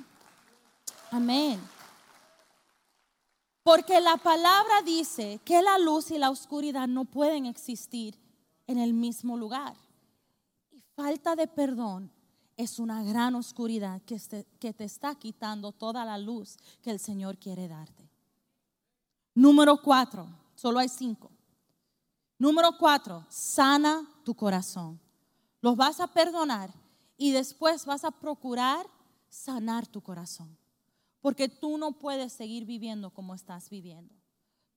amén. 1.09 1.59
Porque 3.64 3.99
la 3.99 4.18
palabra 4.18 4.82
dice 4.84 5.39
que 5.43 5.61
la 5.61 5.80
luz 5.80 6.11
y 6.11 6.20
la 6.20 6.30
oscuridad 6.30 6.88
no 6.88 7.05
pueden 7.05 7.47
existir 7.47 8.20
en 8.68 8.78
el 8.78 8.93
mismo 8.93 9.38
lugar. 9.38 9.76
Y 10.72 10.82
falta 10.95 11.36
de 11.36 11.47
perdón 11.47 12.11
es 12.58 12.80
una 12.80 13.04
gran 13.04 13.36
oscuridad 13.36 14.01
que, 14.04 14.20
que 14.60 14.74
te 14.74 14.84
está 14.84 15.16
quitando 15.16 15.72
toda 15.72 16.06
la 16.06 16.18
luz 16.18 16.58
que 16.82 16.91
el 16.91 16.99
Señor 16.99 17.38
quiere 17.38 17.68
darte. 17.68 18.10
Número 19.36 19.82
cuatro, 19.82 20.28
solo 20.56 20.80
hay 20.80 20.89
cinco. 20.89 21.32
Número 22.38 22.78
cuatro, 22.78 23.26
sana 23.30 24.08
tu 24.24 24.36
corazón. 24.36 24.99
Los 25.62 25.76
vas 25.76 25.99
a 25.99 26.08
perdonar 26.08 26.74
y 27.18 27.32
después 27.32 27.86
vas 27.86 28.04
a 28.04 28.12
procurar 28.12 28.86
sanar 29.30 29.88
tu 29.88 30.01
corazón. 30.01 30.58
Porque 31.22 31.47
tú 31.47 31.78
no 31.78 31.93
puedes 31.93 32.34
seguir 32.34 32.66
viviendo 32.66 33.12
como 33.12 33.34
estás 33.34 33.70
viviendo. 33.70 34.14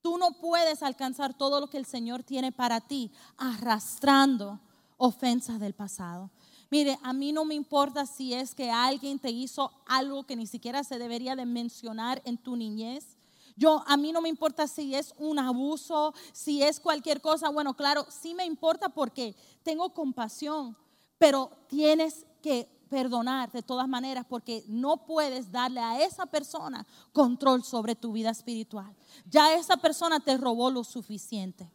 Tú 0.00 0.16
no 0.16 0.38
puedes 0.38 0.82
alcanzar 0.84 1.34
todo 1.34 1.60
lo 1.60 1.68
que 1.68 1.78
el 1.78 1.86
Señor 1.86 2.22
tiene 2.22 2.52
para 2.52 2.80
ti 2.80 3.10
arrastrando 3.36 4.60
ofensas 4.96 5.58
del 5.58 5.74
pasado. 5.74 6.30
Mire, 6.70 6.98
a 7.02 7.12
mí 7.12 7.32
no 7.32 7.44
me 7.44 7.54
importa 7.54 8.06
si 8.06 8.34
es 8.34 8.54
que 8.54 8.70
alguien 8.70 9.18
te 9.18 9.30
hizo 9.30 9.70
algo 9.86 10.24
que 10.24 10.36
ni 10.36 10.46
siquiera 10.46 10.82
se 10.82 10.98
debería 10.98 11.36
de 11.36 11.46
mencionar 11.46 12.20
en 12.24 12.38
tu 12.38 12.56
niñez. 12.56 13.16
Yo, 13.56 13.82
a 13.86 13.96
mí 13.96 14.12
no 14.12 14.20
me 14.20 14.28
importa 14.28 14.66
si 14.66 14.94
es 14.94 15.14
un 15.16 15.38
abuso, 15.38 16.12
si 16.32 16.62
es 16.62 16.80
cualquier 16.80 17.20
cosa. 17.20 17.48
Bueno, 17.50 17.74
claro, 17.74 18.06
sí 18.10 18.34
me 18.34 18.44
importa 18.44 18.88
porque 18.88 19.34
tengo 19.62 19.94
compasión, 19.94 20.76
pero 21.18 21.50
tienes 21.68 22.26
que 22.42 22.68
perdonar 22.88 23.50
de 23.50 23.62
todas 23.62 23.88
maneras 23.88 24.26
porque 24.28 24.64
no 24.68 25.06
puedes 25.06 25.50
darle 25.50 25.80
a 25.80 26.02
esa 26.02 26.26
persona 26.26 26.86
control 27.12 27.64
sobre 27.64 27.94
tu 27.94 28.12
vida 28.12 28.30
espiritual. 28.30 28.94
Ya 29.24 29.54
esa 29.54 29.76
persona 29.76 30.20
te 30.20 30.36
robó 30.36 30.70
lo 30.70 30.84
suficiente. 30.84 31.70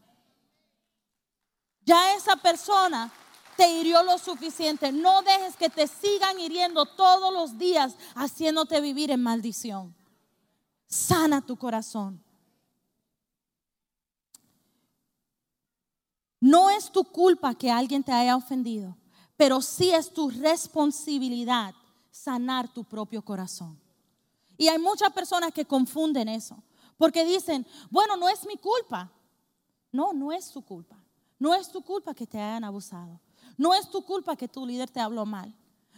Ya 1.83 2.15
esa 2.15 2.35
persona 2.35 3.11
te 3.57 3.67
hirió 3.67 4.03
lo 4.03 4.17
suficiente. 4.17 4.91
No 4.91 5.21
dejes 5.21 5.55
que 5.55 5.69
te 5.69 5.87
sigan 5.87 6.39
hiriendo 6.39 6.85
todos 6.85 7.33
los 7.33 7.57
días, 7.57 7.95
haciéndote 8.15 8.81
vivir 8.81 9.11
en 9.11 9.21
maldición. 9.21 9.95
Sana 10.87 11.41
tu 11.41 11.57
corazón. 11.57 12.23
No 16.39 16.69
es 16.71 16.91
tu 16.91 17.03
culpa 17.03 17.53
que 17.53 17.69
alguien 17.69 18.03
te 18.03 18.11
haya 18.11 18.35
ofendido, 18.35 18.97
pero 19.37 19.61
sí 19.61 19.91
es 19.91 20.11
tu 20.11 20.31
responsabilidad 20.31 21.75
sanar 22.09 22.67
tu 22.73 22.83
propio 22.83 23.21
corazón. 23.21 23.79
Y 24.57 24.67
hay 24.67 24.79
muchas 24.79 25.11
personas 25.13 25.51
que 25.51 25.65
confunden 25.65 26.27
eso, 26.27 26.61
porque 26.97 27.25
dicen, 27.25 27.65
bueno, 27.89 28.17
no 28.17 28.27
es 28.27 28.45
mi 28.45 28.57
culpa. 28.57 29.11
No, 29.91 30.13
no 30.13 30.31
es 30.31 30.51
tu 30.51 30.61
culpa. 30.61 30.97
No 31.39 31.53
es 31.53 31.71
tu 31.71 31.81
culpa 31.81 32.13
que 32.13 32.27
te 32.27 32.39
hayan 32.39 32.63
abusado. 32.63 33.19
No 33.61 33.75
es 33.75 33.87
tu 33.91 34.01
culpa 34.01 34.35
que 34.35 34.47
tu 34.47 34.65
líder 34.65 34.89
te 34.89 34.99
habló 34.99 35.23
mal. 35.23 35.53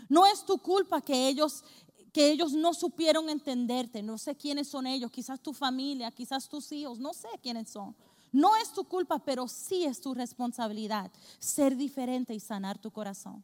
No 0.10 0.26
es 0.26 0.46
tu 0.46 0.58
culpa 0.58 1.00
que 1.00 1.30
ellos 1.30 1.64
que 2.12 2.30
ellos 2.30 2.52
no 2.52 2.74
supieron 2.74 3.30
entenderte, 3.30 4.04
no 4.04 4.18
sé 4.18 4.36
quiénes 4.36 4.68
son 4.68 4.86
ellos, 4.86 5.10
quizás 5.10 5.40
tu 5.40 5.54
familia, 5.54 6.12
quizás 6.12 6.50
tus 6.50 6.72
hijos, 6.74 7.00
no 7.00 7.14
sé 7.14 7.30
quiénes 7.42 7.70
son. 7.70 7.96
No 8.34 8.56
es 8.58 8.74
tu 8.74 8.84
culpa, 8.84 9.18
pero 9.18 9.48
sí 9.48 9.86
es 9.86 10.02
tu 10.02 10.14
responsabilidad 10.14 11.10
ser 11.40 11.78
diferente 11.78 12.36
y 12.36 12.40
sanar 12.42 12.78
tu 12.78 12.92
corazón. 12.92 13.44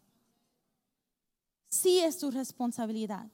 Sí 1.70 1.99
es 1.99 2.20
tu 2.20 2.30
responsabilidad. 2.30 3.26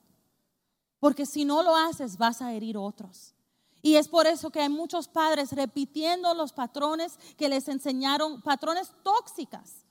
Porque 1.00 1.26
si 1.26 1.46
no 1.46 1.64
lo 1.64 1.76
haces, 1.76 2.16
vas 2.16 2.44
a 2.44 2.54
herir 2.54 2.78
otros. 2.78 3.34
Y 3.82 3.96
es 3.96 4.08
por 4.08 4.28
eso 4.28 4.52
que 4.52 4.62
hay 4.62 4.70
muchos 4.70 5.08
padres 5.08 5.52
repitiendo 5.52 6.32
los 6.36 6.54
patrones 6.54 7.18
que 7.38 7.50
les 7.50 7.68
enseñaron, 7.68 8.42
patrones 8.44 8.92
tóxicas 9.04 9.85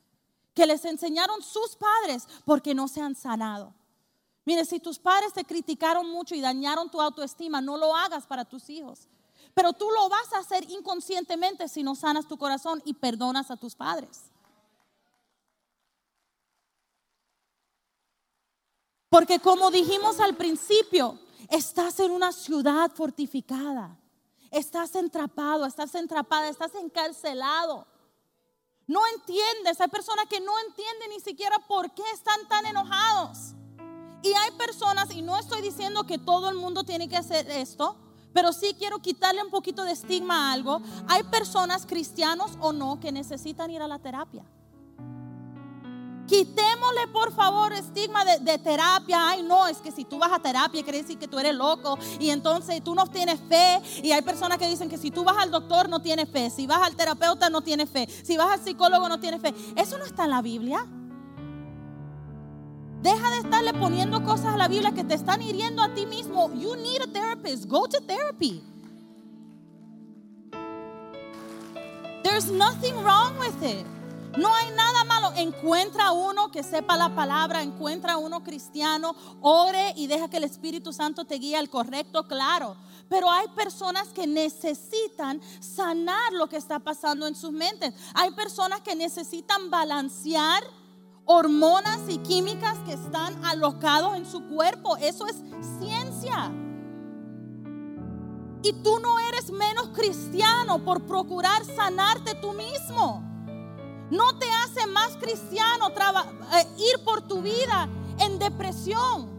que 0.54 0.66
les 0.66 0.84
enseñaron 0.84 1.42
sus 1.42 1.76
padres 1.76 2.26
porque 2.44 2.74
no 2.74 2.88
se 2.88 3.00
han 3.00 3.14
sanado. 3.14 3.74
Mire, 4.44 4.64
si 4.64 4.78
tus 4.78 4.98
padres 4.98 5.32
te 5.32 5.44
criticaron 5.44 6.08
mucho 6.10 6.34
y 6.34 6.40
dañaron 6.40 6.90
tu 6.90 7.00
autoestima, 7.00 7.60
no 7.60 7.76
lo 7.76 7.94
hagas 7.94 8.26
para 8.26 8.44
tus 8.44 8.68
hijos. 8.68 9.08
Pero 9.54 9.72
tú 9.72 9.90
lo 9.90 10.08
vas 10.08 10.32
a 10.32 10.38
hacer 10.38 10.68
inconscientemente 10.70 11.68
si 11.68 11.82
no 11.82 11.94
sanas 11.94 12.28
tu 12.28 12.36
corazón 12.36 12.82
y 12.84 12.94
perdonas 12.94 13.50
a 13.50 13.56
tus 13.56 13.74
padres. 13.74 14.30
Porque 19.08 19.38
como 19.38 19.70
dijimos 19.70 20.18
al 20.18 20.36
principio, 20.36 21.18
estás 21.48 22.00
en 22.00 22.10
una 22.10 22.32
ciudad 22.32 22.90
fortificada. 22.90 23.96
Estás 24.50 24.94
entrapado, 24.96 25.66
estás 25.66 25.94
entrapada, 25.94 26.48
estás 26.48 26.74
encarcelado. 26.74 27.86
No 28.86 29.00
entiendes, 29.14 29.80
hay 29.80 29.88
personas 29.88 30.26
que 30.26 30.40
no 30.40 30.52
entienden 30.66 31.10
ni 31.10 31.20
siquiera 31.20 31.58
por 31.66 31.92
qué 31.92 32.02
están 32.12 32.46
tan 32.48 32.66
enojados. 32.66 33.54
Y 34.22 34.32
hay 34.32 34.50
personas, 34.52 35.14
y 35.14 35.22
no 35.22 35.38
estoy 35.38 35.62
diciendo 35.62 36.04
que 36.04 36.18
todo 36.18 36.48
el 36.48 36.56
mundo 36.56 36.84
tiene 36.84 37.08
que 37.08 37.16
hacer 37.16 37.50
esto, 37.50 37.96
pero 38.32 38.52
sí 38.52 38.74
quiero 38.78 38.98
quitarle 39.00 39.42
un 39.42 39.50
poquito 39.50 39.84
de 39.84 39.92
estigma 39.92 40.48
a 40.48 40.52
algo. 40.52 40.80
Hay 41.08 41.22
personas, 41.24 41.86
cristianos 41.86 42.52
o 42.60 42.72
no, 42.72 43.00
que 43.00 43.12
necesitan 43.12 43.70
ir 43.70 43.80
a 43.82 43.88
la 43.88 43.98
terapia. 43.98 44.44
Quitémosle 46.34 47.06
por 47.12 47.32
favor 47.32 47.72
estigma 47.72 48.24
de, 48.24 48.58
terapia. 48.58 49.28
Ay, 49.28 49.44
no, 49.44 49.68
es 49.68 49.78
que 49.78 49.92
si 49.92 50.04
tú 50.04 50.18
vas 50.18 50.32
a 50.32 50.40
terapia 50.40 50.82
quiere 50.82 51.00
decir 51.00 51.16
que 51.16 51.28
tú 51.28 51.38
eres 51.38 51.54
loco 51.54 51.96
y 52.18 52.30
entonces 52.30 52.82
tú 52.82 52.92
no 52.92 53.06
tienes 53.06 53.38
fe. 53.48 53.80
Y 54.02 54.10
hay 54.10 54.20
personas 54.22 54.58
que 54.58 54.66
dicen 54.66 54.88
que 54.88 54.98
si 54.98 55.12
tú 55.12 55.22
vas 55.22 55.36
al 55.38 55.52
doctor 55.52 55.88
no 55.88 56.02
tienes 56.02 56.28
fe, 56.28 56.50
si 56.50 56.66
vas 56.66 56.82
al 56.82 56.96
terapeuta 56.96 57.50
no 57.50 57.60
tienes 57.60 57.88
fe, 57.88 58.08
si 58.24 58.36
vas 58.36 58.48
al 58.48 58.64
psicólogo 58.64 59.08
no 59.08 59.20
tienes 59.20 59.40
fe. 59.40 59.54
Eso 59.76 59.96
no 59.96 60.04
está 60.04 60.24
en 60.24 60.30
la 60.30 60.42
Biblia. 60.42 60.84
Deja 63.00 63.30
de 63.30 63.38
estarle 63.38 63.72
poniendo 63.72 64.24
cosas 64.24 64.54
a 64.54 64.56
la 64.56 64.66
Biblia 64.66 64.90
que 64.90 65.04
te 65.04 65.14
están 65.14 65.40
hiriendo 65.40 65.82
a 65.82 65.94
ti 65.94 66.04
mismo. 66.04 66.52
You 66.54 66.74
need 66.74 67.00
a 67.00 67.06
therapist. 67.12 67.66
Go 67.66 67.86
to 67.86 68.00
therapy. 68.00 68.60
There's 72.24 72.50
nothing 72.50 72.96
wrong 73.04 73.38
with 73.38 73.62
it. 73.62 73.86
No 74.36 74.52
hay 74.52 74.70
nada 74.72 75.04
malo. 75.04 75.32
Encuentra 75.36 76.12
uno 76.12 76.50
que 76.50 76.62
sepa 76.62 76.96
la 76.96 77.14
palabra, 77.14 77.62
encuentra 77.62 78.16
uno 78.16 78.42
cristiano, 78.42 79.14
ore 79.40 79.92
y 79.96 80.06
deja 80.06 80.28
que 80.28 80.38
el 80.38 80.44
Espíritu 80.44 80.92
Santo 80.92 81.24
te 81.24 81.36
guíe 81.36 81.56
al 81.56 81.70
correcto, 81.70 82.26
claro. 82.26 82.76
Pero 83.08 83.30
hay 83.30 83.46
personas 83.48 84.08
que 84.08 84.26
necesitan 84.26 85.40
sanar 85.60 86.32
lo 86.32 86.48
que 86.48 86.56
está 86.56 86.80
pasando 86.80 87.26
en 87.26 87.34
sus 87.34 87.52
mentes. 87.52 87.94
Hay 88.14 88.32
personas 88.32 88.80
que 88.80 88.96
necesitan 88.96 89.70
balancear 89.70 90.64
hormonas 91.26 92.00
y 92.08 92.18
químicas 92.18 92.78
que 92.86 92.94
están 92.94 93.44
alocados 93.44 94.16
en 94.16 94.26
su 94.26 94.42
cuerpo. 94.48 94.96
Eso 94.96 95.26
es 95.26 95.36
ciencia. 95.78 96.52
Y 98.62 98.72
tú 98.82 98.98
no 98.98 99.18
eres 99.28 99.50
menos 99.50 99.88
cristiano 99.88 100.82
por 100.82 101.06
procurar 101.06 101.64
sanarte 101.64 102.34
tú 102.36 102.52
mismo 102.52 103.33
no 104.10 104.38
te 104.38 104.50
hace 104.50 104.86
más 104.86 105.16
cristiano 105.16 105.88
eh, 105.88 106.66
ir 106.78 107.04
por 107.04 107.22
tu 107.22 107.42
vida 107.42 107.88
en 108.18 108.38
depresión. 108.38 109.32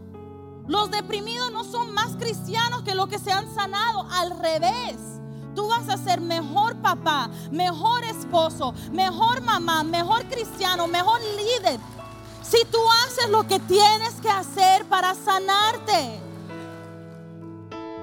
Los 0.66 0.90
deprimidos 0.90 1.52
no 1.52 1.62
son 1.64 1.92
más 1.92 2.16
cristianos 2.16 2.82
que 2.82 2.94
los 2.94 3.08
que 3.08 3.18
se 3.18 3.32
han 3.32 3.52
sanado. 3.54 4.06
Al 4.10 4.38
revés. 4.38 4.96
Tú 5.54 5.68
vas 5.68 5.88
a 5.88 5.96
ser 5.96 6.20
mejor 6.20 6.76
papá, 6.82 7.30
mejor 7.50 8.04
esposo, 8.04 8.74
mejor 8.92 9.40
mamá, 9.40 9.82
mejor 9.84 10.26
cristiano, 10.28 10.86
mejor 10.86 11.18
líder. 11.22 11.80
Si 12.42 12.62
tú 12.66 12.78
haces 13.04 13.30
lo 13.30 13.46
que 13.46 13.58
tienes 13.60 14.14
que 14.20 14.28
hacer 14.28 14.84
para 14.86 15.14
sanarte. 15.14 16.20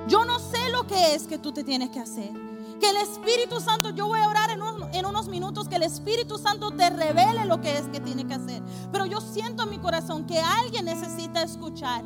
Yo 0.07 0.25
no 0.25 0.39
sé 0.39 0.69
lo 0.69 0.87
que 0.87 1.13
es 1.13 1.27
que 1.27 1.37
tú 1.37 1.51
te 1.51 1.63
tienes 1.63 1.91
que 1.91 1.99
hacer. 1.99 2.52
Que 2.83 2.89
el 2.89 2.97
Espíritu 2.97 3.61
Santo, 3.61 3.91
yo 3.91 4.07
voy 4.07 4.19
a 4.19 4.27
orar 4.27 4.49
en, 4.49 5.05
unos 5.05 5.29
minutos, 5.29 5.69
que 5.69 5.77
el 5.77 5.83
Espíritu 5.83 6.37
Santo 6.37 6.69
te 6.71 6.89
revele 6.89 7.45
lo 7.45 7.61
que 7.61 7.77
es 7.77 7.87
que 7.87 8.01
tiene 8.01 8.27
que 8.27 8.33
hacer. 8.33 8.61
Pero 8.91 9.05
yo 9.05 9.21
siento 9.21 9.63
en 9.63 9.69
mi 9.69 9.77
corazón 9.77 10.25
que 10.25 10.41
alguien 10.41 10.83
necesita 10.83 11.43
escuchar 11.43 12.03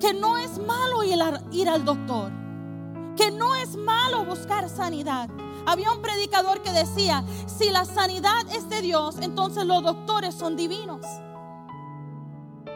que 0.00 0.14
no 0.14 0.38
es 0.38 0.56
malo 0.56 1.02
ir 1.04 1.68
al 1.68 1.84
doctor, 1.84 2.32
que 3.14 3.30
no 3.30 3.54
es 3.54 3.76
malo 3.76 4.24
buscar 4.24 4.70
sanidad. 4.70 5.28
Había 5.66 5.92
un 5.92 6.00
predicador 6.00 6.62
que 6.62 6.72
decía, 6.72 7.22
si 7.44 7.68
la 7.68 7.84
sanidad 7.84 8.40
es 8.54 8.70
de 8.70 8.80
Dios, 8.80 9.16
entonces 9.20 9.66
los 9.66 9.82
doctores 9.82 10.34
son 10.34 10.56
divinos. 10.56 11.04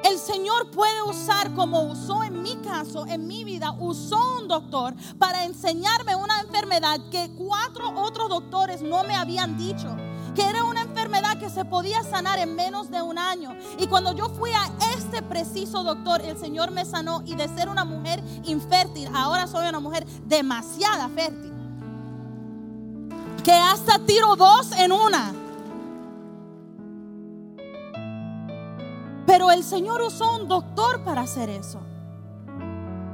El 0.05 0.19
Señor 0.19 0.71
puede 0.71 1.03
usar 1.03 1.55
como 1.55 1.83
usó 1.85 2.23
en 2.23 2.43
mi 2.43 2.57
caso, 2.57 3.07
en 3.07 3.27
mi 3.27 3.43
vida, 3.43 3.73
usó 3.73 4.39
un 4.39 4.49
doctor 4.49 4.95
para 5.19 5.45
enseñarme 5.45 6.15
una 6.15 6.41
enfermedad 6.41 7.01
que 7.11 7.31
cuatro 7.39 7.91
otros 7.97 8.29
doctores 8.29 8.83
no 8.83 9.03
me 9.05 9.15
habían 9.15 9.57
dicho 9.57 9.89
que 10.35 10.43
era 10.43 10.65
una 10.65 10.83
enfermedad 10.83 11.39
que 11.39 11.49
se 11.49 11.65
podía 11.65 12.03
sanar 12.03 12.39
en 12.41 12.55
menos 12.57 12.91
de 12.91 13.01
un 13.01 13.19
año. 13.19 13.57
Y 13.79 13.87
cuando 13.87 14.13
yo 14.15 14.29
fui 14.29 14.51
a 14.51 14.69
este 14.97 15.23
preciso 15.23 15.85
doctor, 15.85 16.21
el 16.23 16.37
Señor 16.37 16.73
me 16.73 16.85
sanó 16.85 17.23
y 17.25 17.37
de 17.37 17.47
ser 17.49 17.69
una 17.69 17.85
mujer 17.85 18.21
infértil, 18.45 19.09
ahora 19.15 19.47
soy 19.47 19.69
una 19.69 19.79
mujer 19.79 20.05
demasiada 20.27 21.09
fértil. 21.09 21.53
Que 23.45 23.53
hasta 23.53 24.01
tiro 24.01 24.35
dos 24.35 24.73
en 24.73 24.91
una. 24.91 25.44
El 29.51 29.63
Señor 29.63 30.03
usó 30.03 30.37
un 30.37 30.49
doctor 30.49 31.05
para 31.05 31.23
hacer 31.23 31.49
eso. 31.49 31.81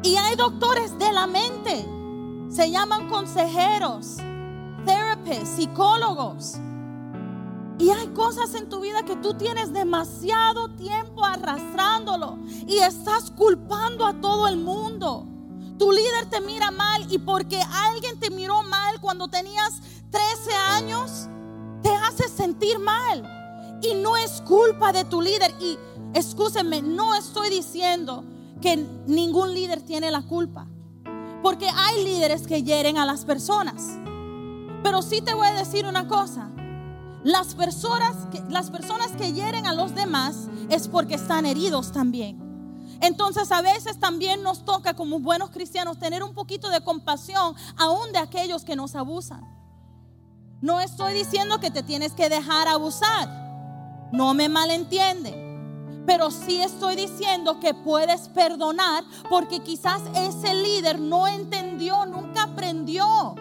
Y 0.03 0.17
hay 0.17 0.37
doctores 0.37 0.99
de 0.99 1.13
la 1.13 1.27
mente. 1.27 1.87
Se 2.49 2.71
llaman 2.71 3.09
consejeros, 3.09 4.17
therapists, 4.87 5.57
psicólogos. 5.57 6.57
Y 7.79 7.91
hay 7.91 8.09
cosas 8.09 8.55
en 8.55 8.69
tu 8.69 8.81
vida 8.81 9.03
que 9.05 9.17
tú 9.17 9.35
tienes 9.35 9.73
demasiado 9.73 10.69
tiempo 10.77 11.25
arrastrándolo 11.25 12.39
y 12.67 12.79
estás 12.79 13.31
culpando 13.31 14.07
a 14.07 14.21
todo 14.21 14.49
el 14.49 14.59
mundo. 14.59 15.27
Tu 15.79 15.91
líder 15.91 16.29
te 16.29 16.41
mira 16.43 16.71
mal 16.71 17.11
y 17.11 17.19
porque 17.19 17.59
alguien 17.89 18.21
te 18.21 18.31
miró 18.31 18.63
mal 18.63 19.01
cuando 19.01 19.29
tenías 19.29 19.81
13 20.11 20.55
años, 20.55 21.29
te 21.83 21.91
hace 21.91 22.29
sentir 22.29 22.79
mal. 22.79 23.27
Y 23.83 23.95
no 23.95 24.17
es 24.19 24.43
culpa 24.43 24.93
de 24.93 25.05
tu 25.07 25.23
líder. 25.23 25.55
Y 25.59 25.79
escúsenme, 26.15 26.83
no 26.83 27.15
estoy 27.15 27.51
diciendo 27.51 28.25
que 28.61 28.77
ningún 29.07 29.55
líder 29.55 29.83
tiene 29.83 30.11
la 30.11 30.23
culpa. 30.23 30.67
Porque 31.43 31.69
hay 31.69 32.05
líderes 32.05 32.47
que 32.47 32.63
hieren 32.63 32.99
a 32.99 33.07
las 33.07 33.25
personas. 33.25 33.83
Pero 34.83 35.03
sí 35.03 35.21
te 35.21 35.35
voy 35.35 35.47
a 35.47 35.55
decir 35.55 35.87
una 35.87 36.07
cosa. 36.07 36.51
Las 37.23 37.55
personas, 37.55 38.17
que, 38.31 38.43
las 38.49 38.71
personas 38.71 39.13
que 39.13 39.33
hieren 39.33 39.67
a 39.67 39.75
los 39.75 39.95
demás 39.95 40.49
es 40.69 40.89
porque 40.89 41.15
están 41.15 41.47
heridos 41.47 41.93
también. 41.93 42.51
Entonces 43.01 43.51
a 43.53 43.63
veces 43.63 43.99
también 43.99 44.43
nos 44.43 44.65
toca 44.65 44.95
como 44.95 45.21
buenos 45.21 45.51
cristianos 45.51 45.99
tener 45.99 46.23
un 46.23 46.35
poquito 46.35 46.69
de 46.69 46.83
compasión 46.83 47.55
aún 47.77 48.13
de 48.13 48.19
aquellos 48.19 48.65
que 48.65 48.77
nos 48.77 48.95
abusan. 48.95 49.43
No 50.61 50.81
estoy 50.81 51.15
diciendo 51.15 51.59
que 51.61 51.71
te 51.71 51.83
tienes 51.83 52.13
que 52.13 52.29
dejar 52.29 52.69
abusar. 52.69 53.29
No 54.13 54.35
me 54.35 54.51
malentiende. 54.51 55.40
Pero 56.11 56.33
sí 56.33 56.61
estoy 56.61 56.97
diciendo 56.97 57.61
que 57.61 57.73
puedes 57.73 58.23
perdonar 58.31 59.05
porque 59.29 59.61
quizás 59.61 60.03
ese 60.17 60.55
líder 60.55 60.99
no 60.99 61.29
entendió, 61.29 62.05
nunca 62.05 62.43
aprendió. 62.43 63.37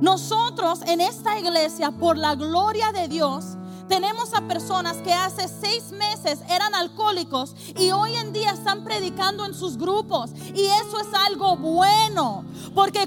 Nosotros 0.00 0.80
en 0.86 1.02
esta 1.02 1.38
iglesia, 1.38 1.90
por 1.90 2.16
la 2.16 2.34
gloria 2.36 2.90
de 2.92 3.06
Dios, 3.06 3.58
tenemos 3.86 4.32
a 4.32 4.48
personas 4.48 4.96
que 5.02 5.12
hace 5.12 5.46
seis 5.46 5.92
meses 5.92 6.40
eran 6.48 6.74
alcohólicos 6.74 7.54
y 7.78 7.90
hoy 7.90 8.16
en 8.16 8.32
día 8.32 8.52
están 8.52 8.82
predicando 8.82 9.44
en 9.44 9.52
sus 9.52 9.76
grupos. 9.76 10.30
Y 10.54 10.64
eso 10.64 11.00
es 11.00 11.12
algo 11.26 11.54
bueno. 11.58 12.46
Porque 12.74 13.06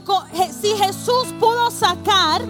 si 0.52 0.68
Jesús 0.76 1.34
pudo 1.40 1.72
sacar 1.72 2.44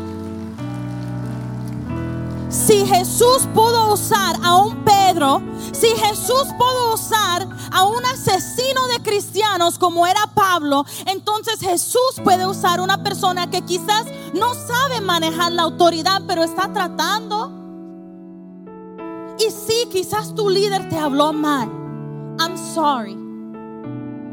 si 2.54 2.86
Jesús 2.86 3.48
pudo 3.54 3.92
usar 3.92 4.36
a 4.44 4.58
un 4.58 4.86
Pedro, 4.86 5.42
si 5.72 5.88
Jesús 5.88 6.46
pudo 6.58 6.94
usar 6.94 7.48
a 7.72 7.84
un 7.84 8.06
asesino 8.06 8.88
de 8.88 9.02
cristianos 9.02 9.80
como 9.80 10.06
era 10.06 10.22
Pablo, 10.36 10.86
entonces 11.08 11.60
Jesús 11.60 12.22
puede 12.24 12.46
usar 12.46 12.80
una 12.80 13.04
persona 13.04 13.50
que 13.50 13.62
quizás 13.64 14.06
no 14.36 14.54
sabe 14.54 15.02
manejar 15.02 15.52
la 15.52 15.64
autoridad, 15.64 16.22
pero 16.28 16.44
está 16.44 16.72
tratando. 16.72 17.52
Y 19.40 19.50
sí, 19.50 19.88
quizás 19.92 20.36
tu 20.36 20.48
líder 20.48 20.88
te 20.90 20.98
habló 20.98 21.34
mal. 21.34 21.68
I'm 22.40 22.56
sorry. 22.76 23.16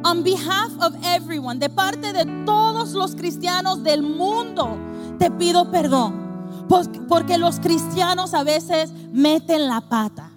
On 0.04 0.22
behalf 0.22 0.72
of 0.80 0.94
everyone, 1.04 1.58
de 1.58 1.70
parte 1.70 2.12
de 2.12 2.26
todos 2.44 2.92
los 2.92 3.14
cristianos 3.14 3.82
del 3.82 4.02
mundo, 4.02 4.76
te 5.18 5.30
pido 5.30 5.70
perdón. 5.70 6.29
Porque 6.68 7.38
los 7.38 7.60
cristianos 7.60 8.34
a 8.34 8.44
veces 8.44 8.92
meten 9.12 9.66
la 9.66 9.80
pata. 9.80 10.30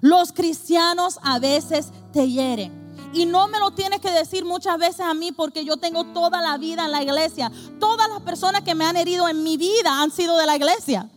Los 0.00 0.32
cristianos 0.32 1.18
a 1.22 1.38
veces 1.38 1.90
te 2.12 2.28
hieren. 2.28 2.86
Y 3.12 3.24
no 3.24 3.48
me 3.48 3.58
lo 3.58 3.70
tienes 3.70 4.00
que 4.00 4.10
decir 4.10 4.44
muchas 4.44 4.78
veces 4.78 5.00
a 5.00 5.14
mí 5.14 5.32
porque 5.32 5.64
yo 5.64 5.78
tengo 5.78 6.04
toda 6.04 6.42
la 6.42 6.58
vida 6.58 6.84
en 6.84 6.92
la 6.92 7.02
iglesia. 7.02 7.50
Todas 7.80 8.08
las 8.10 8.20
personas 8.20 8.62
que 8.62 8.74
me 8.74 8.84
han 8.84 8.96
herido 8.96 9.28
en 9.28 9.42
mi 9.42 9.56
vida 9.56 10.02
han 10.02 10.10
sido 10.10 10.36
de 10.36 10.46
la 10.46 10.56
iglesia. 10.56 11.08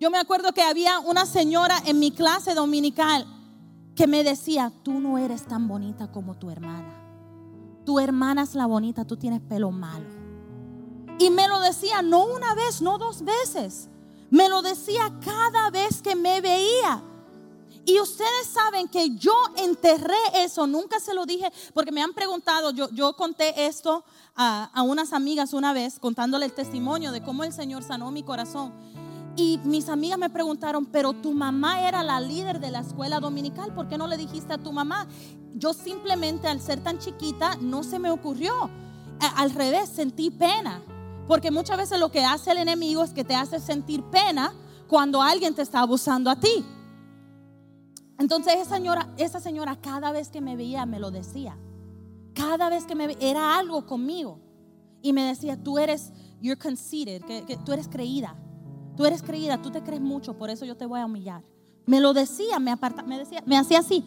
Yo 0.00 0.10
me 0.10 0.18
acuerdo 0.18 0.52
que 0.52 0.62
había 0.62 1.00
una 1.00 1.26
señora 1.26 1.82
en 1.84 1.98
mi 1.98 2.12
clase 2.12 2.54
dominical 2.54 3.26
que 3.96 4.06
me 4.06 4.22
decía, 4.22 4.72
tú 4.84 5.00
no 5.00 5.18
eres 5.18 5.44
tan 5.44 5.66
bonita 5.66 6.12
como 6.12 6.36
tu 6.36 6.50
hermana. 6.50 6.97
Tu 7.88 7.98
hermana 7.98 8.42
es 8.42 8.54
la 8.54 8.66
bonita, 8.66 9.06
tú 9.06 9.16
tienes 9.16 9.40
pelo 9.40 9.70
malo. 9.70 10.04
Y 11.18 11.30
me 11.30 11.48
lo 11.48 11.58
decía 11.60 12.02
no 12.02 12.26
una 12.26 12.54
vez, 12.54 12.82
no 12.82 12.98
dos 12.98 13.22
veces. 13.22 13.88
Me 14.28 14.50
lo 14.50 14.60
decía 14.60 15.10
cada 15.24 15.70
vez 15.70 16.02
que 16.02 16.14
me 16.14 16.42
veía. 16.42 17.02
Y 17.86 17.98
ustedes 17.98 18.46
saben 18.52 18.88
que 18.88 19.16
yo 19.16 19.32
enterré 19.56 20.18
eso, 20.34 20.66
nunca 20.66 21.00
se 21.00 21.14
lo 21.14 21.24
dije, 21.24 21.50
porque 21.72 21.90
me 21.90 22.02
han 22.02 22.12
preguntado, 22.12 22.72
yo, 22.72 23.16
conté 23.16 23.64
esto 23.64 24.04
a, 24.36 24.64
a 24.64 24.82
unas 24.82 25.14
amigas 25.14 25.54
una 25.54 25.72
vez, 25.72 25.98
contándole 25.98 26.44
el 26.44 26.52
testimonio 26.52 27.10
de 27.10 27.22
cómo 27.22 27.42
el 27.42 27.54
Señor 27.54 27.82
sanó 27.84 28.10
mi 28.10 28.22
corazón. 28.22 28.74
Y 29.38 29.60
mis 29.62 29.88
amigas 29.88 30.18
me 30.18 30.30
preguntaron, 30.30 30.84
pero 30.84 31.12
tu 31.12 31.32
mamá 31.32 31.86
era 31.86 32.02
la 32.02 32.20
líder 32.20 32.58
de 32.58 32.72
la 32.72 32.80
escuela 32.80 33.20
dominical, 33.20 33.72
¿por 33.72 33.86
qué 33.86 33.96
no 33.96 34.08
le 34.08 34.16
dijiste 34.16 34.52
a 34.52 34.58
tu 34.58 34.72
mamá? 34.72 35.06
Yo 35.54 35.72
simplemente 35.74 36.48
al 36.48 36.60
ser 36.60 36.82
tan 36.82 36.98
chiquita 36.98 37.56
no 37.60 37.84
se 37.84 38.00
me 38.00 38.10
ocurrió. 38.10 38.68
Al 39.36 39.52
revés, 39.52 39.90
sentí 39.90 40.30
pena. 40.30 40.82
Porque 41.28 41.52
muchas 41.52 41.76
veces 41.76 42.00
lo 42.00 42.10
que 42.10 42.24
hace 42.24 42.50
el 42.50 42.58
enemigo 42.58 43.04
es 43.04 43.12
que 43.12 43.22
te 43.22 43.36
hace 43.36 43.60
sentir 43.60 44.02
pena 44.10 44.52
cuando 44.88 45.22
alguien 45.22 45.54
te 45.54 45.62
está 45.62 45.82
abusando 45.82 46.30
a 46.30 46.40
ti. 46.40 46.64
Entonces 48.18 48.54
esa 48.56 48.74
señora, 48.74 49.08
esa 49.18 49.38
señora 49.38 49.76
cada 49.80 50.10
vez 50.10 50.30
que 50.30 50.40
me 50.40 50.56
veía 50.56 50.84
me 50.84 50.98
lo 50.98 51.12
decía. 51.12 51.56
Cada 52.34 52.70
vez 52.70 52.86
que 52.86 52.96
me 52.96 53.06
veía, 53.06 53.30
era 53.30 53.56
algo 53.56 53.86
conmigo. 53.86 54.40
Y 55.00 55.12
me 55.12 55.22
decía, 55.22 55.62
tú 55.62 55.78
eres, 55.78 56.12
you're 56.40 56.60
conceited, 56.60 57.22
que, 57.22 57.56
tú 57.64 57.72
eres 57.72 57.86
creída. 57.86 58.34
Tú 58.98 59.06
eres 59.06 59.22
creída, 59.22 59.62
tú 59.62 59.70
te 59.70 59.80
crees 59.80 60.00
mucho, 60.00 60.34
por 60.36 60.50
eso 60.50 60.64
yo 60.64 60.76
te 60.76 60.84
voy 60.84 60.98
a 60.98 61.06
humillar. 61.06 61.44
Me 61.86 62.00
lo 62.00 62.12
decía, 62.12 62.58
me, 62.58 62.72
aparta, 62.72 63.04
me, 63.04 63.16
decía, 63.16 63.44
me 63.46 63.56
hacía 63.56 63.78
así. 63.78 64.04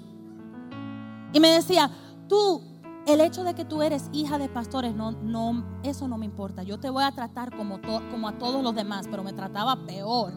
Y 1.31 1.39
me 1.39 1.47
decía, 1.47 1.89
tú 2.27 2.61
el 3.07 3.21
hecho 3.21 3.45
de 3.45 3.53
que 3.53 3.63
tú 3.63 3.83
eres 3.83 4.09
hija 4.11 4.37
de 4.37 4.49
pastores, 4.49 4.93
no, 4.93 5.13
no, 5.13 5.79
eso 5.83 6.09
no 6.09 6.17
me 6.17 6.25
importa. 6.25 6.63
Yo 6.63 6.77
te 6.77 6.89
voy 6.89 7.05
a 7.05 7.11
tratar 7.13 7.55
como, 7.55 7.79
como 8.11 8.27
a 8.27 8.37
todos 8.37 8.61
los 8.61 8.75
demás, 8.75 9.07
pero 9.09 9.23
me 9.23 9.31
trataba 9.31 9.77
peor 9.77 10.33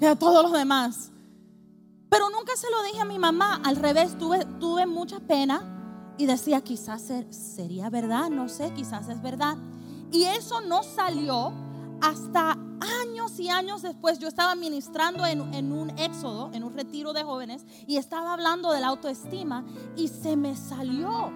que 0.00 0.08
a 0.08 0.16
todos 0.16 0.42
los 0.42 0.52
demás. 0.52 1.12
Pero 2.10 2.28
nunca 2.30 2.56
se 2.56 2.68
lo 2.68 2.82
dije 2.82 2.98
a 2.98 3.04
mi 3.04 3.20
mamá. 3.20 3.60
Al 3.64 3.76
revés, 3.76 4.18
tuve, 4.18 4.44
tuve 4.58 4.86
mucha 4.86 5.20
pena 5.20 6.14
y 6.18 6.26
decía, 6.26 6.60
quizás 6.60 7.08
sería 7.30 7.88
verdad, 7.88 8.30
no 8.30 8.48
sé, 8.48 8.72
quizás 8.72 9.08
es 9.08 9.22
verdad. 9.22 9.56
Y 10.10 10.24
eso 10.24 10.60
no 10.60 10.82
salió 10.82 11.52
hasta 12.00 12.58
años 13.02 13.38
y 13.38 13.48
años 13.48 13.82
después. 13.82 14.18
Yo 14.18 14.28
estaba 14.28 14.54
ministrando 14.54 15.26
en, 15.26 15.54
en 15.54 15.72
un 15.72 15.90
éxodo, 15.98 16.50
en 16.52 16.64
un 16.64 16.74
retiro 16.74 17.12
de 17.12 17.22
jóvenes, 17.22 17.64
y 17.86 17.96
estaba 17.96 18.32
hablando 18.32 18.72
de 18.72 18.80
la 18.80 18.88
autoestima 18.88 19.64
y 19.96 20.08
se 20.08 20.36
me 20.36 20.56
salió 20.56 21.32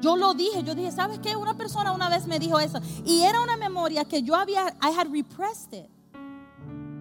yo 0.00 0.16
lo 0.16 0.34
dije, 0.34 0.62
yo 0.62 0.74
dije, 0.74 0.92
¿sabes 0.92 1.18
qué? 1.20 1.36
Una 1.36 1.56
persona 1.56 1.92
una 1.92 2.08
vez 2.08 2.26
me 2.26 2.38
dijo 2.38 2.58
eso. 2.58 2.78
Y 3.04 3.22
era 3.22 3.40
una 3.40 3.56
memoria 3.56 4.04
que 4.04 4.22
yo 4.22 4.34
había, 4.34 4.76
I 4.82 4.92
had 4.96 5.10
repressed 5.10 5.72
it. 5.72 5.90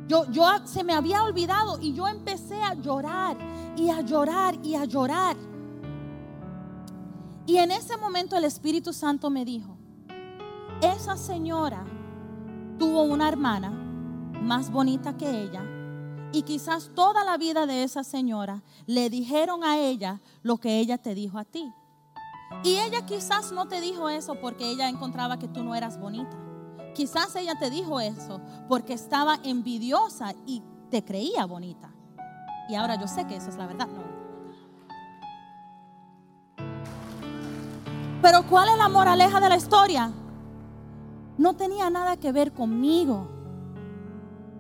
Yo, 0.08 0.30
yo 0.32 0.46
se 0.66 0.84
me 0.84 0.94
había 0.94 1.24
olvidado 1.24 1.80
y 1.82 1.94
yo 1.94 2.08
empecé 2.08 2.62
a 2.62 2.76
llorar 2.76 3.38
y 3.76 3.90
a 3.90 4.02
llorar 4.02 4.56
y 4.64 4.76
a 4.76 4.86
llorar. 4.86 5.36
Y 7.48 7.58
en 7.58 7.72
ese 7.72 7.98
momento 7.98 8.38
el 8.38 8.44
Espíritu 8.44 8.94
Santo 8.94 9.30
me 9.30 9.46
dijo, 9.46 9.78
esa 10.82 11.18
señora 11.18 11.86
tuvo 12.78 13.04
una 13.04 13.28
hermana 13.28 13.72
más 14.42 14.72
bonita 14.72 15.18
que 15.18 15.44
ella 15.44 15.64
y 16.32 16.44
quizás 16.44 16.92
toda 16.94 17.24
la 17.24 17.38
vida 17.38 17.66
de 17.66 17.84
esa 17.84 18.04
señora 18.04 18.62
le 18.86 19.10
dijeron 19.10 19.64
a 19.64 19.78
ella 19.78 20.22
lo 20.42 20.58
que 20.58 20.80
ella 20.80 20.98
te 20.98 21.16
dijo 21.16 21.38
a 21.38 21.46
ti. 21.46 21.74
Y 22.64 22.78
ella 22.78 23.06
quizás 23.06 23.52
no 23.52 23.68
te 23.68 23.80
dijo 23.82 24.10
eso 24.10 24.36
porque 24.36 24.70
ella 24.70 24.90
encontraba 24.90 25.40
que 25.40 25.48
tú 25.48 25.64
no 25.64 25.76
eras 25.76 26.00
bonita. 26.00 26.38
Quizás 26.94 27.36
ella 27.36 27.56
te 27.58 27.70
dijo 27.70 28.00
eso 28.00 28.42
porque 28.68 28.94
estaba 28.94 29.40
envidiosa 29.44 30.34
y 30.46 30.62
te 30.90 31.04
creía 31.04 31.46
bonita. 31.46 31.90
Y 32.70 32.76
ahora 32.76 33.00
yo 33.00 33.08
sé 33.08 33.26
que 33.28 33.36
eso 33.36 33.50
es 33.50 33.56
la 33.56 33.68
verdad. 33.68 33.88
No. 33.88 34.04
Pero 38.22 38.46
¿cuál 38.48 38.70
es 38.70 38.78
la 38.78 38.90
moraleja 38.90 39.40
de 39.40 39.50
la 39.50 39.56
historia? 39.56 40.12
No 41.38 41.56
tenía 41.56 41.90
nada 41.90 42.18
que 42.18 42.32
ver 42.32 42.54
conmigo. 42.54 43.28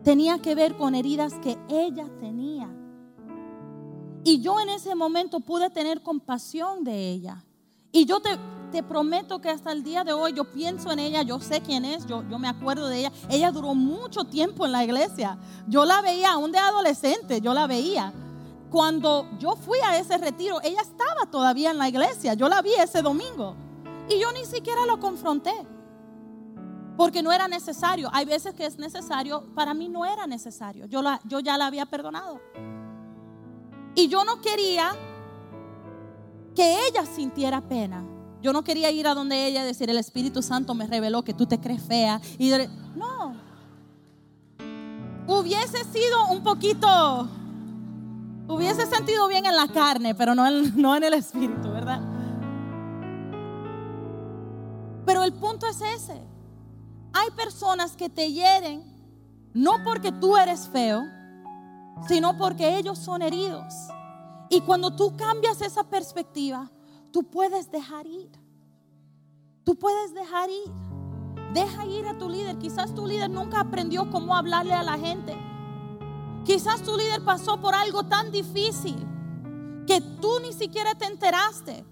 Tenía 0.03 0.39
que 0.39 0.55
ver 0.55 0.75
con 0.77 0.93
heridas 0.93 1.33
que 1.35 1.57
ella 1.69 2.07
tenía. 2.19 2.69
Y 4.23 4.41
yo 4.41 4.59
en 4.59 4.69
ese 4.69 4.95
momento 4.95 5.39
pude 5.39 5.69
tener 5.69 6.01
compasión 6.01 6.83
de 6.83 7.11
ella. 7.11 7.43
Y 7.91 8.05
yo 8.05 8.19
te, 8.19 8.29
te 8.71 8.83
prometo 8.83 9.39
que 9.39 9.49
hasta 9.49 9.71
el 9.71 9.83
día 9.83 10.03
de 10.03 10.13
hoy 10.13 10.33
yo 10.33 10.51
pienso 10.51 10.91
en 10.91 10.99
ella, 10.99 11.21
yo 11.21 11.39
sé 11.39 11.61
quién 11.61 11.85
es, 11.85 12.05
yo, 12.07 12.23
yo 12.29 12.37
me 12.39 12.47
acuerdo 12.47 12.87
de 12.87 12.99
ella. 12.99 13.11
Ella 13.29 13.51
duró 13.51 13.73
mucho 13.73 14.25
tiempo 14.25 14.65
en 14.65 14.71
la 14.71 14.83
iglesia. 14.83 15.37
Yo 15.67 15.85
la 15.85 16.01
veía 16.01 16.33
aún 16.33 16.51
de 16.51 16.57
adolescente, 16.57 17.39
yo 17.39 17.53
la 17.53 17.67
veía. 17.67 18.13
Cuando 18.69 19.29
yo 19.39 19.55
fui 19.55 19.79
a 19.79 19.97
ese 19.97 20.17
retiro, 20.17 20.59
ella 20.63 20.81
estaba 20.81 21.29
todavía 21.31 21.71
en 21.71 21.77
la 21.77 21.87
iglesia. 21.87 22.33
Yo 22.33 22.49
la 22.49 22.61
vi 22.61 22.73
ese 22.73 23.01
domingo. 23.01 23.55
Y 24.09 24.19
yo 24.19 24.31
ni 24.33 24.43
siquiera 24.45 24.85
lo 24.85 24.99
confronté. 24.99 25.53
Porque 26.97 27.21
no 27.21 27.31
era 27.31 27.47
necesario. 27.47 28.09
Hay 28.13 28.25
veces 28.25 28.53
que 28.53 28.65
es 28.65 28.77
necesario. 28.77 29.45
Para 29.53 29.73
mí 29.73 29.89
no 29.89 30.05
era 30.05 30.27
necesario. 30.27 30.85
Yo, 30.85 31.01
yo 31.25 31.39
ya 31.39 31.57
la 31.57 31.67
había 31.67 31.85
perdonado. 31.85 32.39
Y 33.95 34.07
yo 34.07 34.23
no 34.23 34.41
quería 34.41 34.93
que 36.55 36.87
ella 36.87 37.05
sintiera 37.05 37.61
pena. 37.61 38.03
Yo 38.41 38.53
no 38.53 38.63
quería 38.63 38.91
ir 38.91 39.07
a 39.07 39.13
donde 39.13 39.47
ella 39.47 39.63
y 39.63 39.65
decir, 39.65 39.89
el 39.89 39.97
Espíritu 39.97 40.41
Santo 40.41 40.73
me 40.73 40.85
reveló 40.85 41.23
que 41.23 41.33
tú 41.33 41.45
te 41.45 41.59
crees 41.59 41.81
fea. 41.81 42.21
Y 42.37 42.51
no. 42.95 43.35
Hubiese 45.27 45.83
sido 45.85 46.27
un 46.29 46.43
poquito, 46.43 47.27
hubiese 48.47 48.85
sentido 48.85 49.27
bien 49.27 49.47
en 49.47 49.55
la 49.55 49.67
carne, 49.67 50.13
pero 50.13 50.35
no 50.35 50.45
en, 50.45 50.79
no 50.79 50.95
en 50.95 51.03
el 51.03 51.15
Espíritu, 51.15 51.71
¿verdad? 51.71 51.99
Pero 55.05 55.23
el 55.23 55.33
punto 55.33 55.65
es 55.65 55.81
ese. 55.81 56.34
Hay 57.17 57.31
personas 57.31 57.95
que 57.95 58.09
te 58.09 58.31
hieren 58.31 58.83
no 59.53 59.85
porque 59.85 60.11
tú 60.11 60.35
eres 60.35 60.67
feo, 60.67 61.01
sino 62.09 62.37
porque 62.37 62.77
ellos 62.77 62.99
son 62.99 63.21
heridos. 63.21 63.73
Y 64.49 64.59
cuando 64.59 64.93
tú 64.97 65.15
cambias 65.15 65.61
esa 65.61 65.85
perspectiva, 65.85 66.69
tú 67.11 67.23
puedes 67.23 67.71
dejar 67.71 68.05
ir. 68.05 68.29
Tú 69.63 69.75
puedes 69.75 70.13
dejar 70.13 70.49
ir. 70.49 70.71
Deja 71.53 71.85
ir 71.85 72.05
a 72.05 72.17
tu 72.17 72.29
líder. 72.29 72.57
Quizás 72.57 72.93
tu 72.93 73.07
líder 73.07 73.29
nunca 73.29 73.61
aprendió 73.61 74.11
cómo 74.11 74.35
hablarle 74.35 74.73
a 74.73 74.83
la 74.83 74.97
gente. 74.97 75.37
Quizás 76.43 76.83
tu 76.83 76.97
líder 76.97 77.23
pasó 77.23 77.61
por 77.61 77.75
algo 77.75 78.03
tan 78.03 78.29
difícil 78.33 78.97
que 79.87 80.01
tú 80.19 80.41
ni 80.41 80.51
siquiera 80.51 80.95
te 80.95 81.05
enteraste. 81.05 81.85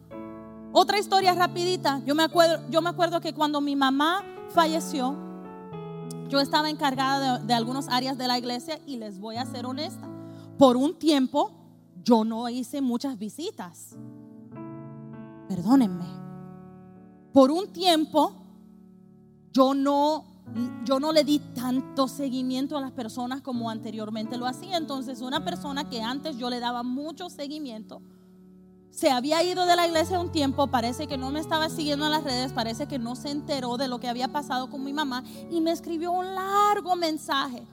Otra 0.76 0.98
historia 0.98 1.36
rapidita. 1.36 2.02
Yo 2.04 2.16
me 2.16 2.24
acuerdo, 2.24 2.68
yo 2.72 2.82
me 2.82 2.90
acuerdo 2.90 3.22
que 3.22 3.32
cuando 3.32 3.62
mi 3.62 3.76
mamá 3.76 4.24
falleció, 4.50 5.16
yo 6.28 6.40
estaba 6.40 6.72
encargada 6.72 7.38
de, 7.38 7.54
algunas 7.54 7.88
áreas 7.90 8.18
de 8.18 8.28
la 8.28 8.40
iglesia 8.40 8.80
y 8.88 8.98
les 8.98 9.20
voy 9.20 9.36
a 9.36 9.46
ser 9.46 9.68
honesta. 9.68 10.10
Por 10.58 10.76
un 10.76 10.98
tiempo 10.98 11.52
yo 12.04 12.26
no 12.26 12.50
hice 12.50 12.82
muchas 12.82 13.20
visitas. 13.20 13.96
Perdónenme. 15.48 16.08
Por 17.32 17.52
un 17.52 17.72
tiempo 17.72 18.34
yo 19.52 19.76
no 19.76 20.26
yo 20.84 21.00
no 21.00 21.14
le 21.14 21.24
di 21.24 21.40
tanto 21.40 22.08
seguimiento 22.08 22.78
a 22.78 22.82
las 22.82 22.92
personas 22.92 23.42
como 23.42 23.70
anteriormente 23.70 24.38
lo 24.38 24.48
hacía. 24.48 24.78
Entonces, 24.78 25.22
una 25.22 25.46
persona 25.46 25.88
que 25.88 26.02
antes 26.02 26.38
yo 26.38 26.50
le 26.50 26.60
daba 26.60 26.84
mucho 26.84 27.30
seguimiento, 27.30 28.02
se 28.94 29.12
había 29.12 29.44
ido 29.44 29.66
de 29.66 29.76
la 29.76 29.88
iglesia 29.88 30.20
un 30.20 30.32
tiempo, 30.32 30.68
parece 30.68 31.08
que 31.08 31.18
no 31.18 31.32
me 31.32 31.40
estaba 31.40 31.68
siguiendo 31.70 32.06
en 32.06 32.12
las 32.12 32.24
redes, 32.24 32.54
parece 32.54 32.88
que 32.88 33.00
no 33.00 33.16
se 33.16 33.32
enteró 33.32 33.76
de 33.76 33.90
lo 33.90 34.00
que 34.00 34.08
había 34.08 34.30
pasado 34.30 34.70
con 34.70 34.84
mi 34.84 34.94
mamá 34.94 35.24
y 35.50 35.60
me 35.60 35.72
escribió 35.72 36.12
un 36.12 36.34
largo 36.34 36.96
mensaje 36.96 37.68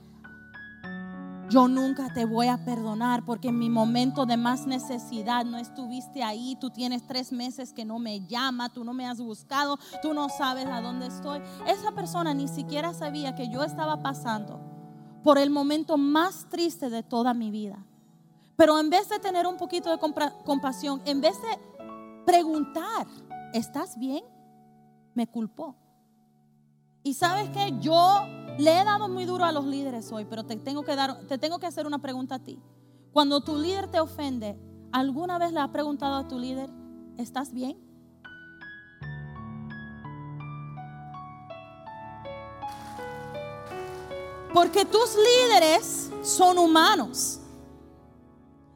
yo 1.51 1.67
nunca 1.67 2.15
te 2.15 2.25
voy 2.25 2.47
a 2.47 2.65
perdonar 2.65 3.25
porque 3.25 3.49
en 3.49 3.59
mi 3.59 3.69
momento 3.69 4.25
de 4.25 4.37
más 4.37 4.69
necesidad 4.69 5.45
no 5.45 5.59
estuviste 5.59 6.23
ahí, 6.23 6.57
tú 6.61 6.71
tienes 6.71 7.05
tres 7.09 7.33
meses 7.33 7.73
que 7.73 7.85
no 7.85 7.99
me 7.99 8.25
llama, 8.27 8.69
tú 8.69 8.85
no 8.85 8.95
me 8.95 9.09
has 9.09 9.21
buscado, 9.21 9.77
tú 10.01 10.15
no 10.15 10.29
sabes 10.29 10.67
a 10.67 10.81
dónde 10.81 11.09
estoy. 11.09 11.41
Esa 11.67 11.91
persona 11.91 12.35
ni 12.35 12.47
siquiera 12.47 12.95
sabía 12.95 13.35
que 13.35 13.49
yo 13.49 13.65
estaba 13.65 14.01
pasando 14.01 14.61
por 15.25 15.39
el 15.39 15.51
momento 15.51 15.99
más 15.99 16.49
triste 16.49 16.89
de 16.89 17.03
toda 17.03 17.35
mi 17.35 17.51
vida. 17.51 17.85
Pero 18.61 18.79
en 18.79 18.91
vez 18.91 19.09
de 19.09 19.19
tener 19.19 19.47
un 19.47 19.57
poquito 19.57 19.91
de 19.91 19.99
compasión, 20.45 21.01
en 21.07 21.23
vez 21.23 21.41
de 21.41 21.59
preguntar, 22.27 23.07
¿estás 23.55 23.99
bien? 23.99 24.23
Me 25.15 25.27
culpó. 25.27 25.77
Y 27.03 27.15
sabes 27.15 27.49
que 27.49 27.79
yo 27.81 28.21
le 28.59 28.79
he 28.79 28.85
dado 28.85 29.09
muy 29.09 29.25
duro 29.25 29.47
a 29.47 29.53
los 29.53 29.65
líderes 29.65 30.13
hoy, 30.13 30.27
pero 30.27 30.45
te 30.45 30.57
tengo 30.57 30.83
que 30.83 30.95
dar, 30.95 31.27
te 31.27 31.39
tengo 31.39 31.59
que 31.59 31.65
hacer 31.65 31.87
una 31.87 32.01
pregunta 32.01 32.35
a 32.35 32.39
ti. 32.39 32.61
Cuando 33.15 33.41
tu 33.41 33.57
líder 33.57 33.91
te 33.91 33.99
ofende, 33.99 34.59
¿alguna 34.93 35.39
vez 35.39 35.55
le 35.55 35.61
has 35.61 35.71
preguntado 35.71 36.17
a 36.17 36.29
tu 36.29 36.39
líder, 36.39 36.69
¿estás 37.17 37.55
bien? 37.55 37.79
Porque 44.53 44.85
tus 44.85 45.17
líderes 45.17 46.11
son 46.21 46.59
humanos. 46.59 47.41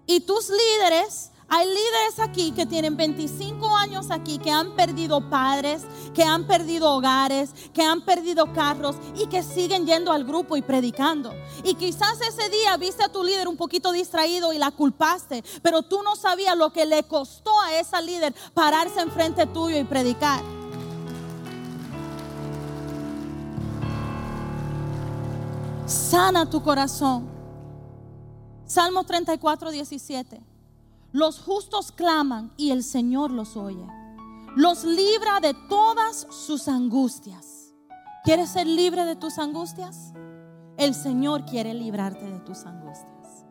Y 0.07 0.21
tus 0.21 0.51
líderes 0.51 1.31
hay 1.49 1.67
líderes 1.67 2.19
aquí 2.19 2.53
que 2.53 2.67
tienen 2.67 2.97
25 2.97 3.77
años 3.77 4.11
aquí, 4.11 4.39
que 4.39 4.51
han 4.51 4.75
perdido 4.75 5.29
padres, 5.29 5.83
que 6.15 6.25
han 6.25 6.47
perdido 6.47 6.91
hogares, 6.91 7.51
que 7.73 7.83
han 7.83 8.05
perdido 8.05 8.53
carros 8.53 8.97
y 9.15 9.27
que 9.27 9.43
siguen 9.43 9.87
yendo 9.87 10.11
al 10.11 10.25
grupo 10.25 10.57
y 10.57 10.63
predicando. 10.63 11.33
Y 11.63 11.75
quizás 11.75 12.21
ese 12.23 12.49
día 12.49 12.77
viste 12.77 13.05
a 13.05 13.13
tu 13.13 13.23
líder 13.23 13.47
un 13.47 13.57
poquito 13.57 13.93
distraído 13.93 14.53
y 14.53 14.59
la 14.59 14.71
culpaste, 14.71 15.45
pero 15.63 15.83
tú 15.83 16.03
no 16.03 16.17
sabías 16.17 16.57
lo 16.57 16.73
que 16.73 16.87
le 16.87 17.05
costó 17.05 17.61
a 17.61 17.79
esa 17.79 18.01
líder 18.01 18.35
pararse 18.55 19.01
enfrente 19.01 19.47
tuyo 19.47 19.79
y 19.79 19.85
predicar. 19.85 20.43
Sana 25.87 26.49
tu 26.49 26.63
corazón. 26.63 27.34
Salmo 28.75 29.05
34, 29.05 29.71
17. 29.71 30.43
Los 31.13 31.39
justos 31.39 31.93
claman 31.93 32.53
y 32.57 32.73
el 32.73 32.83
Señor 32.83 33.31
los 33.31 33.57
oye. 33.57 33.87
Los 34.57 34.83
libra 34.83 35.39
de 35.39 35.55
todas 35.69 36.27
sus 36.29 36.67
angustias. 36.67 37.73
¿Quieres 38.25 38.51
ser 38.51 38.67
libre 38.67 39.05
de 39.05 39.15
tus 39.15 39.39
angustias? 39.39 40.13
El 40.77 40.93
Señor 40.93 41.45
quiere 41.45 41.73
librarte 41.73 42.29
de 42.29 42.41
tus 42.41 42.67
angustias. 42.67 43.47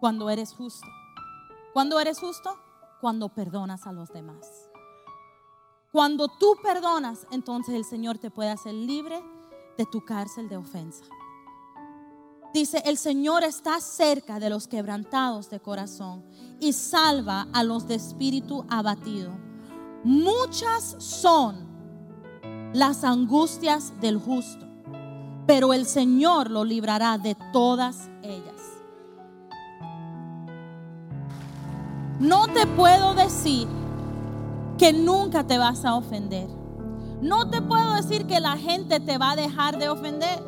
Cuando 0.00 0.28
eres 0.28 0.52
justo. 0.52 0.86
¿Cuándo 1.72 1.98
eres 1.98 2.20
justo? 2.20 2.58
Cuando 3.00 3.30
perdonas 3.30 3.86
a 3.86 3.92
los 3.92 4.12
demás. 4.12 4.68
Cuando 5.92 6.28
tú 6.28 6.56
perdonas, 6.62 7.26
entonces 7.30 7.74
el 7.74 7.86
Señor 7.86 8.18
te 8.18 8.30
puede 8.30 8.50
hacer 8.50 8.74
libre 8.74 9.18
de 9.78 9.86
tu 9.86 10.04
cárcel 10.04 10.50
de 10.50 10.58
ofensa. 10.58 11.06
Dice, 12.52 12.82
el 12.86 12.96
Señor 12.96 13.44
está 13.44 13.80
cerca 13.80 14.40
de 14.40 14.48
los 14.48 14.68
quebrantados 14.68 15.50
de 15.50 15.60
corazón 15.60 16.24
y 16.60 16.72
salva 16.72 17.46
a 17.52 17.62
los 17.62 17.86
de 17.86 17.96
espíritu 17.96 18.64
abatido. 18.70 19.32
Muchas 20.02 20.96
son 20.98 21.68
las 22.72 23.04
angustias 23.04 23.92
del 24.00 24.18
justo, 24.18 24.66
pero 25.46 25.74
el 25.74 25.86
Señor 25.86 26.50
lo 26.50 26.64
librará 26.64 27.18
de 27.18 27.36
todas 27.52 28.08
ellas. 28.22 28.54
No 32.18 32.46
te 32.48 32.66
puedo 32.66 33.14
decir 33.14 33.68
que 34.78 34.92
nunca 34.92 35.46
te 35.46 35.58
vas 35.58 35.84
a 35.84 35.94
ofender. 35.94 36.48
No 37.20 37.50
te 37.50 37.60
puedo 37.60 37.94
decir 37.94 38.26
que 38.26 38.40
la 38.40 38.56
gente 38.56 39.00
te 39.00 39.18
va 39.18 39.32
a 39.32 39.36
dejar 39.36 39.78
de 39.78 39.88
ofender. 39.88 40.47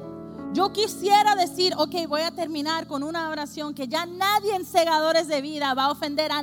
Yo 0.53 0.73
quisiera 0.73 1.37
decir, 1.37 1.75
ok, 1.77 2.09
voy 2.09 2.23
a 2.23 2.33
terminar 2.33 2.89
con 2.89 3.05
una 3.05 3.29
oración 3.29 3.73
que 3.73 3.87
ya 3.87 4.05
nadie 4.05 4.57
en 4.57 4.65
segadores 4.65 5.29
de 5.29 5.41
vida 5.41 5.75
va 5.75 5.85
a 5.85 5.91
ofender 5.93 6.33
a 6.33 6.43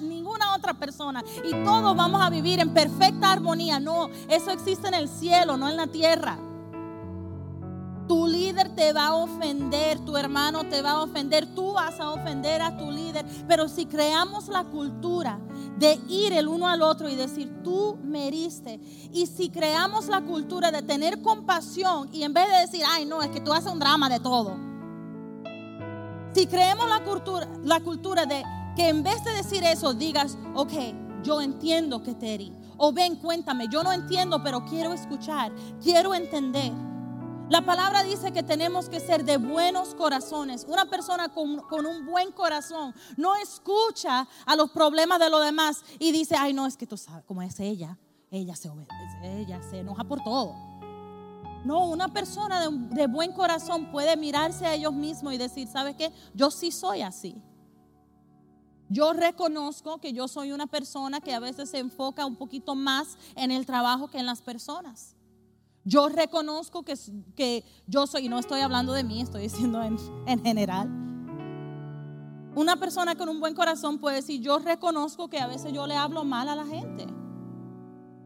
ninguna 0.00 0.54
otra 0.54 0.74
persona 0.74 1.24
y 1.44 1.50
todos 1.64 1.96
vamos 1.96 2.22
a 2.22 2.30
vivir 2.30 2.60
en 2.60 2.72
perfecta 2.72 3.32
armonía. 3.32 3.80
No, 3.80 4.10
eso 4.28 4.52
existe 4.52 4.86
en 4.86 4.94
el 4.94 5.08
cielo, 5.08 5.56
no 5.56 5.68
en 5.68 5.76
la 5.76 5.88
tierra. 5.88 6.38
Te 8.74 8.92
va 8.92 9.08
a 9.08 9.14
ofender, 9.14 9.98
tu 10.00 10.16
hermano 10.16 10.64
te 10.64 10.82
va 10.82 10.92
a 10.92 11.02
ofender, 11.02 11.46
tú 11.54 11.74
vas 11.74 12.00
a 12.00 12.10
ofender 12.10 12.60
a 12.60 12.76
tu 12.76 12.90
líder. 12.90 13.24
Pero 13.46 13.68
si 13.68 13.86
creamos 13.86 14.48
la 14.48 14.64
cultura 14.64 15.38
de 15.78 16.00
ir 16.08 16.32
el 16.32 16.48
uno 16.48 16.66
al 16.66 16.82
otro 16.82 17.08
y 17.08 17.14
decir, 17.14 17.62
tú 17.62 17.96
me 18.02 18.26
heriste, 18.26 18.80
y 19.12 19.26
si 19.26 19.48
creamos 19.48 20.08
la 20.08 20.22
cultura 20.22 20.72
de 20.72 20.82
tener 20.82 21.22
compasión 21.22 22.08
y 22.12 22.24
en 22.24 22.32
vez 22.32 22.48
de 22.48 22.58
decir, 22.58 22.82
ay 22.88 23.04
no, 23.06 23.22
es 23.22 23.30
que 23.30 23.40
tú 23.40 23.52
haces 23.52 23.70
un 23.70 23.78
drama 23.78 24.08
de 24.08 24.18
todo. 24.18 24.56
Si 26.34 26.46
creemos 26.46 26.88
la 26.88 27.04
cultura, 27.04 27.48
la 27.62 27.80
cultura 27.80 28.26
de 28.26 28.42
que 28.74 28.88
en 28.88 29.02
vez 29.02 29.22
de 29.24 29.32
decir 29.32 29.62
eso 29.64 29.94
digas, 29.94 30.36
ok, 30.54 30.72
yo 31.22 31.40
entiendo 31.40 32.02
que 32.02 32.14
te 32.14 32.34
herí. 32.34 32.52
O 32.76 32.92
ven, 32.92 33.16
cuéntame, 33.16 33.66
yo 33.68 33.82
no 33.82 33.92
entiendo, 33.92 34.42
pero 34.42 34.64
quiero 34.64 34.92
escuchar, 34.92 35.52
quiero 35.82 36.14
entender. 36.14 36.72
La 37.48 37.62
palabra 37.62 38.02
dice 38.02 38.30
que 38.30 38.42
tenemos 38.42 38.90
que 38.90 39.00
ser 39.00 39.24
de 39.24 39.38
buenos 39.38 39.94
corazones. 39.94 40.66
Una 40.68 40.84
persona 40.84 41.30
con, 41.30 41.86
un 41.86 42.04
buen 42.04 42.30
corazón 42.32 42.94
no 43.16 43.34
escucha 43.36 44.28
a 44.44 44.54
los 44.54 44.70
problemas 44.70 45.18
de 45.18 45.30
los 45.30 45.42
demás 45.42 45.82
y 45.98 46.12
dice, 46.12 46.36
ay 46.38 46.52
no, 46.52 46.66
es 46.66 46.76
que 46.76 46.86
tú 46.86 46.98
sabes 46.98 47.24
cómo 47.24 47.40
es 47.40 47.58
ella. 47.58 47.96
Ella 48.30 48.54
se 48.54 48.70
ella 49.22 49.62
se 49.62 49.78
enoja 49.78 50.04
por 50.04 50.22
todo. 50.22 50.54
No, 51.64 51.86
una 51.88 52.08
persona 52.08 52.60
de, 52.60 52.68
de 52.94 53.06
buen 53.06 53.32
corazón 53.32 53.90
puede 53.90 54.14
mirarse 54.18 54.66
a 54.66 54.74
ellos 54.74 54.92
mismos 54.92 55.32
y 55.32 55.38
decir, 55.38 55.68
¿sabes 55.68 55.96
qué? 55.96 56.12
Yo 56.34 56.50
sí 56.50 56.70
soy 56.70 57.00
así. 57.00 57.34
Yo 58.90 59.14
reconozco 59.14 59.98
que 59.98 60.12
yo 60.12 60.28
soy 60.28 60.52
una 60.52 60.66
persona 60.66 61.20
que 61.20 61.32
a 61.32 61.40
veces 61.40 61.70
se 61.70 61.78
enfoca 61.78 62.26
un 62.26 62.36
poquito 62.36 62.74
más 62.74 63.16
en 63.36 63.50
el 63.50 63.64
trabajo 63.64 64.08
que 64.08 64.18
en 64.18 64.26
las 64.26 64.42
personas. 64.42 65.17
Yo 65.84 66.08
reconozco 66.08 66.82
que, 66.82 66.94
que 67.34 67.64
yo 67.86 68.06
soy, 68.06 68.26
y 68.26 68.28
no 68.28 68.38
estoy 68.38 68.60
hablando 68.60 68.92
de 68.92 69.04
mí, 69.04 69.20
estoy 69.20 69.42
diciendo 69.42 69.82
en, 69.82 69.96
en 70.26 70.42
general. 70.42 70.88
Una 72.54 72.76
persona 72.76 73.14
con 73.14 73.28
un 73.28 73.40
buen 73.40 73.54
corazón 73.54 73.98
puede 73.98 74.16
decir, 74.16 74.40
yo 74.40 74.58
reconozco 74.58 75.28
que 75.28 75.38
a 75.38 75.46
veces 75.46 75.72
yo 75.72 75.86
le 75.86 75.94
hablo 75.96 76.24
mal 76.24 76.48
a 76.48 76.56
la 76.56 76.66
gente. 76.66 77.06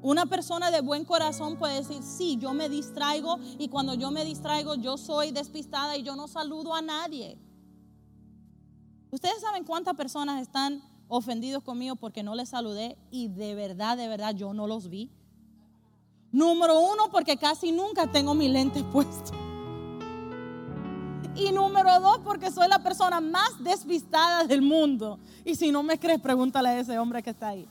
Una 0.02 0.26
persona 0.26 0.72
de 0.72 0.80
buen 0.80 1.04
corazón 1.04 1.56
puede 1.56 1.76
decir, 1.76 2.02
sí, 2.02 2.36
yo 2.40 2.52
me 2.54 2.68
distraigo 2.68 3.38
y 3.58 3.68
cuando 3.68 3.94
yo 3.94 4.10
me 4.10 4.24
distraigo 4.24 4.74
yo 4.74 4.98
soy 4.98 5.30
despistada 5.30 5.96
y 5.96 6.02
yo 6.02 6.16
no 6.16 6.26
saludo 6.26 6.74
a 6.74 6.82
nadie. 6.82 7.38
Ustedes 9.10 9.40
saben 9.40 9.62
cuántas 9.64 9.94
personas 9.94 10.42
están 10.42 10.82
ofendidos 11.06 11.62
conmigo 11.62 11.94
porque 11.94 12.22
no 12.22 12.34
les 12.34 12.48
saludé 12.48 12.96
y 13.10 13.28
de 13.28 13.54
verdad, 13.54 13.96
de 13.96 14.08
verdad 14.08 14.34
yo 14.34 14.54
no 14.54 14.66
los 14.66 14.88
vi. 14.88 15.12
Número 16.32 16.80
uno, 16.80 17.10
porque 17.12 17.36
casi 17.36 17.70
nunca 17.70 18.06
tengo 18.06 18.34
mi 18.34 18.48
lente 18.48 18.82
puesto. 18.92 19.32
Y 21.34 21.52
número 21.52 22.00
dos, 22.00 22.18
porque 22.24 22.50
soy 22.50 22.68
la 22.68 22.82
persona 22.82 23.20
más 23.20 23.62
despistada 23.62 24.44
del 24.44 24.62
mundo. 24.62 25.18
Y 25.44 25.54
si 25.54 25.70
no 25.70 25.82
me 25.82 25.98
crees, 25.98 26.20
pregúntale 26.20 26.70
a 26.70 26.78
ese 26.80 26.98
hombre 26.98 27.22
que 27.22 27.30
está 27.30 27.48
ahí. 27.48 27.66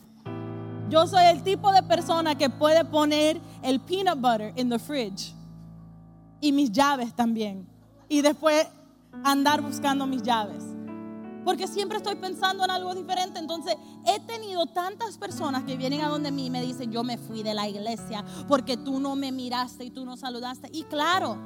Yo 0.88 1.06
soy 1.06 1.24
el 1.26 1.42
tipo 1.42 1.72
de 1.72 1.82
persona 1.82 2.36
que 2.36 2.50
puede 2.50 2.84
poner 2.84 3.40
el 3.62 3.80
peanut 3.80 4.20
butter 4.20 4.52
en 4.56 4.68
the 4.68 4.78
fridge. 4.78 5.32
Y 6.40 6.52
mis 6.52 6.70
llaves 6.70 7.14
también. 7.14 7.66
Y 8.08 8.20
después 8.20 8.66
andar 9.24 9.60
buscando 9.62 10.06
mis 10.06 10.22
llaves 10.22 10.64
porque 11.44 11.66
siempre 11.66 11.98
estoy 11.98 12.16
pensando 12.16 12.64
en 12.64 12.70
algo 12.70 12.94
diferente. 12.94 13.38
Entonces, 13.38 13.76
he 14.06 14.20
tenido 14.20 14.66
tantas 14.66 15.18
personas 15.18 15.64
que 15.64 15.76
vienen 15.76 16.02
a 16.02 16.08
donde 16.08 16.30
mí 16.30 16.46
y 16.46 16.50
me 16.50 16.62
dicen, 16.62 16.90
yo 16.92 17.02
me 17.04 17.18
fui 17.18 17.42
de 17.42 17.54
la 17.54 17.68
iglesia 17.68 18.24
porque 18.48 18.76
tú 18.76 19.00
no 19.00 19.16
me 19.16 19.32
miraste 19.32 19.84
y 19.84 19.90
tú 19.90 20.04
no 20.04 20.16
saludaste. 20.16 20.68
Y 20.72 20.84
claro, 20.84 21.36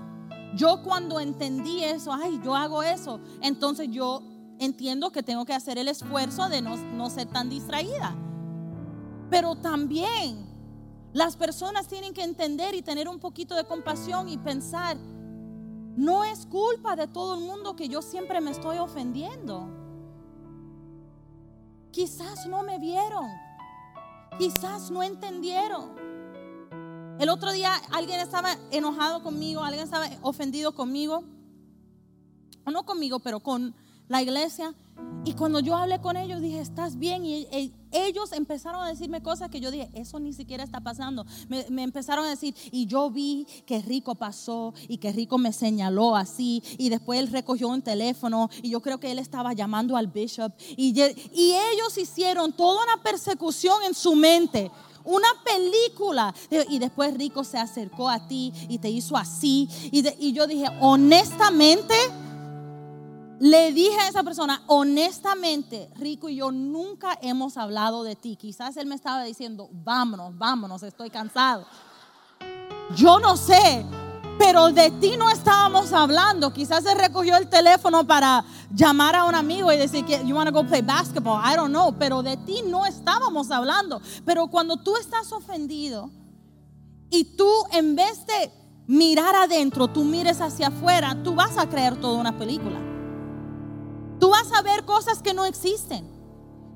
yo 0.55 0.83
cuando 0.83 1.21
entendí 1.21 1.85
eso, 1.85 2.13
ay, 2.13 2.41
yo 2.45 2.55
hago 2.55 2.83
eso, 2.83 3.21
entonces 3.43 3.89
yo 3.91 4.23
entiendo 4.59 5.11
que 5.11 5.23
tengo 5.23 5.45
que 5.45 5.53
hacer 5.53 5.79
el 5.79 5.89
esfuerzo 5.89 6.49
de 6.49 6.63
no, 6.63 6.77
no 6.77 7.11
ser 7.11 7.27
tan 7.29 7.49
distraída. 7.49 8.17
Pero 9.31 9.57
también 9.57 10.47
las 11.13 11.37
personas 11.37 11.89
tienen 11.89 12.15
que 12.15 12.23
entender 12.23 12.75
y 12.75 12.83
tener 12.83 13.09
un 13.09 13.19
poquito 13.19 13.55
de 13.55 13.65
compasión 13.65 14.29
y 14.29 14.39
pensar, 14.39 14.97
no 15.97 16.25
es 16.25 16.47
culpa 16.47 16.95
de 16.95 17.07
todo 17.07 17.37
el 17.37 17.41
mundo 17.41 17.75
que 17.75 17.89
yo 17.89 18.03
siempre 18.03 18.41
me 18.41 18.51
estoy 18.51 18.79
ofendiendo. 18.79 19.86
Quizás 21.97 22.47
no 22.47 22.63
me 22.63 22.79
vieron. 22.79 23.27
Quizás 24.39 24.91
no 24.91 25.03
entendieron. 25.03 25.97
El 27.19 27.31
otro 27.31 27.53
día 27.53 27.73
alguien 27.91 28.21
estaba 28.21 28.55
enojado 28.71 29.23
conmigo, 29.23 29.63
alguien 29.63 29.85
estaba 29.85 30.07
ofendido 30.21 30.75
conmigo. 30.75 31.25
O 32.67 32.71
no 32.71 32.85
conmigo, 32.85 33.19
pero 33.21 33.41
con 33.41 33.75
la 34.09 34.23
iglesia. 34.23 34.75
Y 35.25 35.33
cuando 35.33 35.59
yo 35.59 35.75
hablé 35.75 36.01
con 36.01 36.17
ellos, 36.17 36.41
dije, 36.41 36.61
¿estás 36.61 36.99
bien? 36.99 37.25
Y 37.27 37.49
ellos 37.91 38.33
empezaron 38.33 38.85
a 38.85 38.89
decirme 38.89 39.23
cosas 39.23 39.51
que 39.51 39.61
yo 39.61 39.73
dije, 39.73 39.91
eso 39.93 40.21
ni 40.21 40.33
siquiera 40.33 40.63
está 40.63 40.81
pasando. 40.81 41.27
Me, 41.49 41.83
empezaron 41.83 42.25
a 42.25 42.31
decir, 42.31 42.55
y 42.71 42.87
yo 42.87 43.11
vi 43.11 43.47
que 43.67 43.81
Rico 43.81 44.15
pasó 44.15 44.73
y 44.89 44.99
que 44.99 45.13
Rico 45.13 45.37
me 45.37 45.53
señaló 45.53 46.15
así. 46.15 46.63
Y 46.79 46.89
después 46.91 47.19
él 47.19 47.29
recogió 47.29 47.69
un 47.69 47.83
teléfono 47.83 48.49
y 48.63 48.71
yo 48.71 48.81
creo 48.81 49.01
que 49.01 49.11
él 49.11 49.19
estaba 49.19 49.53
llamando 49.53 49.97
al 49.97 50.07
bishop. 50.07 50.53
Y, 50.77 50.99
y 51.33 51.53
ellos 51.73 51.99
hicieron 51.99 52.53
toda 52.53 52.85
una 52.85 53.03
persecución 53.03 53.83
en 53.85 53.95
su 53.95 54.15
mente 54.15 54.71
una 55.07 55.29
película. 55.45 56.35
Y 56.69 56.79
después 56.79 57.15
Rico 57.15 57.45
se 57.45 57.59
acercó 57.59 58.09
a 58.09 58.27
ti 58.27 58.53
y 58.69 58.79
te 58.79 58.91
hizo 58.91 59.17
así. 59.17 59.69
Y, 59.91 60.05
y, 60.19 60.33
yo 60.33 60.47
dije, 60.47 60.67
honestamente, 60.81 61.95
le 63.39 63.73
dije 63.73 63.99
a 64.01 64.09
esa 64.09 64.23
persona, 64.23 64.63
honestamente, 64.67 65.91
Rico 65.97 66.29
y 66.29 66.37
yo 66.37 66.51
nunca 66.51 67.19
hemos 67.21 67.57
hablado 67.57 68.03
de 68.03 68.17
ti. 68.17 68.37
Quizás 68.37 68.77
él 68.77 68.87
me 68.87 68.95
estaba 68.95 69.25
diciendo, 69.25 69.69
vámonos, 69.73 70.37
vámonos, 70.37 70.83
estoy 70.83 71.11
cansado. 71.11 71.67
Yo 72.95 73.19
no 73.19 73.37
sé, 73.37 73.85
pero 74.39 74.71
de 74.71 74.91
ti 74.93 75.17
no 75.19 75.29
estábamos 75.29 75.93
hablando. 75.93 76.53
Quizás 76.53 76.87
él 76.87 76.99
recogió 76.99 77.37
el 77.37 77.49
teléfono 77.49 78.07
para 78.07 78.45
llamar 78.73 79.15
a 79.15 79.25
un 79.25 79.35
amigo 79.35 79.71
y 79.71 79.77
decir 79.77 80.05
que 80.07 80.25
you 80.25 80.35
want 80.35 80.49
to 80.49 80.55
go 80.55 80.67
play 80.67 80.83
basketball. 80.83 81.41
I 81.45 81.57
don't 81.57 81.71
know, 81.71 81.95
pero 81.99 82.23
de 82.23 82.37
ti 82.39 82.63
no 82.67 82.87
estábamos 82.87 83.51
hablando. 83.51 84.01
Pero 84.25 84.47
cuando 84.49 84.79
tú 84.79 84.97
estás 84.97 85.31
ofendido 85.33 86.11
y 87.11 87.37
tú 87.37 87.51
en 87.73 87.97
vez 87.97 88.27
de 88.27 88.51
mirar 88.87 89.35
adentro, 89.35 89.89
tú 89.89 90.05
mires 90.05 90.41
hacia 90.41 90.69
afuera, 90.69 91.17
tú 91.23 91.35
vas 91.35 91.59
a 91.59 91.69
creer 91.69 92.01
toda 92.01 92.19
una 92.19 92.39
película. 92.39 92.86
Tú 94.19 94.31
vas 94.31 94.53
a 94.53 94.63
ver 94.63 94.85
cosas 94.85 95.23
que 95.23 95.35
no 95.35 95.45
existen. 95.45 96.09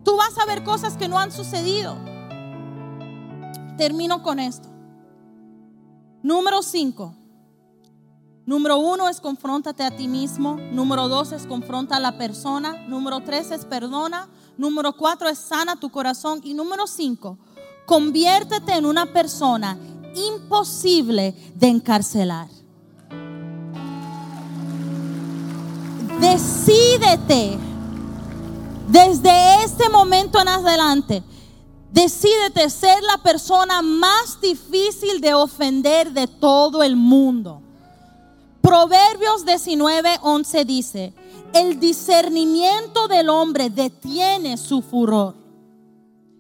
Tú 0.05 0.16
vas 0.16 0.36
a 0.38 0.47
ver 0.47 0.64
cosas 0.64 0.97
que 0.97 1.09
no 1.09 1.18
han 1.18 1.32
sucedido. 1.32 1.97
Termino 3.76 4.22
con 4.22 4.38
esto. 4.38 4.68
Número 6.22 6.62
5. 6.62 7.16
Número 8.51 8.78
uno 8.78 9.09
es 9.09 9.20
confróntate 9.20 9.84
a 9.84 9.97
ti 9.97 10.09
mismo. 10.09 10.57
Número 10.72 11.09
dos 11.09 11.30
es 11.30 11.47
confronta 11.47 11.97
a 11.97 12.01
la 12.01 12.18
persona. 12.18 12.84
Número 12.88 13.20
tres 13.20 13.53
es 13.53 13.64
perdona. 13.64 14.28
Número 14.57 14.97
cuatro 14.97 15.28
es 15.28 15.38
sana 15.38 15.76
tu 15.76 15.91
corazón. 15.91 16.41
Y 16.43 16.55
número 16.55 16.88
cinco, 16.88 17.38
conviértete 17.86 18.72
en 18.72 18.86
una 18.86 19.07
persona 19.07 19.78
imposible 20.14 21.32
de 21.55 21.68
encarcelar. 21.68 22.49
Decídete 26.20 27.58
desde 28.88 29.64
este 29.64 29.88
momento 29.88 30.40
en 30.40 30.48
adelante. 30.48 31.22
Decídete 31.90 32.68
ser 32.68 33.02
la 33.02 33.18
persona 33.18 33.82
más 33.82 34.40
difícil 34.40 35.20
de 35.20 35.32
ofender 35.34 36.12
de 36.12 36.26
todo 36.26 36.82
el 36.82 36.94
mundo. 36.94 37.62
Proverbios 38.60 39.44
19, 39.44 40.18
11 40.22 40.64
dice, 40.64 41.14
el 41.52 41.80
discernimiento 41.80 43.08
del 43.08 43.28
hombre 43.28 43.70
detiene 43.70 44.56
su 44.56 44.82
furor. 44.82 45.34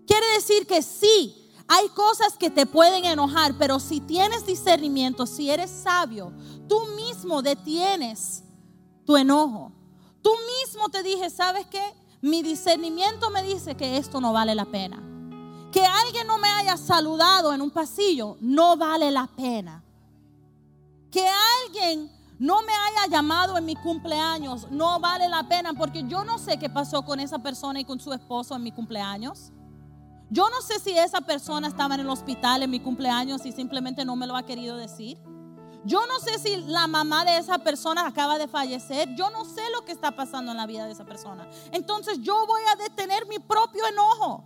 Quiere 0.06 0.26
decir 0.34 0.66
que 0.66 0.82
sí, 0.82 1.34
hay 1.66 1.88
cosas 1.88 2.36
que 2.36 2.50
te 2.50 2.66
pueden 2.66 3.04
enojar, 3.06 3.54
pero 3.58 3.80
si 3.80 4.00
tienes 4.00 4.44
discernimiento, 4.44 5.26
si 5.26 5.50
eres 5.50 5.70
sabio, 5.70 6.32
tú 6.68 6.80
mismo 6.96 7.42
detienes 7.42 8.44
tu 9.10 9.16
enojo. 9.16 9.72
Tú 10.22 10.30
mismo 10.62 10.88
te 10.88 11.02
dije, 11.02 11.30
¿sabes 11.30 11.66
qué? 11.66 11.82
Mi 12.20 12.44
discernimiento 12.44 13.28
me 13.30 13.42
dice 13.42 13.74
que 13.74 13.96
esto 13.96 14.20
no 14.20 14.32
vale 14.32 14.54
la 14.54 14.66
pena. 14.66 15.02
Que 15.72 15.84
alguien 15.84 16.28
no 16.28 16.38
me 16.38 16.46
haya 16.46 16.76
saludado 16.76 17.52
en 17.52 17.60
un 17.60 17.72
pasillo 17.72 18.36
no 18.40 18.76
vale 18.76 19.10
la 19.10 19.26
pena. 19.26 19.82
Que 21.10 21.26
alguien 21.66 22.08
no 22.38 22.62
me 22.62 22.72
haya 22.72 23.10
llamado 23.10 23.58
en 23.58 23.64
mi 23.64 23.74
cumpleaños, 23.74 24.70
no 24.70 25.00
vale 25.00 25.28
la 25.28 25.42
pena 25.48 25.72
porque 25.72 26.04
yo 26.06 26.22
no 26.22 26.38
sé 26.38 26.60
qué 26.60 26.70
pasó 26.70 27.02
con 27.02 27.18
esa 27.18 27.40
persona 27.40 27.80
y 27.80 27.84
con 27.84 27.98
su 27.98 28.12
esposo 28.12 28.54
en 28.54 28.62
mi 28.62 28.70
cumpleaños. 28.70 29.50
Yo 30.30 30.48
no 30.50 30.62
sé 30.62 30.78
si 30.78 30.96
esa 30.96 31.20
persona 31.20 31.66
estaba 31.66 31.96
en 31.96 32.02
el 32.02 32.10
hospital 32.10 32.62
en 32.62 32.70
mi 32.70 32.78
cumpleaños 32.78 33.44
y 33.44 33.50
simplemente 33.50 34.04
no 34.04 34.14
me 34.14 34.28
lo 34.28 34.36
ha 34.36 34.44
querido 34.44 34.76
decir. 34.76 35.18
Yo 35.84 36.06
no 36.06 36.18
sé 36.20 36.38
si 36.38 36.56
la 36.56 36.86
mamá 36.86 37.24
de 37.24 37.38
esa 37.38 37.58
persona 37.58 38.06
acaba 38.06 38.38
de 38.38 38.48
fallecer. 38.48 39.14
Yo 39.14 39.30
no 39.30 39.44
sé 39.44 39.62
lo 39.72 39.84
que 39.84 39.92
está 39.92 40.12
pasando 40.12 40.50
en 40.50 40.56
la 40.56 40.66
vida 40.66 40.86
de 40.86 40.92
esa 40.92 41.04
persona. 41.04 41.48
Entonces 41.72 42.20
yo 42.20 42.46
voy 42.46 42.60
a 42.72 42.76
detener 42.76 43.26
mi 43.26 43.38
propio 43.38 43.86
enojo. 43.86 44.44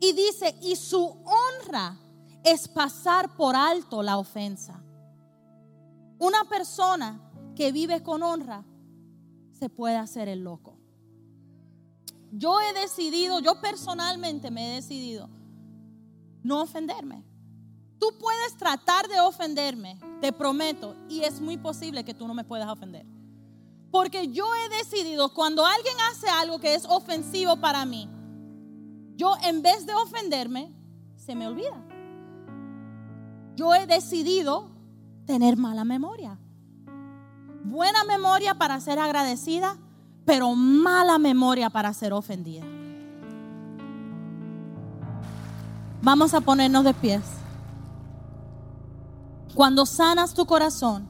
Y 0.00 0.12
dice, 0.12 0.56
y 0.60 0.76
su 0.76 1.04
honra 1.04 1.96
es 2.44 2.68
pasar 2.68 3.36
por 3.36 3.54
alto 3.54 4.02
la 4.02 4.18
ofensa. 4.18 4.82
Una 6.18 6.44
persona 6.44 7.20
que 7.54 7.72
vive 7.72 8.02
con 8.02 8.22
honra 8.22 8.64
se 9.52 9.68
puede 9.68 9.96
hacer 9.96 10.28
el 10.28 10.42
loco 10.42 10.82
yo 12.32 12.60
he 12.62 12.72
decidido, 12.72 13.40
yo 13.40 13.60
personalmente 13.60 14.50
me 14.50 14.72
he 14.72 14.74
decidido 14.76 15.28
no 16.42 16.62
ofenderme. 16.62 17.24
Tú 18.02 18.12
puedes 18.18 18.56
tratar 18.56 19.06
de 19.06 19.20
ofenderme, 19.20 19.96
te 20.20 20.32
prometo, 20.32 20.96
y 21.08 21.20
es 21.20 21.40
muy 21.40 21.56
posible 21.56 22.02
que 22.02 22.14
tú 22.14 22.26
no 22.26 22.34
me 22.34 22.42
puedas 22.42 22.68
ofender. 22.68 23.06
Porque 23.92 24.26
yo 24.26 24.44
he 24.56 24.76
decidido, 24.76 25.32
cuando 25.32 25.64
alguien 25.64 25.94
hace 26.10 26.28
algo 26.28 26.58
que 26.58 26.74
es 26.74 26.84
ofensivo 26.84 27.58
para 27.58 27.84
mí, 27.84 28.08
yo 29.14 29.36
en 29.44 29.62
vez 29.62 29.86
de 29.86 29.94
ofenderme, 29.94 30.74
se 31.14 31.36
me 31.36 31.46
olvida. 31.46 31.80
Yo 33.54 33.72
he 33.72 33.86
decidido 33.86 34.72
tener 35.24 35.56
mala 35.56 35.84
memoria. 35.84 36.40
Buena 37.62 38.02
memoria 38.02 38.54
para 38.54 38.80
ser 38.80 38.98
agradecida, 38.98 39.76
pero 40.24 40.56
mala 40.56 41.18
memoria 41.18 41.70
para 41.70 41.94
ser 41.94 42.12
ofendida. 42.12 42.66
Vamos 46.02 46.34
a 46.34 46.40
ponernos 46.40 46.82
de 46.82 46.94
pies. 46.94 47.41
Cuando 49.54 49.84
sanas 49.84 50.32
tu 50.32 50.46
corazón, 50.46 51.06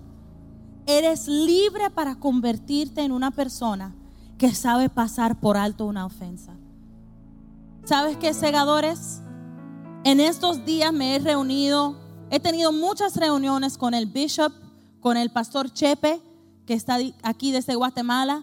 eres 0.86 1.28
libre 1.28 1.90
para 1.90 2.16
convertirte 2.16 3.02
en 3.02 3.12
una 3.12 3.30
persona 3.30 3.94
que 4.36 4.52
sabe 4.52 4.88
pasar 4.88 5.38
por 5.38 5.56
alto 5.56 5.86
una 5.86 6.04
ofensa. 6.04 6.56
¿Sabes 7.84 8.16
qué, 8.16 8.34
segadores? 8.34 9.22
En 10.02 10.18
estos 10.18 10.64
días 10.64 10.92
me 10.92 11.14
he 11.14 11.18
reunido, 11.20 11.96
he 12.30 12.40
tenido 12.40 12.72
muchas 12.72 13.16
reuniones 13.16 13.78
con 13.78 13.94
el 13.94 14.06
bishop, 14.06 14.52
con 15.00 15.16
el 15.16 15.30
pastor 15.30 15.70
Chepe, 15.70 16.20
que 16.66 16.74
está 16.74 16.98
aquí 17.22 17.52
desde 17.52 17.76
Guatemala, 17.76 18.42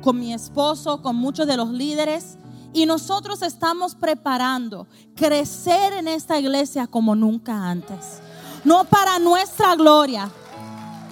con 0.00 0.18
mi 0.18 0.32
esposo, 0.32 1.02
con 1.02 1.16
muchos 1.16 1.46
de 1.46 1.58
los 1.58 1.68
líderes. 1.70 2.38
Y 2.72 2.86
nosotros 2.86 3.42
estamos 3.42 3.94
preparando 3.94 4.86
crecer 5.14 5.92
en 5.92 6.08
esta 6.08 6.38
iglesia 6.38 6.86
como 6.86 7.14
nunca 7.14 7.68
antes. 7.68 8.20
No 8.64 8.84
para 8.84 9.18
nuestra 9.18 9.76
gloria, 9.76 10.30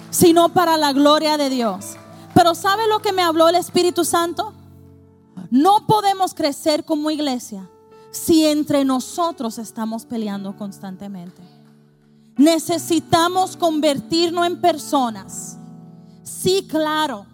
sino 0.09 0.49
para 0.49 0.77
la 0.77 0.93
gloria 0.93 1.37
de 1.37 1.49
Dios. 1.49 1.95
Pero 2.33 2.55
¿sabe 2.55 2.87
lo 2.87 2.99
que 2.99 3.13
me 3.13 3.21
habló 3.21 3.47
el 3.47 3.55
Espíritu 3.55 4.03
Santo? 4.05 4.53
No 5.51 5.85
podemos 5.85 6.33
crecer 6.33 6.83
como 6.83 7.11
iglesia 7.11 7.69
si 8.11 8.45
entre 8.45 8.85
nosotros 8.85 9.57
estamos 9.59 10.05
peleando 10.05 10.55
constantemente. 10.57 11.41
Necesitamos 12.37 13.55
convertirnos 13.55 14.47
en 14.47 14.59
personas. 14.59 15.57
Sí, 16.23 16.65
claro 16.67 17.27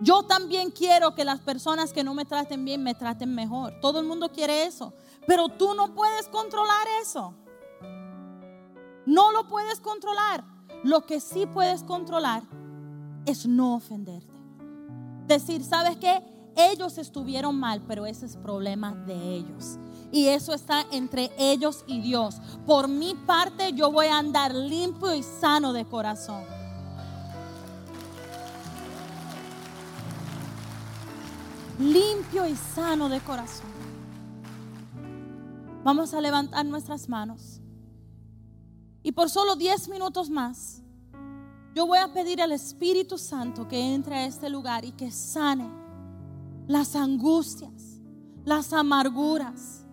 yo 0.00 0.22
también 0.22 0.70
quiero 0.70 1.14
que 1.14 1.24
las 1.24 1.40
personas 1.40 1.92
que 1.92 2.04
no 2.04 2.12
me 2.12 2.24
traten 2.24 2.64
bien 2.64 2.82
me 2.82 2.94
traten 2.94 3.34
mejor. 3.34 3.74
Todo 3.80 4.00
el 4.00 4.06
mundo 4.06 4.30
quiere 4.30 4.64
eso. 4.64 4.92
Pero 5.26 5.48
tú 5.48 5.74
no 5.74 5.94
puedes 5.94 6.28
controlar 6.28 6.86
eso. 7.02 7.34
No 9.06 9.32
lo 9.32 9.48
puedes 9.48 9.80
controlar. 9.80 10.44
Lo 10.82 11.06
que 11.06 11.20
sí 11.20 11.46
puedes 11.46 11.82
controlar 11.82 12.42
es 13.24 13.46
no 13.46 13.74
ofenderte. 13.76 14.34
Decir, 15.26 15.64
¿sabes 15.64 15.96
qué? 15.96 16.22
Ellos 16.56 16.98
estuvieron 16.98 17.58
mal, 17.58 17.82
pero 17.86 18.06
ese 18.06 18.26
es 18.26 18.36
problema 18.36 18.94
de 18.94 19.36
ellos. 19.36 19.78
Y 20.12 20.28
eso 20.28 20.54
está 20.54 20.86
entre 20.90 21.30
ellos 21.38 21.84
y 21.86 22.00
Dios. 22.00 22.40
Por 22.66 22.88
mi 22.88 23.14
parte, 23.14 23.72
yo 23.72 23.90
voy 23.90 24.06
a 24.06 24.18
andar 24.18 24.54
limpio 24.54 25.14
y 25.14 25.22
sano 25.22 25.72
de 25.72 25.84
corazón. 25.84 26.56
limpio 31.78 32.46
y 32.46 32.56
sano 32.56 33.08
de 33.08 33.20
corazón. 33.20 33.66
Vamos 35.84 36.14
a 36.14 36.20
levantar 36.20 36.64
nuestras 36.66 37.08
manos. 37.08 37.60
Y 39.06 39.12
por 39.12 39.30
solo 39.30 39.54
10 39.54 39.88
minutos 39.88 40.28
más, 40.28 40.82
yo 41.76 41.86
voy 41.86 41.98
a 41.98 42.12
pedir 42.12 42.42
al 42.42 42.50
Espíritu 42.50 43.18
Santo 43.18 43.68
que 43.68 43.94
entre 43.94 44.16
a 44.16 44.26
este 44.26 44.50
lugar 44.50 44.84
y 44.84 44.90
que 44.90 45.12
sane 45.12 45.70
las 46.66 46.96
angustias, 46.96 48.00
las 48.44 48.72
amarguras. 48.72 49.84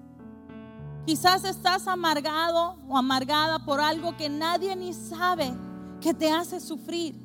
Quizás 1.05 1.43
estás 1.43 1.87
amargado 1.87 2.79
o 2.89 2.97
amargada 2.97 3.63
por 3.63 3.79
algo 3.79 4.17
que 4.17 4.29
nadie 4.29 4.75
ni 4.75 4.93
sabe 4.93 5.53
que 6.01 6.15
te 6.15 6.31
hace 6.31 6.59
sufrir. 6.59 7.15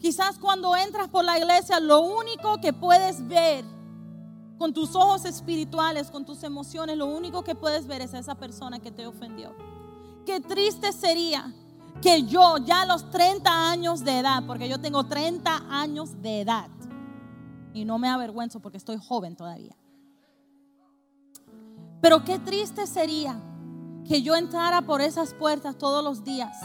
Quizás 0.00 0.38
cuando 0.38 0.76
entras 0.76 1.08
por 1.08 1.24
la 1.24 1.38
iglesia 1.38 1.80
lo 1.80 2.00
único 2.02 2.60
que 2.60 2.74
puedes 2.74 3.26
ver 3.26 3.64
con 4.58 4.74
tus 4.74 4.94
ojos 4.94 5.24
espirituales, 5.24 6.10
con 6.10 6.26
tus 6.26 6.42
emociones, 6.42 6.98
lo 6.98 7.06
único 7.06 7.42
que 7.42 7.54
puedes 7.54 7.86
ver 7.86 8.02
es 8.02 8.12
a 8.12 8.18
esa 8.18 8.34
persona 8.34 8.80
que 8.80 8.90
te 8.90 9.06
ofendió. 9.06 9.71
Qué 10.24 10.40
triste 10.40 10.92
sería 10.92 11.52
que 12.00 12.24
yo 12.24 12.58
ya 12.58 12.82
a 12.82 12.86
los 12.86 13.10
30 13.10 13.70
años 13.70 14.04
de 14.04 14.18
edad, 14.18 14.44
porque 14.46 14.68
yo 14.68 14.80
tengo 14.80 15.04
30 15.04 15.64
años 15.70 16.20
de 16.22 16.40
edad, 16.40 16.68
y 17.74 17.84
no 17.84 17.98
me 17.98 18.08
avergüenzo 18.08 18.60
porque 18.60 18.78
estoy 18.78 18.98
joven 18.98 19.36
todavía. 19.36 19.76
Pero 22.00 22.24
qué 22.24 22.38
triste 22.38 22.86
sería 22.86 23.40
que 24.06 24.22
yo 24.22 24.34
entrara 24.34 24.82
por 24.82 25.00
esas 25.00 25.34
puertas 25.34 25.78
todos 25.78 26.02
los 26.02 26.24
días 26.24 26.56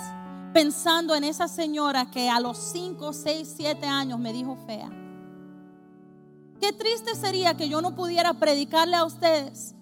pensando 0.54 1.14
en 1.14 1.24
esa 1.24 1.48
señora 1.48 2.10
que 2.10 2.30
a 2.30 2.40
los 2.40 2.58
5, 2.58 3.14
6, 3.14 3.54
7 3.58 3.86
años 3.86 4.20
me 4.20 4.34
dijo 4.34 4.58
fea 4.66 4.90
Qué 6.60 6.74
triste 6.74 7.14
sería 7.16 7.56
que 7.56 7.70
yo 7.70 7.82
no 7.82 7.96
pudiera 7.96 8.34
predicarle 8.34 8.96
a 8.96 9.06
ustedes 9.06 9.76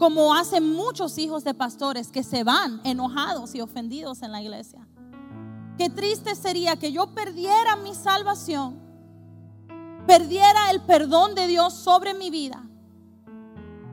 como 0.00 0.34
hacen 0.34 0.72
muchos 0.72 1.18
hijos 1.18 1.44
de 1.44 1.52
pastores 1.52 2.10
que 2.10 2.22
se 2.22 2.42
van 2.42 2.80
enojados 2.84 3.54
y 3.54 3.60
ofendidos 3.60 4.22
en 4.22 4.32
la 4.32 4.40
iglesia. 4.40 4.88
Qué 5.76 5.90
triste 5.90 6.34
sería 6.34 6.76
que 6.76 6.90
yo 6.90 7.14
perdiera 7.14 7.76
mi 7.76 7.94
salvación, 7.94 8.80
perdiera 10.06 10.70
el 10.70 10.80
perdón 10.80 11.34
de 11.34 11.46
Dios 11.46 11.74
sobre 11.74 12.14
mi 12.14 12.30
vida 12.30 12.62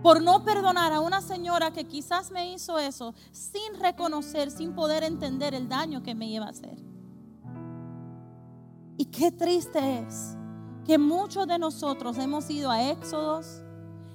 por 0.02 0.22
no 0.22 0.46
perdonar 0.46 0.94
a 0.94 1.02
una 1.02 1.20
señora 1.22 1.72
que 1.72 1.84
quizás 1.84 2.32
me 2.32 2.54
hizo 2.54 2.80
eso 2.80 3.14
sin 3.34 3.78
reconocer, 3.78 4.50
sin 4.50 4.74
poder 4.74 5.04
entender 5.04 5.54
el 5.54 5.68
daño 5.68 6.04
que 6.04 6.16
me 6.16 6.28
iba 6.28 6.46
a 6.46 6.52
hacer. 6.52 6.78
Y 8.96 9.06
qué 9.08 9.30
triste 9.30 10.00
es 10.00 10.38
que 10.86 10.98
muchos 10.98 11.46
de 11.48 11.60
nosotros 11.60 12.18
hemos 12.18 12.50
ido 12.50 12.72
a 12.72 12.82
éxodos, 12.92 13.62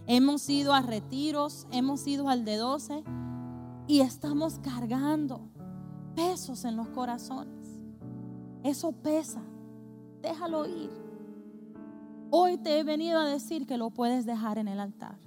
hemos 0.06 0.48
ido 0.48 0.74
a 0.74 0.82
retiros, 0.82 1.66
hemos 1.70 2.06
ido 2.06 2.28
al 2.28 2.44
de 2.44 2.56
12 2.56 3.04
y 3.86 4.00
estamos 4.00 4.58
cargando 4.60 5.48
pesos 6.14 6.64
en 6.64 6.76
los 6.76 6.88
corazones. 6.88 7.68
Eso 8.62 8.92
pesa. 8.92 9.42
Déjalo 10.20 10.66
ir. 10.66 10.90
Hoy 12.30 12.56
te 12.56 12.78
he 12.78 12.84
venido 12.84 13.18
a 13.18 13.26
decir 13.26 13.66
que 13.66 13.76
lo 13.76 13.90
puedes 13.90 14.24
dejar 14.24 14.58
en 14.58 14.68
el 14.68 14.80
altar. 14.80 15.18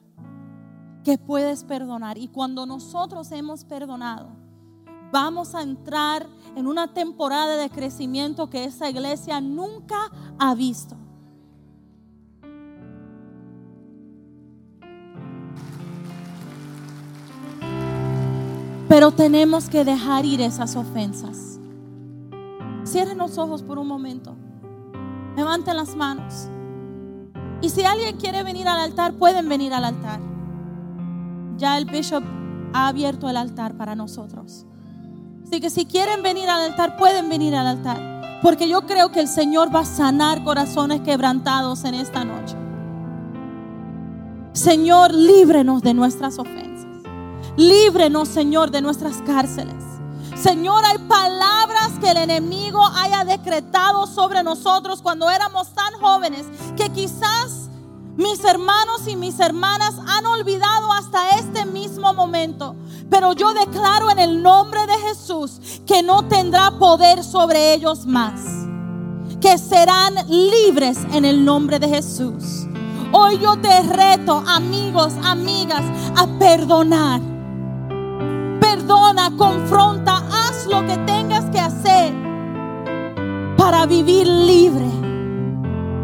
Que 1.03 1.18
puedes 1.18 1.64
perdonar. 1.64 2.18
Y 2.18 2.30
cuando 2.30 2.65
nosotros 2.65 3.31
hemos 3.31 3.64
perdonado, 3.64 4.30
vamos 5.11 5.53
a 5.53 5.61
entrar 5.61 6.27
en 6.56 6.68
una 6.68 6.93
temporada 6.93 7.57
de 7.57 7.69
crecimiento 7.69 8.49
que 8.49 8.64
esa 8.64 8.89
iglesia 8.89 9.41
nunca 9.41 10.10
ha 10.39 10.56
visto. 10.56 10.95
Pero 18.95 19.11
tenemos 19.11 19.67
que 19.67 19.84
dejar 19.84 20.23
ir 20.23 20.39
esas 20.39 20.77
ofensas. 20.77 21.59
Cierren 22.85 23.17
los 23.17 23.38
ojos 23.38 23.61
por 23.61 23.77
un 23.77 23.89
momento. 23.89 24.38
Levanten 25.35 25.76
las 25.76 25.97
manos. 25.97 26.47
Y 27.61 27.67
si 27.67 27.84
alguien 27.84 28.15
quiere 28.15 28.41
venir 28.43 28.69
al 28.69 28.80
altar, 28.80 29.15
pueden 29.15 29.49
venir 29.49 29.73
al 29.73 29.84
altar. 29.84 30.22
Ya 31.57 31.77
el 31.77 31.84
bishop 31.84 32.23
ha 32.72 32.88
abierto 32.88 33.30
el 33.30 33.35
altar 33.35 33.76
para 33.76 33.95
nosotros. 33.95 34.65
Así 35.43 35.59
que 35.59 35.69
si 35.69 35.85
quieren 35.85 36.23
venir 36.23 36.47
al 36.47 36.61
altar, 36.72 36.95
pueden 36.95 37.27
venir 37.27 37.53
al 37.53 37.67
altar. 37.67 38.39
Porque 38.41 38.69
yo 38.69 38.84
creo 38.84 39.11
que 39.11 39.19
el 39.19 39.27
Señor 39.27 39.76
va 39.76 39.81
a 39.81 39.85
sanar 39.85 40.41
corazones 40.45 41.01
quebrantados 41.01 41.84
en 41.84 41.95
esta 41.95 42.23
noche. 42.23 42.55
Señor, 44.53 45.13
líbrenos 45.13 45.81
de 45.81 45.93
nuestras 45.93 46.39
ofensas. 46.39 46.74
Líbrenos, 47.57 48.27
Señor, 48.27 48.72
de 48.72 48.82
nuestras 48.82 49.18
cárceles. 49.22 49.84
Señor, 50.36 50.84
hay 50.86 50.98
palabras 51.07 51.91
que 52.02 52.11
el 52.11 52.18
enemigo 52.18 52.86
haya 52.86 53.23
decretado 53.23 54.06
sobre 54.06 54.44
nosotros 54.44 55.02
cuando 55.02 55.30
éramos 55.30 55.69
tan 55.69 55.94
jóvenes 55.94 56.45
que 56.76 56.90
quizás 56.90 57.69
mis 58.18 58.44
hermanos 58.44 59.07
y 59.07 59.15
mis 59.15 59.40
hermanas 59.40 59.95
han 60.07 60.26
olvidado 60.26 60.91
hasta 60.91 61.38
este 61.38 61.65
mismo 61.65 62.14
momento. 62.14 62.76
Pero 63.10 63.34
yo 63.34 63.53
declaro 63.53 64.10
en 64.10 64.19
el 64.19 64.44
nombre 64.44 64.86
de 64.88 64.98
Jesús 65.07 65.60
que 65.88 66.03
no 66.03 66.27
tendrá 66.27 66.72
poder 66.72 67.23
sobre 67.23 67.73
ellos 67.73 68.06
más. 68.06 68.41
Que 69.40 69.57
serán 69.57 70.15
libres 70.27 70.98
en 71.14 71.23
el 71.23 71.45
nombre 71.45 71.80
de 71.80 71.88
Jesús. 71.88 72.68
Hoy 73.11 73.40
yo 73.40 73.57
te 73.57 73.82
reto, 73.84 74.44
amigos, 74.48 75.14
amigas, 75.23 75.84
a 76.15 76.27
perdonar. 76.40 77.35
Perdona, 78.86 79.32
confronta, 79.36 80.18
haz 80.18 80.68
lo 80.68 80.86
que 80.86 80.95
tengas 81.07 81.45
que 81.45 81.60
hacer 81.60 82.14
para 83.57 83.88
vivir 83.88 84.28
libre. 84.28 84.86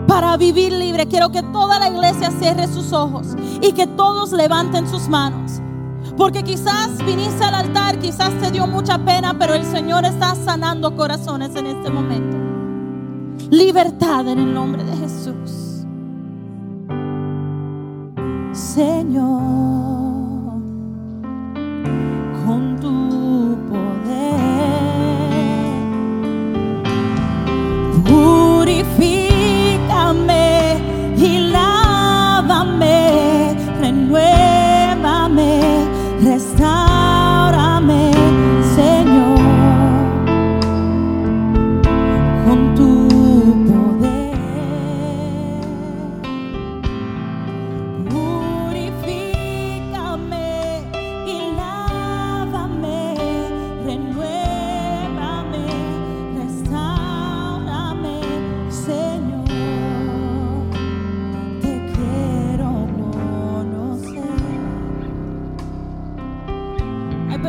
Para 0.07 0.35
vivir 0.35 0.73
libre. 0.73 1.05
Quiero 1.05 1.31
que 1.31 1.43
toda 1.43 1.77
la 1.77 1.89
iglesia 1.89 2.31
cierre 2.31 2.67
sus 2.67 2.91
ojos 2.91 3.35
y 3.61 3.73
que 3.73 3.85
todos 3.85 4.31
levanten 4.31 4.89
sus 4.89 5.07
manos. 5.07 5.61
Porque 6.17 6.41
quizás 6.41 6.97
viniste 7.05 7.43
al 7.43 7.53
altar, 7.53 7.99
quizás 7.99 8.31
te 8.41 8.49
dio 8.49 8.65
mucha 8.65 8.97
pena, 8.97 9.37
pero 9.37 9.53
el 9.53 9.63
Señor 9.63 10.03
está 10.03 10.33
sanando 10.33 10.95
corazones 10.95 11.55
en 11.55 11.67
este 11.67 11.91
momento. 11.91 12.35
Libertad 13.51 14.27
en 14.27 14.39
el 14.39 14.55
nombre 14.55 14.83
de 14.83 14.97
Jesús. 14.97 15.85
Señor. 18.53 20.00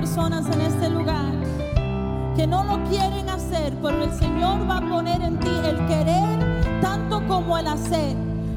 personas 0.02 0.44
en 0.52 0.60
este 0.62 0.90
lugar 0.90 1.32
que 2.34 2.44
no 2.44 2.64
lo 2.64 2.82
quieren 2.90 3.28
hacer, 3.28 3.72
pero 3.80 4.02
el 4.02 4.12
Señor 4.12 4.68
va 4.68 4.78
a 4.78 4.80
poner 4.80 5.22
en 5.22 5.38
ti 5.38 5.48
el 5.64 5.76
querer 5.86 6.80
tanto 6.80 7.24
como 7.28 7.56
el 7.56 7.68
hacer, 7.68 8.16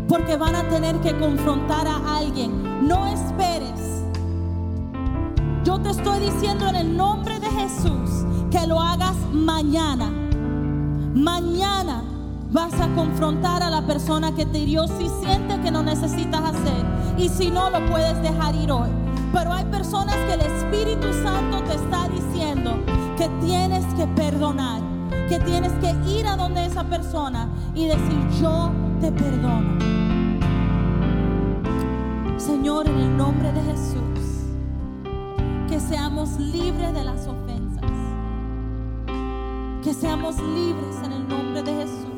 porque 0.10 0.38
van 0.38 0.56
a 0.56 0.68
tener 0.70 0.96
que 1.02 1.16
confrontar 1.20 1.86
a 1.88 2.18
alguien. 2.18 2.88
No 2.88 3.06
esperes. 3.06 4.04
Yo 5.64 5.80
te 5.80 5.92
estoy 5.92 6.20
diciendo 6.32 6.68
en 6.68 6.78
el 6.78 6.98
nombre 6.98 7.40
de 7.40 7.48
Jesús 7.52 8.26
que 8.50 8.66
lo 8.66 8.82
hagas 8.82 9.16
mañana. 9.32 10.10
Mañana 11.14 12.02
vas 12.50 12.74
a 12.82 12.88
confrontar 12.96 13.62
a 13.62 13.70
la 13.70 13.86
persona 13.86 14.34
que 14.34 14.48
te 14.48 14.58
hirió 14.58 14.88
si 14.88 15.10
siente 15.24 15.62
que 15.62 15.70
no 15.70 15.84
necesitas 15.84 16.42
hacer 16.42 16.86
y 17.20 17.30
si 17.30 17.52
no 17.52 17.70
lo 17.70 17.86
puedes 17.86 18.20
dejar 18.24 18.56
ir 18.56 18.72
hoy. 18.72 19.05
Pero 19.34 19.54
hay 19.54 19.66
personas 19.66 20.16
que 20.16 20.34
el 20.34 20.42
Espíritu 20.42 21.12
Santo 21.24 21.62
te 21.64 21.76
está 21.76 22.08
diciendo 22.10 22.78
que 23.18 23.30
tienes 23.46 23.86
que 23.96 24.08
perdonar, 24.08 24.82
que 25.30 25.40
tienes 25.40 25.72
que 25.74 25.94
ir 26.10 26.28
a 26.28 26.36
donde 26.36 26.66
esa 26.66 26.84
persona 26.84 27.50
y 27.74 27.88
decir, 27.88 28.30
yo 28.42 28.72
te 29.02 29.12
perdono. 29.12 29.80
Señor, 32.38 32.88
en 32.88 32.98
el 32.98 33.18
nombre 33.18 33.52
de 33.52 33.62
Jesús, 33.62 34.46
que 35.68 35.80
seamos 35.80 36.40
libres 36.40 36.94
de 36.94 37.04
las 37.04 37.28
ofensas, 37.28 37.92
que 39.84 39.94
seamos 39.94 40.38
libres 40.40 40.96
en 41.04 41.12
el 41.12 41.28
nombre 41.28 41.64
de 41.64 41.74
Jesús, 41.74 42.16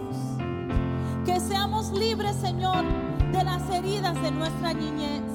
que 1.26 1.40
seamos 1.40 1.92
libres, 1.92 2.36
Señor, 2.36 2.84
de 3.32 3.44
las 3.44 3.70
heridas 3.70 4.22
de 4.22 4.32
nuestra 4.32 4.74
niñez 4.74 5.27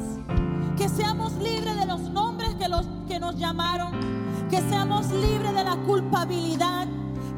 libres 1.42 1.76
de 1.76 1.86
los 1.86 2.00
nombres 2.00 2.54
que, 2.54 2.68
los, 2.68 2.86
que 3.06 3.18
nos 3.18 3.36
llamaron, 3.36 3.92
que 4.50 4.60
seamos 4.62 5.10
libres 5.10 5.54
de 5.54 5.64
la 5.64 5.76
culpabilidad, 5.76 6.86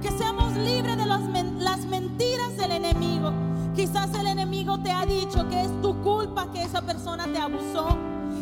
que 0.02 0.10
seamos 0.10 0.54
libres 0.56 0.96
de 0.96 1.06
las, 1.06 1.22
las 1.58 1.86
mentiras 1.86 2.56
del 2.56 2.72
enemigo. 2.72 3.32
Quizás 3.74 4.14
el 4.14 4.26
enemigo 4.26 4.78
te 4.80 4.92
ha 4.92 5.04
dicho 5.04 5.48
que 5.48 5.62
es 5.62 5.82
tu 5.82 6.00
culpa 6.02 6.50
que 6.52 6.62
esa 6.62 6.82
persona 6.82 7.26
te 7.32 7.38
abusó, 7.38 7.96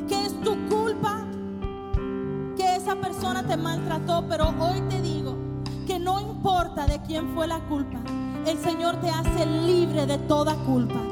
que 0.09 0.26
es 0.26 0.40
tu 0.40 0.56
culpa 0.68 1.24
que 2.56 2.76
esa 2.76 2.97
persona 2.97 3.43
te 3.43 3.56
maltrató, 3.56 4.24
pero 4.28 4.52
hoy 4.59 4.80
te 4.89 5.01
digo 5.01 5.36
que 5.86 5.98
no 5.98 6.20
importa 6.20 6.86
de 6.86 7.01
quién 7.02 7.34
fue 7.34 7.47
la 7.47 7.60
culpa, 7.60 7.98
el 8.47 8.59
Señor 8.59 8.97
te 9.01 9.09
hace 9.09 9.47
libre 9.47 10.06
de 10.06 10.18
toda 10.18 10.55
culpa. 10.64 11.11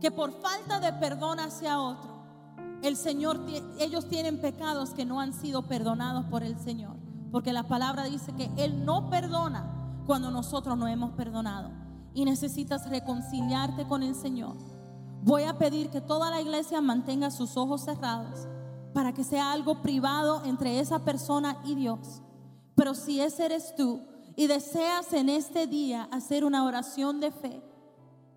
que 0.00 0.10
por 0.10 0.32
falta 0.40 0.80
de 0.80 0.92
perdón 0.94 1.40
hacia 1.40 1.80
otro, 1.80 2.18
el 2.82 2.96
Señor, 2.96 3.40
ellos 3.80 4.08
tienen 4.08 4.40
pecados 4.40 4.90
que 4.90 5.04
no 5.04 5.20
han 5.20 5.32
sido 5.32 5.62
perdonados 5.62 6.26
por 6.26 6.42
el 6.42 6.58
Señor, 6.58 6.96
porque 7.32 7.52
la 7.52 7.64
palabra 7.64 8.04
dice 8.04 8.32
que 8.34 8.50
Él 8.56 8.84
no 8.84 9.10
perdona 9.10 9.78
cuando 10.06 10.30
nosotros 10.30 10.78
no 10.78 10.86
hemos 10.86 11.12
perdonado. 11.12 11.70
Y 12.14 12.24
necesitas 12.24 12.88
reconciliarte 12.88 13.86
con 13.86 14.02
el 14.02 14.14
Señor. 14.14 14.56
Voy 15.22 15.42
a 15.42 15.58
pedir 15.58 15.90
que 15.90 16.00
toda 16.00 16.30
la 16.30 16.40
iglesia 16.40 16.80
mantenga 16.80 17.30
sus 17.30 17.56
ojos 17.56 17.82
cerrados 17.84 18.46
para 18.94 19.12
que 19.12 19.24
sea 19.24 19.52
algo 19.52 19.82
privado 19.82 20.42
entre 20.44 20.80
esa 20.80 21.00
persona 21.00 21.58
y 21.64 21.74
Dios. 21.74 22.22
Pero 22.74 22.94
si 22.94 23.20
ese 23.20 23.44
eres 23.44 23.74
tú 23.76 24.00
y 24.36 24.46
deseas 24.46 25.12
en 25.12 25.28
este 25.28 25.66
día 25.66 26.08
hacer 26.10 26.44
una 26.44 26.64
oración 26.64 27.20
de 27.20 27.30
fe, 27.30 27.62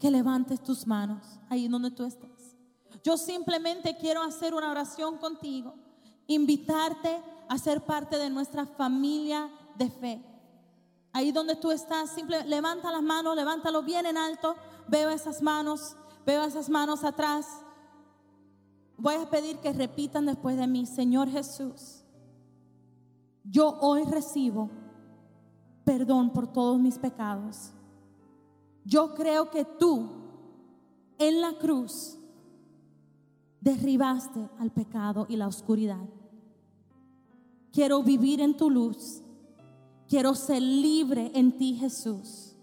que 0.02 0.12
levantes 0.12 0.62
tus 0.62 0.86
manos 0.86 1.40
ahí 1.50 1.70
donde 1.70 1.92
tú 1.92 2.04
estás. 2.04 2.58
Yo 3.04 3.16
simplemente 3.16 3.96
quiero 3.96 4.22
hacer 4.22 4.54
una 4.54 4.70
oración 4.70 5.18
contigo, 5.18 5.76
invitarte 6.28 7.22
a 7.48 7.58
ser 7.58 7.86
parte 7.86 8.18
de 8.18 8.30
nuestra 8.30 8.66
familia 8.66 9.50
de 9.78 9.90
fe. 9.90 10.22
Ahí 11.14 11.32
donde 11.32 11.56
tú 11.56 11.72
estás, 11.72 12.10
simple, 12.10 12.44
levanta 12.44 12.92
las 12.92 13.02
manos, 13.02 13.36
levántalo 13.36 13.84
bien 13.84 14.06
en 14.06 14.18
alto, 14.18 14.56
veo 14.90 15.10
esas 15.10 15.42
manos 15.42 15.96
Veo 16.26 16.44
esas 16.44 16.70
manos 16.70 17.04
atrás. 17.04 17.48
Voy 18.98 19.16
a 19.16 19.30
pedir 19.30 19.58
que 19.58 19.74
repitan 19.74 20.28
después 20.28 20.58
de 20.58 20.68
mí, 20.68 20.86
Señor 20.86 21.30
Jesús, 21.30 22.04
yo 23.44 23.80
hoy 23.82 24.04
recibo 24.04 24.70
perdón 25.84 26.32
por 26.32 26.48
todos 26.48 26.80
mis 26.80 27.00
pecados. 27.00 27.72
Yo 28.86 29.14
creo 29.14 29.52
que 29.52 29.66
tú 29.66 30.10
en 31.18 31.42
la 31.42 31.54
cruz 31.54 32.18
derribaste 33.60 34.50
al 34.60 34.72
pecado 34.72 35.28
y 35.30 35.36
la 35.36 35.48
oscuridad. 35.48 36.04
Quiero 37.72 38.04
vivir 38.04 38.42
en 38.42 38.58
tu 38.58 38.70
luz. 38.70 39.22
Quiero 40.08 40.36
ser 40.36 40.62
libre 40.62 41.32
en 41.36 41.58
ti, 41.58 41.76
Jesús. 41.76 42.56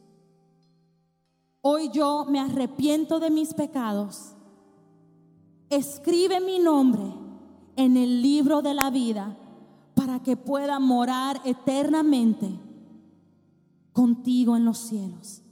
Hoy 1.63 1.91
yo 1.91 2.27
me 2.29 2.41
arrepiento 2.41 3.19
de 3.21 3.31
mis 3.31 3.55
pecados. 3.55 4.35
Escribe 5.71 6.41
mi 6.41 6.59
nombre 6.59 7.05
en 7.77 7.97
el 7.97 8.21
libro 8.21 8.61
de 8.61 8.75
la 8.75 8.91
vida 8.91 9.37
para 9.95 10.23
que 10.23 10.37
pueda 10.37 10.79
morar 10.79 11.41
eternamente 11.45 12.49
contigo 13.93 14.57
en 14.57 14.65
los 14.65 14.79
cielos. 14.79 15.43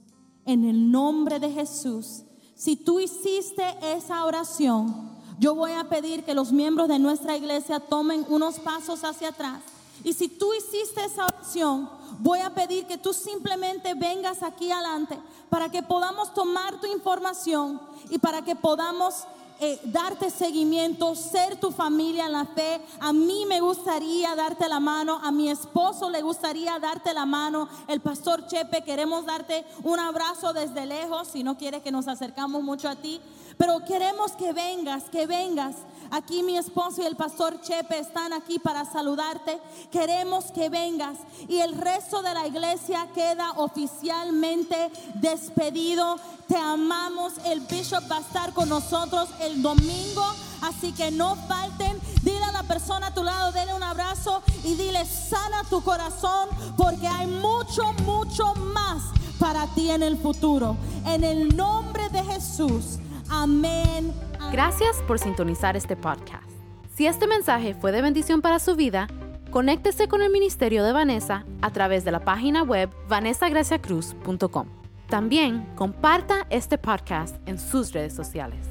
En 0.47 0.65
el 0.65 0.91
nombre 0.91 1.39
de 1.39 1.51
Jesús. 1.51 2.23
Si 2.55 2.75
tú 2.75 2.99
hiciste 2.99 3.63
esa 3.83 4.25
oración, 4.25 5.15
yo 5.39 5.53
voy 5.53 5.73
a 5.73 5.83
pedir 5.83 6.23
que 6.23 6.33
los 6.33 6.51
miembros 6.51 6.87
de 6.87 6.97
nuestra 6.97 7.37
iglesia 7.37 7.79
tomen 7.79 8.25
unos 8.29 8.59
pasos 8.59 9.03
hacia 9.03 9.29
atrás. 9.29 9.61
Y 10.03 10.13
si 10.13 10.27
tú 10.27 10.53
hiciste 10.53 11.05
esa 11.05 11.25
oración, 11.25 11.89
voy 12.19 12.39
a 12.39 12.53
pedir 12.53 12.87
que 12.87 12.97
tú 12.97 13.13
simplemente 13.13 13.93
vengas 13.93 14.41
aquí 14.41 14.71
adelante 14.71 15.19
para 15.49 15.69
que 15.69 15.83
podamos 15.83 16.33
tomar 16.33 16.79
tu 16.79 16.87
información 16.87 17.79
y 18.09 18.17
para 18.17 18.43
que 18.43 18.55
podamos 18.55 19.25
eh, 19.59 19.79
darte 19.83 20.29
seguimiento, 20.29 21.15
ser 21.15 21.59
tu 21.59 21.71
familia 21.71 22.25
en 22.25 22.33
la 22.33 22.45
fe. 22.45 22.79
A 22.99 23.11
mí 23.11 23.45
me 23.47 23.59
gustaría 23.59 24.35
darte 24.35 24.69
la 24.69 24.79
mano, 24.79 25.19
a 25.23 25.31
mi 25.31 25.49
esposo 25.49 26.09
le 26.09 26.21
gustaría 26.21 26.77
darte 26.79 27.13
la 27.13 27.25
mano. 27.25 27.67
El 27.87 28.01
pastor 28.01 28.45
Chepe, 28.47 28.83
queremos 28.83 29.25
darte 29.25 29.65
un 29.83 29.99
abrazo 29.99 30.53
desde 30.53 30.85
lejos, 30.85 31.27
si 31.27 31.43
no 31.43 31.57
quieres 31.57 31.81
que 31.81 31.91
nos 31.91 32.07
acercamos 32.07 32.61
mucho 32.61 32.87
a 32.87 32.95
ti. 32.95 33.19
Pero 33.57 33.83
queremos 33.85 34.33
que 34.33 34.53
vengas, 34.53 35.05
que 35.05 35.25
vengas. 35.25 35.75
Aquí 36.11 36.43
mi 36.43 36.57
esposo 36.57 37.01
y 37.01 37.05
el 37.05 37.15
pastor 37.15 37.61
Chepe 37.61 37.99
están 37.99 38.33
aquí 38.33 38.59
para 38.59 38.85
saludarte. 38.85 39.59
Queremos 39.91 40.45
que 40.51 40.69
vengas. 40.69 41.17
Y 41.47 41.59
el 41.59 41.77
resto 41.77 42.21
de 42.21 42.33
la 42.33 42.47
iglesia 42.47 43.07
queda 43.13 43.51
oficialmente 43.57 44.91
despedido. 45.15 46.17
Te 46.47 46.57
amamos. 46.57 47.33
El 47.45 47.61
bishop 47.61 48.03
va 48.09 48.17
a 48.17 48.21
estar 48.21 48.53
con 48.53 48.69
nosotros 48.69 49.29
el 49.41 49.61
domingo. 49.61 50.25
Así 50.61 50.91
que 50.93 51.11
no 51.11 51.35
falten. 51.47 51.99
Dile 52.23 52.43
a 52.43 52.51
la 52.51 52.63
persona 52.63 53.07
a 53.07 53.13
tu 53.13 53.23
lado, 53.23 53.51
dele 53.51 53.73
un 53.73 53.83
abrazo 53.83 54.41
y 54.63 54.75
dile, 54.75 55.05
sana 55.05 55.63
tu 55.69 55.81
corazón 55.81 56.49
porque 56.75 57.07
hay 57.07 57.27
mucho, 57.27 57.93
mucho 58.05 58.53
más 58.55 59.03
para 59.39 59.67
ti 59.67 59.89
en 59.91 60.03
el 60.03 60.17
futuro. 60.17 60.75
En 61.05 61.23
el 61.23 61.55
nombre 61.55 62.09
de 62.09 62.23
Jesús. 62.23 62.97
Amén. 63.29 64.26
Gracias 64.51 65.03
por 65.05 65.19
sintonizar 65.19 65.75
este 65.75 65.97
podcast. 65.97 66.49
Si 66.95 67.05
este 67.05 67.27
mensaje 67.27 67.73
fue 67.73 67.91
de 67.91 68.01
bendición 68.01 68.41
para 68.41 68.59
su 68.59 68.75
vida, 68.75 69.07
conéctese 69.51 70.07
con 70.07 70.21
el 70.21 70.31
ministerio 70.31 70.83
de 70.83 70.93
Vanessa 70.93 71.45
a 71.61 71.71
través 71.71 72.05
de 72.05 72.11
la 72.11 72.21
página 72.23 72.63
web 72.63 72.89
vanessagraciacruz.com. 73.09 74.67
También 75.09 75.65
comparta 75.75 76.47
este 76.49 76.77
podcast 76.77 77.35
en 77.45 77.59
sus 77.59 77.91
redes 77.91 78.13
sociales. 78.13 78.65